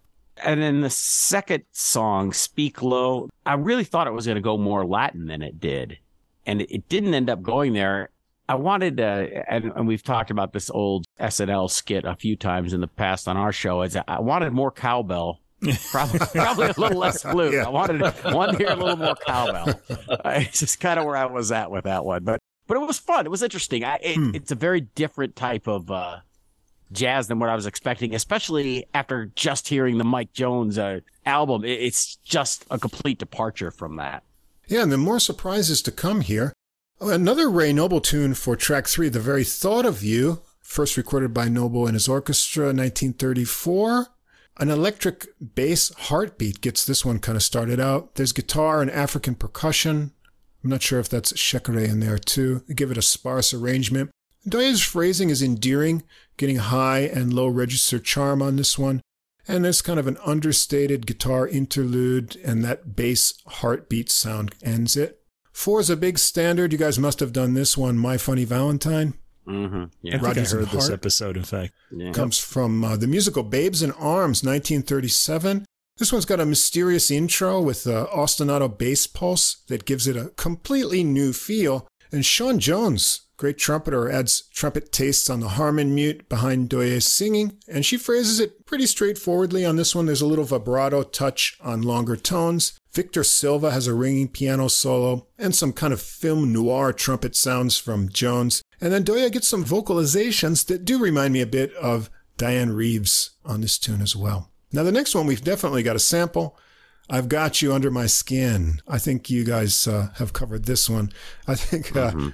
[0.43, 4.59] And then the second song, Speak Low, I really thought it was going to go
[4.59, 5.97] more Latin than it did.
[6.45, 8.11] And it didn't end up going there.
[8.47, 12.73] I wanted to, and, and, we've talked about this old SNL skit a few times
[12.73, 15.41] in the past on our show, is I wanted more cowbell
[15.91, 17.53] probably, probably a little less flute.
[17.53, 17.65] Yeah.
[17.65, 18.01] I wanted
[18.33, 19.79] one to hear a little more cowbell.
[20.25, 22.99] it's just kind of where I was at with that one, but but it was
[22.99, 23.25] fun.
[23.25, 23.83] It was interesting.
[23.83, 24.31] I, it, hmm.
[24.33, 26.17] It's a very different type of uh,
[26.91, 31.63] jazz than what I was expecting, especially after just hearing the Mike Jones uh, album.
[31.63, 34.23] It, it's just a complete departure from that.
[34.67, 36.53] Yeah, and the more surprises to come here.
[36.99, 41.33] Oh, another Ray Noble tune for track three, "The Very Thought of You," first recorded
[41.33, 44.07] by Noble and his orchestra, in 1934.
[44.59, 48.15] An electric bass heartbeat gets this one kind of started out.
[48.15, 50.11] There's guitar and African percussion.
[50.63, 52.63] I'm not sure if that's shekere in there too.
[52.67, 54.09] They give it a sparse arrangement.
[54.47, 56.03] Ndoye's phrasing is endearing,
[56.37, 59.01] getting high and low register charm on this one.
[59.47, 65.21] And there's kind of an understated guitar interlude, and that bass heartbeat sound ends it.
[65.53, 66.71] Four is a big standard.
[66.71, 69.13] You guys must have done this one, My Funny Valentine.
[69.47, 69.85] Mm-hmm.
[70.01, 71.37] Yeah, I think I heard this episode.
[71.37, 72.11] In fact, yeah.
[72.11, 75.65] comes from uh, the musical "Babes in Arms," 1937.
[75.97, 80.29] This one's got a mysterious intro with a ostinato bass pulse that gives it a
[80.35, 81.87] completely new feel.
[82.11, 87.57] And Sean Jones, great trumpeter, adds trumpet tastes on the harmon mute behind Ndoye's singing,
[87.67, 90.05] and she phrases it pretty straightforwardly on this one.
[90.05, 92.77] There's a little vibrato touch on longer tones.
[92.93, 97.77] Victor Silva has a ringing piano solo and some kind of film noir trumpet sounds
[97.77, 98.61] from Jones.
[98.79, 103.31] And then Ndoye gets some vocalizations that do remind me a bit of Dianne Reeves
[103.43, 104.51] on this tune as well.
[104.71, 106.57] Now, the next one, we've definitely got a sample.
[107.09, 108.81] I've got you under my skin.
[108.87, 111.11] I think you guys uh, have covered this one.
[111.47, 112.29] I think uh, mm-hmm.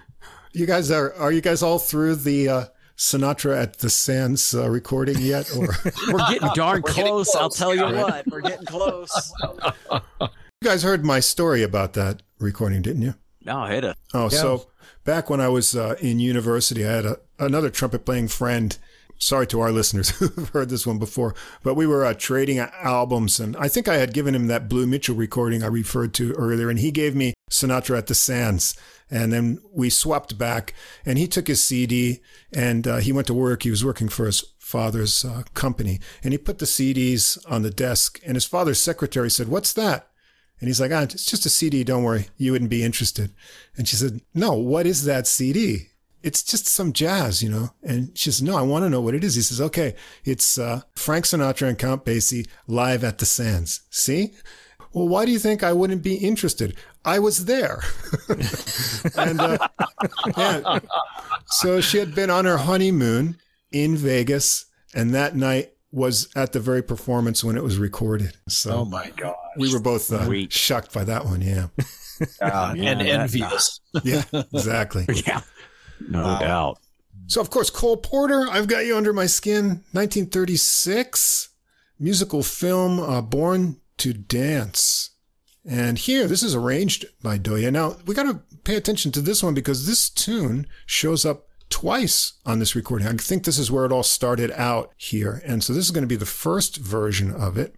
[0.52, 2.66] you guys are, are you guys all through the, uh,
[2.98, 5.50] Sinatra at the Sands uh, recording yet?
[5.56, 5.68] Or
[6.12, 9.34] we're getting darn close, getting close, I'll tell you what, we're getting close.
[10.22, 10.30] you
[10.64, 13.16] guys heard my story about that recording, didn't you?
[13.46, 13.98] No, I hit it.
[14.14, 14.38] Oh, yeah.
[14.38, 14.68] so
[15.04, 18.78] back when I was uh, in university, I had a, another trumpet playing friend.
[19.18, 23.40] Sorry to our listeners who've heard this one before, but we were uh, trading albums,
[23.40, 26.70] and I think I had given him that Blue Mitchell recording I referred to earlier,
[26.70, 28.76] and he gave me Sinatra at the Sands.
[29.12, 30.74] And then we swapped back,
[31.06, 32.22] and he took his CD
[32.52, 33.62] and uh, he went to work.
[33.62, 37.70] He was working for his father's uh, company, and he put the CDs on the
[37.70, 38.20] desk.
[38.26, 40.08] And his father's secretary said, "What's that?"
[40.64, 41.84] And he's like, ah, it's just a CD.
[41.84, 42.28] Don't worry.
[42.38, 43.32] You wouldn't be interested.
[43.76, 45.90] And she said, no, what is that CD?
[46.22, 47.72] It's just some jazz, you know?
[47.84, 49.36] And she says, no, I want to know what it is.
[49.36, 53.82] He says, okay, it's uh, Frank Sinatra and Count Basie live at the Sands.
[53.90, 54.36] See?
[54.94, 56.78] Well, why do you think I wouldn't be interested?
[57.04, 57.84] I was there.
[59.18, 59.58] and uh,
[60.38, 60.80] yeah.
[61.48, 63.36] So she had been on her honeymoon
[63.74, 64.68] in Vegas.
[64.96, 68.36] And that night, was at the very performance when it was recorded.
[68.50, 71.42] So oh my god, we were both uh, shocked by that one.
[71.42, 71.68] Yeah,
[72.42, 73.80] uh, yeah and envious.
[74.04, 75.06] yeah, exactly.
[75.28, 75.42] yeah,
[76.10, 76.40] no wow.
[76.40, 76.80] doubt.
[77.28, 79.84] So of course, Cole Porter, I've got you under my skin.
[79.94, 81.50] 1936
[82.00, 85.12] musical film, uh, Born to Dance.
[85.66, 87.72] And here, this is arranged by Ndoye.
[87.72, 92.34] Now, we got to pay attention to this one because this tune shows up twice
[92.46, 93.08] on this recording.
[93.08, 95.42] I think this is where it all started out here.
[95.44, 97.76] And so this is going to be the first version of it.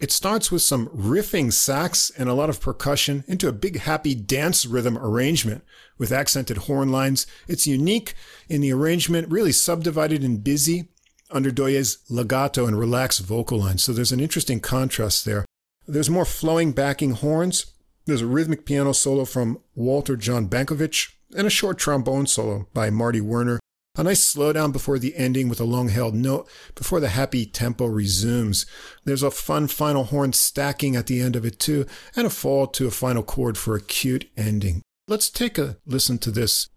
[0.00, 4.16] It starts with some riffing sax and a lot of percussion into a big happy
[4.16, 5.62] dance rhythm arrangement
[5.96, 7.24] with accented horn lines.
[7.46, 8.14] It's unique
[8.48, 10.88] in the arrangement, really subdivided and busy
[11.30, 13.84] under Douyé's legato and relaxed vocal lines.
[13.84, 15.44] So there's an interesting contrast there.
[15.86, 17.66] There's more flowing backing horns.
[18.06, 22.90] There's a rhythmic piano solo from Walter John Bankovich and a short trombone solo by
[22.90, 23.58] Marty Werner.
[23.98, 27.86] A nice slowdown before the ending with a long held note before the happy tempo
[27.86, 28.66] resumes.
[29.04, 32.66] There's a fun final horn stacking at the end of it too, and a fall
[32.68, 34.82] to a final chord for a cute ending.
[35.08, 36.68] Let's take a listen to this.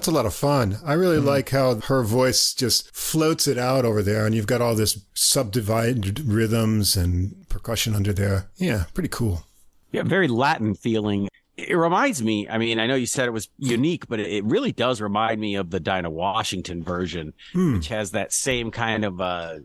[0.00, 0.78] That's a lot of fun.
[0.82, 4.62] I really like how her voice just floats it out over there, and you've got
[4.62, 8.48] all this subdivided rhythms and percussion under there.
[8.56, 9.44] Yeah, pretty cool.
[9.92, 11.28] Yeah, very Latin feeling.
[11.58, 14.72] It reminds me, I mean, I know you said it was unique, but it really
[14.72, 17.74] does remind me of the Dinah Washington version, Hmm.
[17.74, 19.56] which has that same kind of uh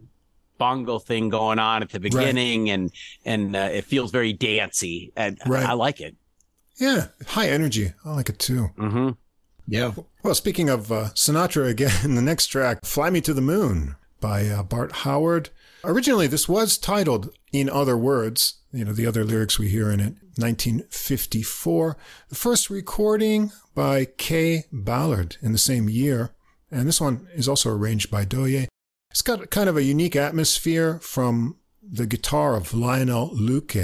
[0.57, 2.91] bongo thing going on at the beginning and
[3.25, 5.65] and uh, it feels very dancey and I- Right.
[5.65, 6.15] I like it.
[6.77, 7.93] Yeah, high energy.
[8.03, 8.65] I like it too.
[8.77, 9.11] hmm
[9.67, 9.91] Yeah.
[10.25, 14.47] Well, speaking of uh, Sinatra again, the next track, Fly Me to the Moon by
[14.47, 15.51] uh, Bart Howard.
[15.83, 19.99] Originally, this was titled In Other Words, you know, the other lyrics we hear in
[19.99, 21.97] it, 1954.
[22.29, 26.31] The first recording by Kaye Ballard in the same year.
[26.71, 28.65] And this one is also arranged by Douyé.
[29.11, 33.75] It's got kind of a unique atmosphere from the guitar of Lionel Loueke.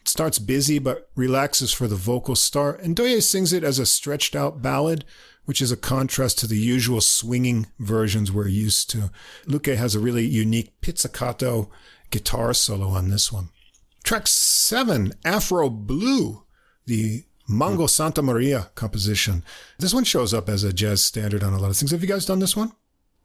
[0.00, 3.84] It starts busy but relaxes for the vocal start, and Douyé sings it as a
[3.84, 5.04] stretched out ballad,
[5.50, 9.10] which is a contrast to the usual swinging versions we're used to.
[9.48, 11.68] Loueke has a really unique pizzicato
[12.12, 13.48] guitar solo on this one.
[14.04, 16.44] Track seven, Afro Blue,
[16.86, 19.42] the Mongo Santamaria composition.
[19.80, 21.90] This one shows up as a jazz standard on a lot of things.
[21.90, 22.70] Have you guys done this one?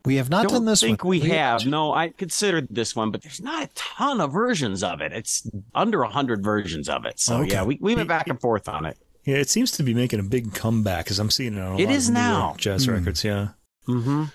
[0.03, 1.11] We have not don't done this think one.
[1.11, 1.63] we have.
[1.67, 5.11] No, I considered this one, but there's not a ton of versions of it.
[5.13, 7.19] It's under a hundred versions of it.
[7.19, 7.51] So Okay.
[7.51, 8.97] yeah, we, we went back and forth on it.
[9.25, 11.77] Yeah, it seems to be making a big comeback because I'm seeing it on a
[11.79, 12.55] It lot is of newer now.
[12.57, 12.91] jazz Hmm.
[12.91, 13.23] records.
[13.23, 13.49] Yeah.
[13.87, 14.25] Mm-hmm.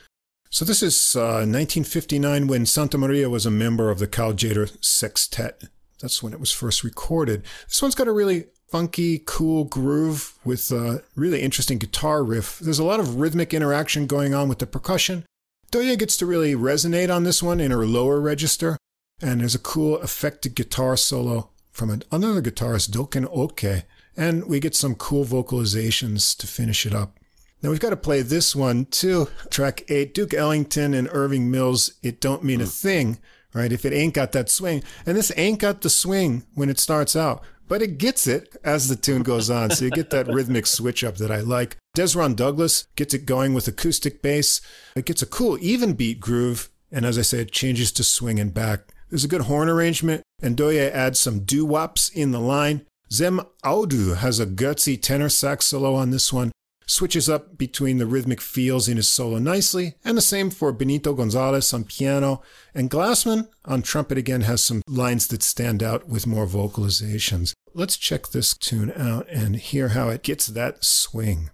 [0.51, 5.63] So this is uh, 1959 when Santamaria was a member of the Cal Tjader Sextet.
[6.01, 7.45] That's when it was first recorded.
[7.69, 12.59] This one's got a really funky, cool groove with a really interesting guitar riff.
[12.59, 15.25] There's a lot of rhythmic interaction going on with the percussion.
[15.71, 18.77] Douyé gets to really resonate on this one in her lower register,
[19.23, 23.85] and there's a cool affected guitar solo from another guitarist, Doken Oke,
[24.17, 27.19] and we get some cool vocalizations to finish it up.
[27.63, 29.29] Now we've got to play this one too.
[29.51, 31.93] Track eight, Duke Ellington and Irving Mills.
[32.03, 32.71] It don't mean a hmm.
[32.71, 33.19] thing,
[33.53, 33.73] right?
[33.73, 37.15] If it ain't got that swing, and this ain't got the swing when it starts
[37.15, 39.71] out, but it gets it as the tune goes on.
[39.71, 41.77] So you get that rhythmic switch up that I like.
[41.97, 44.61] Desron Douglas gets it going with acoustic bass.
[44.97, 48.41] It gets a cool even beat groove, and as I said, it changes to swing
[48.41, 48.93] and back.
[49.11, 52.87] There's a good horn arrangement, and Douyé adds some doo wops in the line.
[53.13, 56.53] Zem Audu has a gutsy tenor sax solo on this one
[56.91, 61.15] switches up between the rhythmic feels in his solo nicely, and the same for Benito
[61.15, 62.43] Gonzalez on piano.
[62.75, 67.53] And Glassman on trumpet again has some lines that stand out with more vocalizations.
[67.75, 71.51] Let's check this tune out and hear how it gets that swing.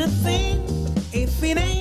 [0.00, 0.58] Don't a thing
[1.12, 1.79] if it ain't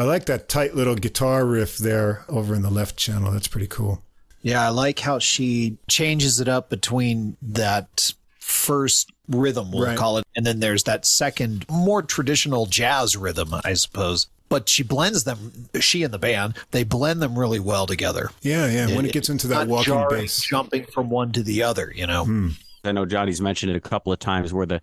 [0.00, 3.30] I like that tight little guitar riff there over in the left channel.
[3.30, 4.02] That's pretty cool.
[4.42, 9.98] Yeah, I like how she changes it up between that first rhythm, we'll Right.
[9.98, 14.26] call it, and then there's that second, more traditional jazz rhythm, I suppose.
[14.48, 18.30] But she blends them, she and the band, they blend them really well together.
[18.42, 18.96] Yeah, yeah.
[18.96, 20.40] When it gets into that walking jarring, bass.
[20.42, 22.24] Jumping from one to the other, you know?
[22.24, 22.48] Hmm.
[22.82, 24.80] I know Johnny's mentioned it a couple of times where the,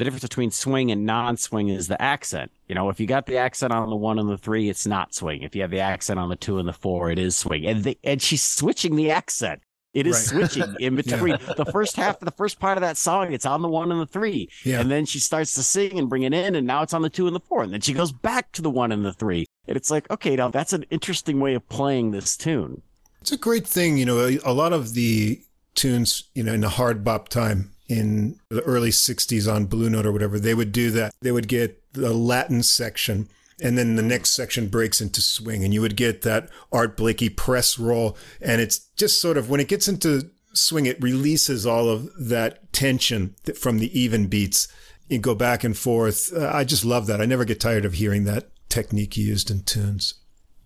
[0.00, 2.50] the difference between swing and non-swing is the accent.
[2.68, 5.14] You know, if you got the accent on the one and the three, it's not
[5.14, 5.42] swing.
[5.42, 7.66] If you have the accent on the two and the four, it is swing.
[7.66, 9.60] And they, and she's switching the accent.
[9.92, 10.48] It is Right.
[10.48, 13.34] switching in between the first half of the first part of that song.
[13.34, 14.80] It's on the one and the three, Yeah.
[14.80, 17.10] and then she starts to sing and bring it in, and now it's on the
[17.10, 19.44] two and the four, and then she goes back to the one and the three,
[19.68, 22.80] and it's like, okay, now that's an interesting way of playing this tune.
[23.20, 24.20] It's a great thing, you know.
[24.20, 25.42] A, a lot of the
[25.74, 30.06] tunes, you know, in the hard bop time in the early '60s on Blue Note
[30.06, 31.12] or whatever, they would do that.
[31.20, 33.28] They would get the Latin section,
[33.60, 37.28] and then the next section breaks into swing, and you would get that Art Blakey
[37.28, 41.88] press roll, and it's just sort of when it gets into swing, it releases all
[41.88, 44.68] of that tension from the even beats.
[45.08, 46.32] You go back and forth.
[46.32, 47.20] Uh, I just love that.
[47.20, 50.14] I never get tired of hearing that technique used in tunes.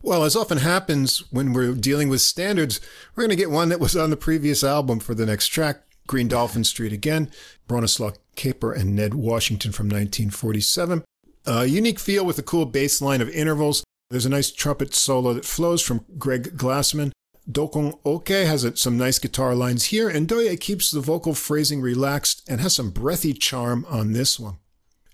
[0.03, 2.79] Well, as often happens when we're dealing with standards,
[3.15, 5.84] we're going to get one that was on the previous album for the next track
[6.07, 7.31] Green Dolphin Street again,
[7.69, 11.05] Bronislaw Kaper and Ned Washington from 1947.
[11.47, 13.85] A unique feel with a cool bass line of intervals.
[14.11, 17.13] There's a nice trumpet solo that flows from Greg Glassman.
[17.51, 22.43] Dokong Oke has some nice guitar lines here, and Douyé keeps the vocal phrasing relaxed
[22.49, 24.57] and has some breathy charm on this one.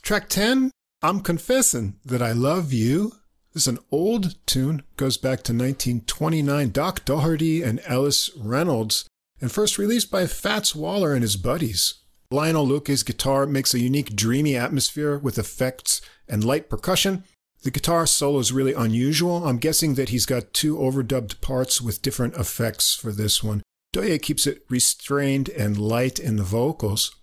[0.03, 0.71] Track 10,
[1.03, 3.13] I'm Confessing That I Love You.
[3.53, 6.71] This is an old tune, goes back to 1929.
[6.71, 9.07] Doc Daugherty and Ellis Reynolds,
[9.41, 11.95] and first released by Fats Waller and his buddies.
[12.31, 17.25] Lionel Loueke's guitar makes a unique dreamy atmosphere with effects and light percussion.
[17.63, 19.47] The guitar solo is really unusual.
[19.47, 23.63] I'm guessing that he's got two overdubbed parts with different effects for this one.
[23.93, 27.15] Douyé keeps it restrained and light in the vocals.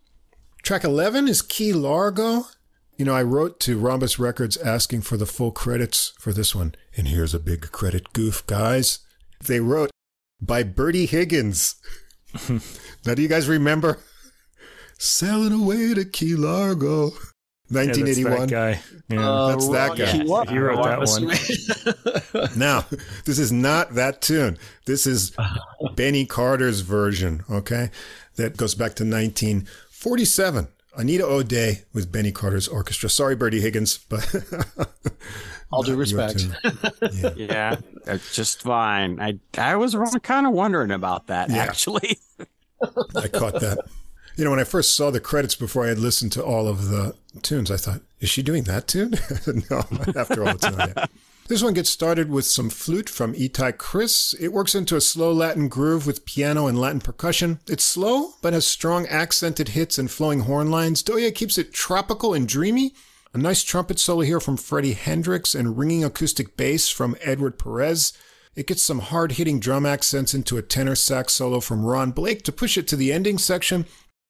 [0.62, 2.48] Track 11 is Key Largo.
[2.98, 6.76] You know, I wrote to Rhombus Records asking for the full credits for this one.
[6.98, 9.00] And here's a big credit goof, guys.
[9.46, 9.92] They wrote
[10.42, 11.76] by Bertie Higgins.
[13.06, 14.00] now, do you guys remember?
[14.98, 17.12] Sailing away to Key Largo.
[17.70, 18.40] Yeah, that's 1981.
[18.40, 18.82] that guy.
[19.10, 19.30] Yeah.
[19.30, 20.52] Uh, that's that guy.
[20.52, 21.00] He wrote that
[22.34, 22.50] one.
[22.58, 22.86] Now,
[23.26, 24.58] this is not that tune.
[24.86, 25.34] This is
[25.96, 27.90] Benny Carter's version, okay?
[28.36, 30.68] That goes back to 1947.
[30.96, 33.10] Anita O'Day with Benny Carter's orchestra.
[33.10, 34.24] Sorry, Bertie Higgins, but
[35.72, 36.40] All due not respect.
[36.62, 37.34] tune.
[37.36, 37.76] Yeah,
[38.06, 39.20] that's just fine.
[39.20, 41.58] I I was kind of wondering about that Yeah.
[41.58, 42.20] actually.
[43.16, 43.80] I caught that.
[44.36, 46.90] You know, when I first saw the credits before I had listened to all of
[46.90, 49.12] the tunes, I thought, is she doing that tune?
[49.70, 49.80] no,
[50.16, 50.94] after all the tune.
[50.96, 51.06] yeah.
[51.48, 54.36] This one gets started with some flute from Itai Kriss.
[54.40, 57.60] It works into a slow Latin groove with piano and Latin percussion.
[57.68, 61.02] It's slow, but has strong accented hits and flowing horn lines.
[61.02, 62.94] Douyé keeps it tropical and dreamy.
[63.34, 68.14] A nice trumpet solo here from Freddie Hendrix and ringing acoustic bass from Edward Perez.
[68.56, 72.44] It gets some hard hitting drum accents into a tenor sax solo from Ron Blake
[72.44, 73.86] to push it to the ending section.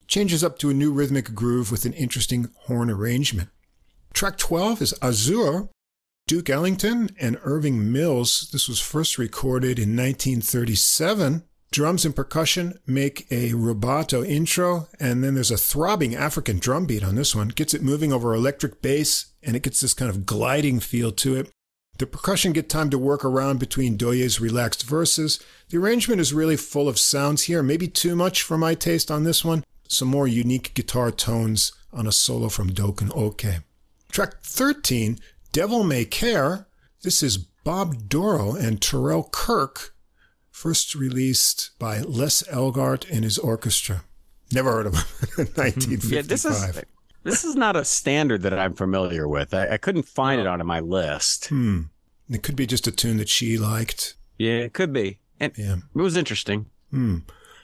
[0.07, 3.49] Changes up to a new rhythmic groove with an interesting horn arrangement.
[4.13, 5.69] Track 12 is Azure,
[6.27, 8.49] Duke Ellington and Irving Mills.
[8.51, 11.43] This was first recorded in 1937.
[11.71, 17.03] Drums and percussion make a rubato intro, and then there's a throbbing African drum beat
[17.03, 17.49] on this one.
[17.49, 21.35] Gets it moving over electric bass, and it gets this kind of gliding feel to
[21.35, 21.51] it.
[21.97, 25.39] The percussion get time to work around between Douyé's relaxed verses.
[25.69, 29.23] The arrangement is really full of sounds here, maybe too much for my taste on
[29.23, 29.63] this one.
[29.87, 33.63] Some more unique guitar tones on a solo from Doken Oke.
[34.11, 35.19] Track 13,
[35.51, 36.67] Devil May Care.
[37.01, 39.95] This is Bob Dorough and Terrell Kirk,
[40.57, 44.03] first released by Les Elgart and his orchestra.
[44.51, 45.03] Never heard of him.
[45.55, 46.11] 1955.
[46.11, 46.83] yeah, this is
[47.23, 49.53] this is not a standard that I'm familiar with.
[49.53, 51.47] I, I couldn't find it on my list.
[51.49, 51.81] Hmm.
[52.29, 54.15] It could be just a tune that she liked.
[54.37, 55.75] Yeah, it could be, and Yeah.
[55.95, 56.65] it was interesting.
[56.91, 57.19] Hmm.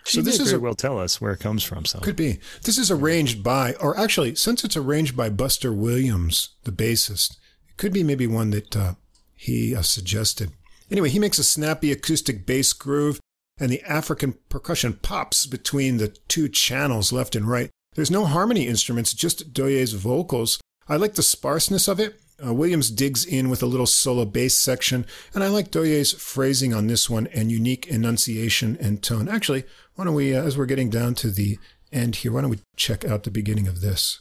[0.05, 1.85] She So this may is very a- well tell us where it comes from.
[1.85, 2.39] So Could be.
[2.63, 7.37] This is arranged by, or actually, since it's arranged by Buster Williams, the bassist,
[7.69, 8.93] it could be maybe one that uh,
[9.35, 10.51] he uh, suggested.
[10.93, 13.19] Anyway, he makes a snappy acoustic bass groove,
[13.59, 17.71] and the African percussion pops between the two channels left and right.
[17.95, 20.61] There's no harmony instruments, just Douyé's vocals.
[20.87, 22.19] I like the sparseness of it.
[22.45, 26.75] Uh, Williams digs in with a little solo bass section, and I like Douyé's phrasing
[26.75, 29.27] on this one and unique enunciation and tone.
[29.27, 29.63] Actually,
[29.95, 31.57] why don't we, uh, as we're getting down to the
[31.91, 34.19] end here, why don't we check out the beginning of this?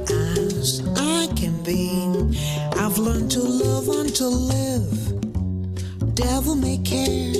[0.00, 2.38] As I can be.
[2.76, 6.14] I've learned to love and to live.
[6.14, 7.32] Devil may care.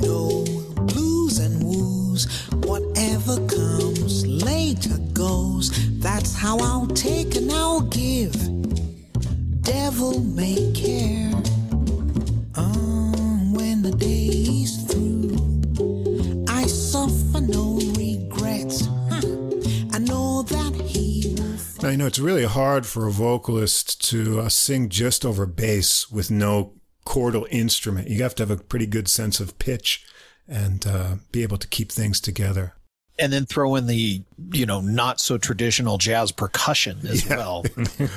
[0.00, 0.44] No
[0.86, 2.26] blues and woos,
[2.64, 5.70] whatever comes later goes.
[5.98, 8.34] That's how I'll take and I'll give.
[9.62, 11.32] Devil may care.
[12.56, 14.49] Oh, when the day's
[21.82, 26.10] Now, you know, it's really hard for a vocalist to uh, sing just over bass
[26.10, 26.74] with no
[27.06, 28.08] chordal instrument.
[28.08, 30.04] You have to have a pretty good sense of pitch
[30.46, 32.74] and uh, be able to keep things together.
[33.18, 37.36] And then throw in the, you know, not so traditional jazz percussion as Yeah.
[37.38, 37.64] well.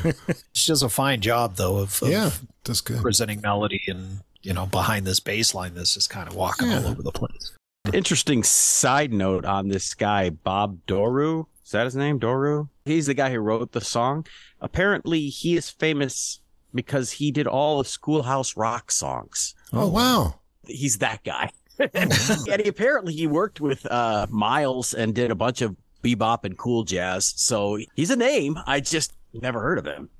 [0.53, 2.31] she does a fine job, though, of, of yeah,
[2.65, 3.02] that's good.
[3.02, 6.85] presenting melody and, you know, behind this bass line that's just kind of walking all
[6.88, 7.53] over the place.
[7.94, 11.48] Interesting side note on this guy, Bob Dorough.
[11.73, 12.19] Is that his name?
[12.19, 12.69] Dorough?
[12.85, 14.27] He's the guy who wrote the song.
[14.61, 16.39] Apparently, he is famous
[16.71, 19.55] because he did all the Schoolhouse Rock songs.
[19.73, 20.35] Oh, wow.
[20.67, 21.49] He's that guy.
[21.95, 22.13] and
[22.61, 26.83] he, apparently, he worked with uh, Miles and did a bunch of bebop and cool
[26.83, 27.33] jazz.
[27.37, 28.59] So he's a name.
[28.67, 30.11] I just never heard of him.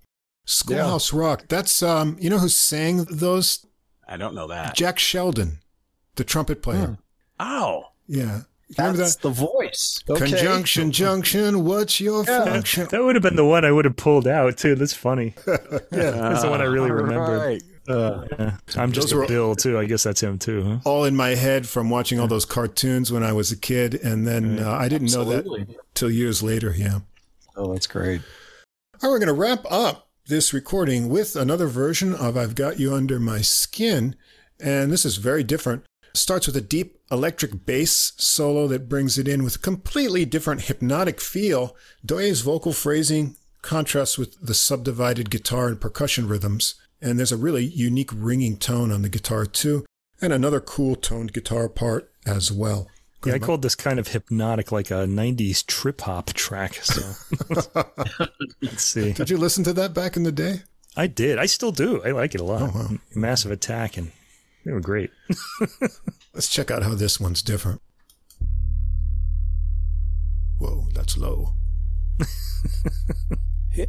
[0.46, 1.44] Schoolhouse Rock.
[1.50, 3.64] That's, um, you know who sang those?
[4.08, 4.74] I don't know that.
[4.74, 5.60] Jack Sheldon,
[6.16, 6.98] the trumpet player.
[7.40, 8.42] Oh, Yeah.
[8.78, 9.22] Remember That's that?
[9.22, 10.04] the voice.
[10.10, 10.26] Okay.
[10.30, 12.88] Conjunction, junction, what's your function?
[12.92, 14.76] That would have been the one I would have pulled out too.
[14.76, 15.36] That's funny.
[15.48, 15.58] yeah,
[15.92, 17.40] that's the one I really all remembered.
[17.40, 17.64] right.
[17.88, 18.58] Uh, yeah.
[18.78, 19.78] I'm just Those a were- Bill too.
[19.78, 20.64] I guess that's him too.
[20.64, 20.78] Huh?
[20.86, 23.96] All in my head from watching all those cartoons when I was a kid.
[23.96, 26.74] And then uh, I didn't know that till years later.
[26.78, 27.00] Yeah.
[27.58, 28.22] Oh, that's great.
[29.02, 32.80] All right, we're going to wrap up this recording with another version of I've Got
[32.80, 34.16] You Under My Skin.
[34.62, 35.84] And this is very different.
[36.16, 40.64] Starts with a deep electric bass solo that brings it in with a completely different
[40.64, 41.76] hypnotic feel.
[42.06, 46.76] Douyé's vocal phrasing contrasts with the subdivided guitar and percussion rhythms.
[47.02, 49.86] And there's a really unique ringing tone on the guitar, too,
[50.22, 52.88] and another cool toned guitar part as well.
[53.26, 56.76] Yeah, I called this kind of hypnotic, like a '90s trip hop track.
[56.76, 57.02] So
[58.62, 59.14] let's see.
[59.14, 60.62] Did you listen to that back in the day?
[60.96, 61.40] I did.
[61.40, 62.04] I still do.
[62.04, 62.62] I like it a lot.
[62.62, 62.98] Oh, wow.
[63.16, 64.12] Massive Attack, and
[64.66, 65.12] they were great.
[66.34, 67.82] Let's check out how this one's different.
[70.60, 71.54] Whoa, that's low.
[73.78, 73.88] I've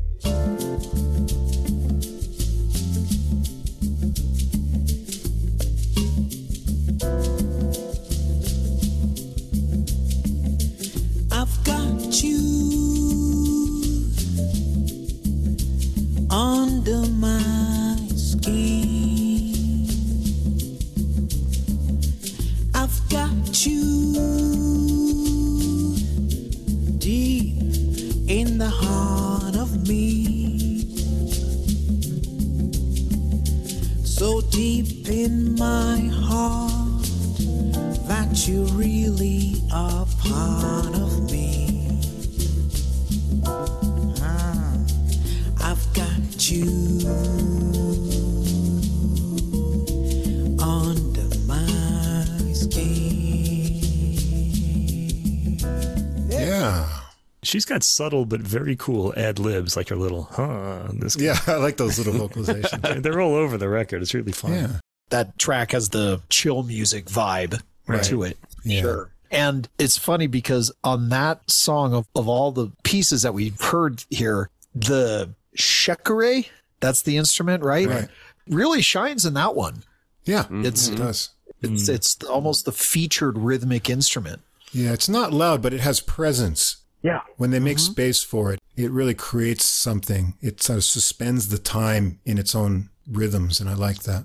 [57.65, 60.83] She's got subtle but very cool ad libs, like her little huh.
[60.93, 63.03] This Yeah, I like those little vocalizations.
[63.03, 64.03] they're all over the record.
[64.03, 64.53] It's really fun.
[64.53, 64.69] Yeah.
[65.09, 68.03] That track has the chill music vibe Right.
[68.05, 68.37] to it.
[68.67, 68.83] Yeah.
[68.83, 69.11] Sure.
[69.31, 74.05] And it's funny because on that song of, of all the pieces that we've heard
[74.11, 76.47] here, the shekere,
[76.81, 77.89] that's the instrument, right?
[77.89, 78.09] Right.
[78.47, 79.85] Really shines in that one.
[80.27, 80.67] Yeah, mm-hmm.
[80.67, 81.31] It's it does.
[81.63, 81.95] it's mm-hmm.
[81.95, 84.43] it's almost the featured rhythmic instrument.
[84.71, 86.84] Yeah, it's not loud, but it has presence.
[87.05, 87.21] Yeah.
[87.37, 90.35] When they make space for it, it really creates something.
[90.41, 94.25] It sort of suspends the time in its own rhythms, and I like that.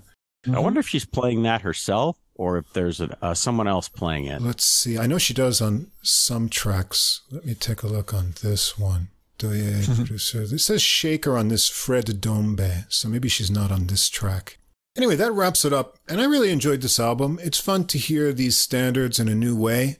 [0.50, 4.24] I wonder if she's playing that herself or if there's a, uh, someone else playing
[4.24, 4.40] it.
[4.40, 4.98] Let's see.
[4.98, 7.20] I know she does on some tracks.
[7.30, 9.08] Let me take a look on this one.
[9.38, 10.46] Douyé producer.
[10.46, 14.58] This says Shaker on this Fred Dombe, so maybe she's not on this track.
[14.96, 17.38] Anyway, that wraps it up, and I really enjoyed this album.
[17.42, 19.98] It's fun to hear these standards in a new way,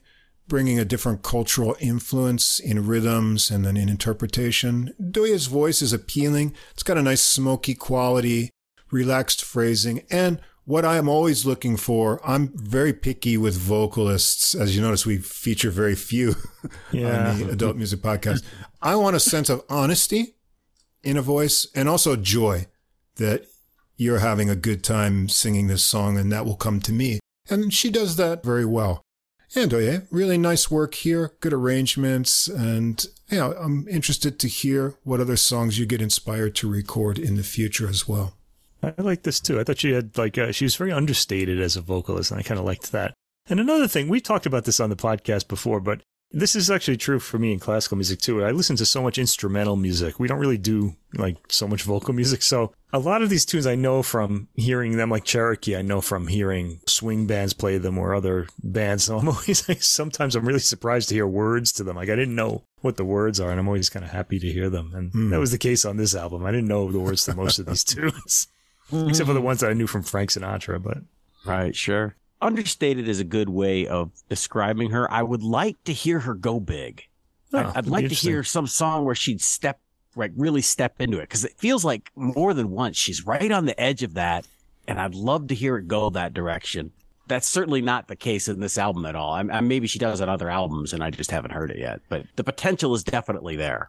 [0.51, 4.93] bringing a different cultural influence in rhythms and then in interpretation.
[5.01, 6.53] Douyé's voice is appealing.
[6.71, 8.49] It's got a nice smoky quality,
[8.91, 14.53] relaxed phrasing, and what I am always looking for, I'm very picky with vocalists.
[14.53, 16.35] As you notice, we feature very few
[16.91, 17.29] Yeah.
[17.31, 18.43] on the adult music podcast.
[18.81, 20.35] I want a sense of honesty
[21.01, 22.67] in a voice and also joy
[23.15, 23.45] that
[23.95, 27.19] you're having a good time singing this song and that will come to me.
[27.49, 29.01] And she does that very well.
[29.53, 35.19] And Oye, really nice work here, good arrangements, and yeah, I'm interested to hear what
[35.19, 38.35] other songs you get inspired to record in the future as well.
[38.81, 39.59] I like this too.
[39.59, 42.43] I thought she had like uh, she was very understated as a vocalist, and I
[42.43, 43.13] kind of liked that.
[43.49, 46.01] And another thing, we talked about this on the podcast before, but
[46.33, 48.43] this is actually true for me in classical music too.
[48.43, 50.19] I listen to so much instrumental music.
[50.19, 52.41] We don't really do like so much vocal music.
[52.41, 55.99] So a lot of these tunes I know from hearing them, like Cherokee, I know
[56.01, 59.03] from hearing swing bands play them or other bands.
[59.05, 61.95] So I'm always like, sometimes I'm really surprised to hear words to them.
[61.97, 64.51] Like I didn't know what the words are, and I'm always kind of happy to
[64.51, 64.91] hear them.
[64.95, 65.29] And Hmm.
[65.31, 66.45] that was the case on this album.
[66.45, 68.47] I didn't know the words to most of these tunes,
[68.91, 70.81] except for the ones that I knew from Frank Sinatra.
[70.81, 70.99] But
[71.45, 72.15] Right, sure.
[72.41, 75.11] Understated is a good way of describing her.
[75.11, 77.03] I would like to hear her go big.
[77.53, 79.79] Oh, I- I'd like to hear some song where she'd step,
[80.15, 83.65] like really step into it because it feels like more than once she's right on
[83.65, 84.47] the edge of that.
[84.87, 86.91] And I'd love to hear it go that direction.
[87.27, 89.31] That's certainly not the case in this album at all.
[89.33, 92.01] I, I, maybe she does on other albums and I just haven't heard it yet,
[92.09, 93.87] but the potential is definitely there.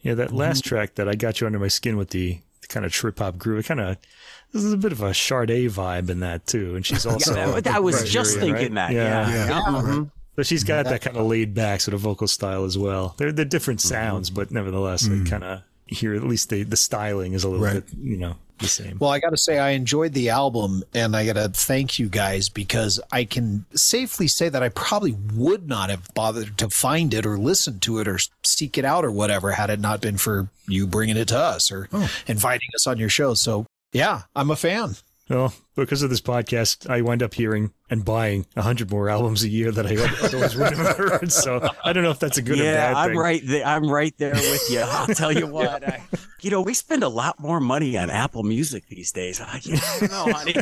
[0.00, 0.36] Yeah, that Mm-hmm.
[0.36, 3.18] last track that I got you under my skin with the, the kind of trip
[3.18, 3.96] hop groove, it kind of
[4.52, 7.60] this is a bit of a Sade vibe in that too, and she's also Yeah,
[7.66, 8.74] I was Nigerian, just thinking right?
[8.74, 8.92] that.
[8.92, 9.28] Yeah.
[9.30, 9.46] Yeah.
[9.48, 9.60] Yeah.
[9.66, 10.10] Mhm.
[10.34, 13.14] But she's got that kind of laid back sort of vocal style as well.
[13.18, 13.88] They're they're different Mm-hmm.
[13.88, 15.24] sounds, but nevertheless, Mm.
[15.24, 17.74] they kind of hear at least the the styling is a little Right.
[17.74, 18.96] bit you know the same.
[18.98, 22.08] Well, I got to say, I enjoyed the album, and I got to thank you
[22.08, 27.12] guys because I can safely say that I probably would not have bothered to find
[27.12, 30.16] it or listen to it or seek it out or whatever had it not been
[30.16, 32.10] for you bringing it to us or oh.
[32.26, 33.34] inviting us on your show.
[33.34, 34.96] So, yeah, I'm a fan.
[35.28, 39.42] Well, because of this podcast, I wind up hearing and buying a hundred more albums
[39.42, 41.30] a year that I otherwise wouldn't have heard.
[41.32, 43.18] So I don't know if that's a good or yeah, bad I'm thing.
[43.18, 43.66] right there.
[43.66, 44.80] I'm right there with you.
[44.80, 45.86] I'll tell you what.
[45.86, 46.02] I,
[46.40, 49.40] you know, we spend a lot more money on Apple Music these days.
[49.40, 50.54] I, you know, I don't know, honey.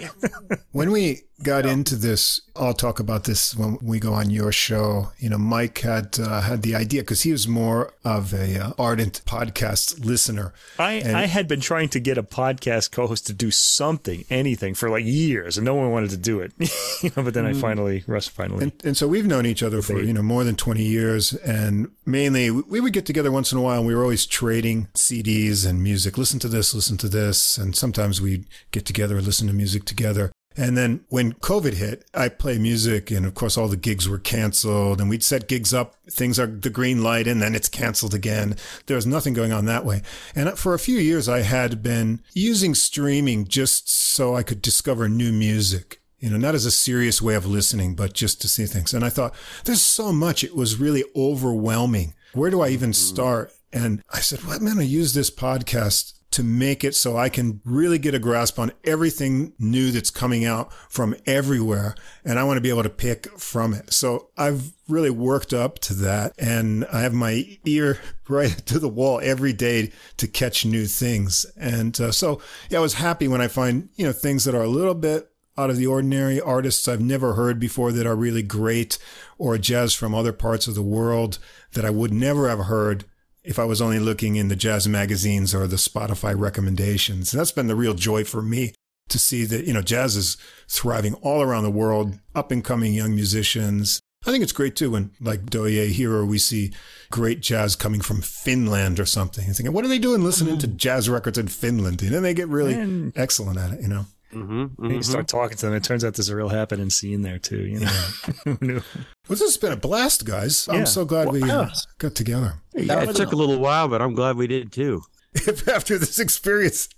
[0.73, 5.13] When we got into this, I'll talk about this when we go on your show.
[5.19, 8.73] You know, Mike had uh, had the idea because he was more of a uh,
[8.79, 10.53] ardent podcast listener.
[10.81, 14.75] I, And- I had been trying to get a podcast co-host to do something, anything
[14.75, 16.53] for like years, and no one wanted to do it.
[17.03, 17.61] you know, but then I mm.
[17.61, 18.65] finally, Russ finally.
[18.65, 21.33] And, and so we've known each other for, you know, more than 20 years.
[21.35, 24.89] And mainly we would get together once in a while and we were always trading
[24.95, 26.19] CDs and music.
[26.19, 27.59] Listen to this, listen to this.
[27.59, 30.33] And sometimes we'd get together and listen to music together.
[30.57, 34.19] And then when COVID hit, I play music and of course all the gigs were
[34.19, 35.95] canceled and we'd set gigs up.
[36.11, 38.57] Things are the green light and then it's canceled again.
[38.87, 40.03] There was nothing going on that way.
[40.35, 45.09] And for a few years, I had been using streaming just so I could discover
[45.09, 48.67] new music you know, not as a serious way of listening, but just to see
[48.67, 48.93] things.
[48.93, 50.45] And I thought, there's so much.
[50.45, 52.15] It was really overwhelming.
[52.35, 53.15] Where do I even mm-hmm.
[53.15, 53.53] start?
[53.73, 57.29] And I said, well, I'm going to use this podcast to make it so I
[57.29, 61.95] can really get a grasp on everything new that's coming out from everywhere.
[62.25, 63.93] And I want to be able to pick from it.
[63.93, 66.35] So I've really worked up to that.
[66.39, 67.99] And I have my ear
[68.29, 71.47] right to the wall every day to catch new things.
[71.57, 74.63] And uh, so, yeah, I was happy when I find, you know, things that are
[74.63, 78.43] a little bit out of the ordinary artists I've never heard before that are really
[78.43, 78.99] great
[79.37, 81.39] or jazz from other parts of the world
[81.73, 83.05] that I would never have heard
[83.43, 87.31] if I was only looking in the jazz magazines or the Spotify recommendations.
[87.31, 88.75] That's been the real joy for me
[89.09, 90.37] to see that, you know, jazz is
[90.69, 94.01] thriving all around the world, up and coming young musicians.
[94.27, 96.73] I think it's great too when, like Douyé Hero, we see
[97.11, 99.47] great jazz coming from Finland or something.
[99.47, 100.77] And thinking, what are they doing listening to mm-hmm.
[100.77, 102.03] jazz records in Finland?
[102.03, 104.07] And then they get really excellent at it, you know?
[104.33, 105.75] Mm-hmm, And you start talking to them.
[105.75, 107.67] It turns out there's a real happening scene there too.
[107.67, 107.87] You know,
[108.45, 108.75] Who knew?
[108.75, 108.83] Well,
[109.29, 110.69] this has been a blast, guys.
[110.69, 112.55] I'm so glad we uh, got together.
[112.75, 115.03] Yeah, it took a little while, but I'm glad we did too.
[115.35, 116.89] If after this experience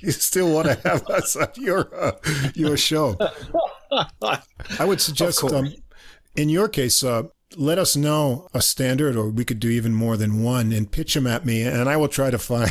[0.00, 2.12] you still want to have us on your uh,
[2.54, 3.16] your show,
[3.92, 5.72] I would suggest, um,
[6.36, 7.24] in your case, uh,
[7.56, 11.14] let us know a standard, or we could do even more than one, and pitch
[11.14, 12.70] them at me, and I will try to find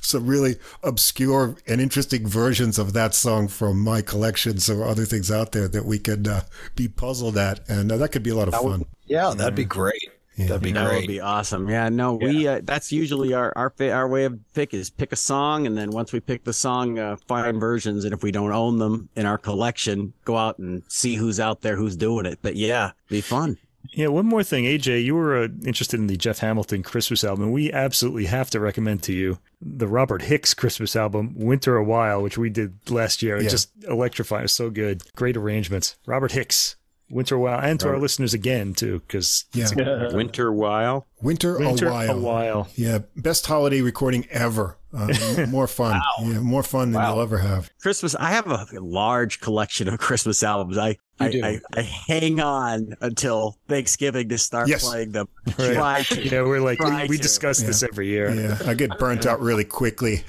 [0.00, 5.30] some really obscure and interesting versions of that song from my collections or other things
[5.30, 6.42] out there that we could uh,
[6.76, 8.84] be puzzled at, and uh, that could be a lot of fun.
[9.06, 10.10] Yeah, that'd be great.
[10.38, 10.82] That'd be great.
[10.82, 11.68] That would be awesome.
[11.68, 15.16] Yeah, no, we uh, that's usually our our our way of pick is pick a
[15.16, 18.52] song, and then once we pick the song, uh, find versions, and if we don't
[18.52, 22.38] own them in our collection, go out and see who's out there who's doing it.
[22.40, 23.58] But yeah, be fun.
[23.92, 27.50] Yeah, one more thing, AJ, you were uh, interested in the Jeff Hamilton Christmas album.
[27.52, 32.22] We absolutely have to recommend to you the Robert Hicks Christmas album, Winter a While,
[32.22, 33.36] which we did last year.
[33.36, 33.50] It Yeah.
[33.50, 35.96] just electrifying, It's so good, great arrangements.
[36.06, 36.76] Robert Hicks,
[37.10, 39.66] Winter a While, and to our listeners again too, because Yeah,
[40.14, 41.06] Winter while.
[41.20, 42.10] winter, Winter a while.
[42.10, 42.68] a While.
[42.76, 44.78] Yeah, best holiday recording ever.
[44.94, 46.00] Uh, more fun.
[46.22, 47.14] Yeah, more fun than Wow.
[47.14, 47.70] you'll ever have.
[47.80, 48.14] Christmas.
[48.14, 50.78] I have a large collection of Christmas albums.
[50.78, 51.26] I I.
[51.26, 54.88] I, I hang on until Thanksgiving to start Yes.
[54.88, 55.28] playing them.
[55.58, 55.74] Right.
[55.74, 56.22] Try to.
[56.28, 57.22] Yeah, we're like Try we, we to.
[57.22, 58.34] discuss this every year.
[58.34, 60.24] Yeah, I get burnt out really quickly.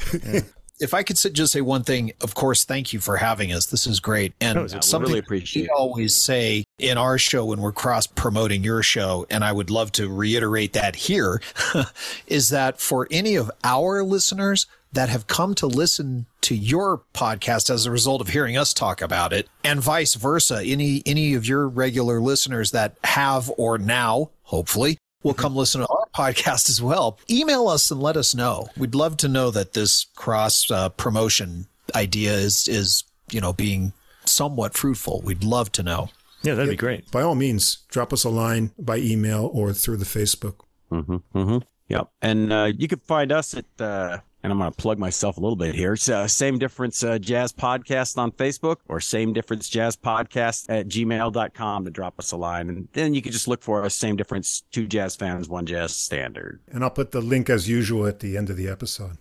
[0.83, 3.67] If I could just say one thing, of course, thank you for having us.
[3.67, 4.33] This is great.
[4.41, 8.65] And we something really appreciate we always say in our show when we're cross promoting
[8.65, 11.41] your show, and I would love to reiterate that here,
[12.27, 17.69] is that for any of our listeners that have come to listen to your podcast
[17.69, 21.47] as a result of hearing us talk about it, and vice versa, any any of
[21.47, 25.41] your regular listeners that have or now, hopefully, will mm-hmm.
[25.41, 27.19] come listen to podcast as well.
[27.29, 28.67] Email us and let us know.
[28.77, 33.93] We'd love to know that this cross uh, promotion idea is is you know being
[34.25, 35.21] somewhat fruitful.
[35.23, 36.09] We'd love to know.
[36.43, 37.09] Yeah, that'd be great.
[37.11, 40.55] By all means, drop us a line by email or through the Facebook.
[40.91, 41.57] Mm-hmm, mm-hmm.
[41.87, 42.09] Yep.
[42.21, 45.39] And uh, you can find us at, uh, and I'm going to plug myself a
[45.39, 45.93] little bit here.
[45.93, 50.87] It's uh, Same Difference uh, Jazz Podcast on Facebook or Same Difference Jazz Podcast at
[50.87, 52.69] gmail.com to drop us a line.
[52.69, 55.95] And then you can just look for us, Same Difference, Two Jazz Fans, One Jazz
[55.95, 56.59] Standard.
[56.67, 59.17] And I'll put the link as usual at the end of the episode.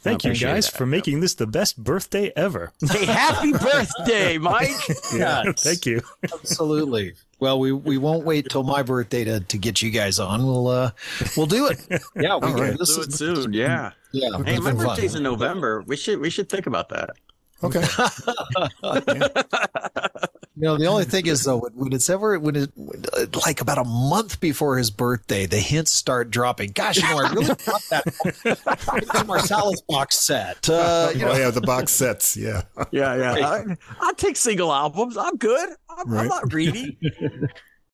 [0.00, 0.76] Thank you guys that.
[0.76, 2.72] for making this the best birthday ever.
[2.88, 4.70] Hey, happy birthday, Mike.
[5.12, 6.02] Yeah, thank you.
[6.32, 7.14] Absolutely.
[7.40, 10.46] Well, we, we won't wait till my birthday to, to get you guys on.
[10.46, 10.90] We'll uh
[11.36, 11.84] we'll do it.
[12.14, 12.54] Yeah, we All can.
[12.54, 12.78] right.
[12.78, 13.52] This Do it soon.
[13.52, 13.90] Yeah.
[14.12, 14.42] Yeah.
[14.44, 15.82] Hey, it's my birthday's in November.
[15.86, 17.10] We should we should think about that.
[17.62, 17.84] Okay.
[20.58, 23.26] You know, the only thing is though, when, when it's ever when it when, uh,
[23.46, 26.72] like about a month before his birthday, the hints start dropping.
[26.72, 28.04] Gosh, you know, I really want that
[29.24, 30.68] Marsalis box set.
[30.68, 32.36] Uh, you know, oh yeah, the box sets.
[32.36, 32.62] Yeah.
[32.90, 33.48] Yeah, yeah.
[33.48, 35.16] I, I'll take single albums.
[35.16, 35.76] I'm good.
[35.88, 36.98] I'm, I'm not greedy.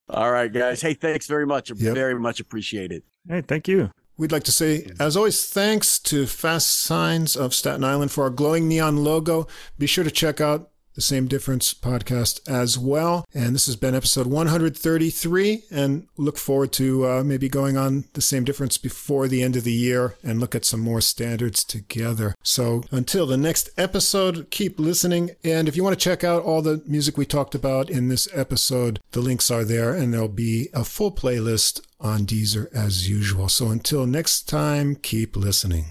[0.09, 0.81] All right, guys.
[0.81, 1.69] Hey, thanks very much.
[1.69, 1.95] Yep.
[1.95, 3.03] Very much appreciated.
[3.29, 3.91] Hey, thank you.
[4.17, 8.31] We'd like to say, as always, thanks to Fast Signs of Staten Island for our
[8.31, 9.49] glowing neon logo.
[9.77, 13.25] Be sure to check out the Same Difference podcast as well.
[13.35, 15.65] And this has been episode 133.
[15.71, 19.65] And look forward to uh, maybe going on the Same Difference before the end of
[19.65, 22.35] the year and look at some more standards together.
[22.43, 25.33] So until the next episode, keep listening.
[25.43, 28.29] And if you want to check out all the music we talked about in this
[28.33, 33.49] episode, the links are there and there'll be a full playlist on Deezer as usual.
[33.49, 35.87] So until next time, keep listening.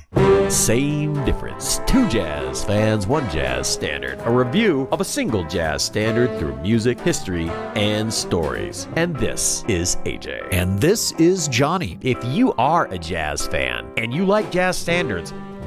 [0.50, 1.80] Same difference.
[1.88, 4.20] Two jazz fans, one jazz standard.
[4.26, 8.88] A review of a single jazz standard through music, history, and stories.
[8.96, 10.50] And this is AJ.
[10.52, 11.98] and this is Johnny.
[12.02, 15.34] If you are a jazz fan and you like jazz standards,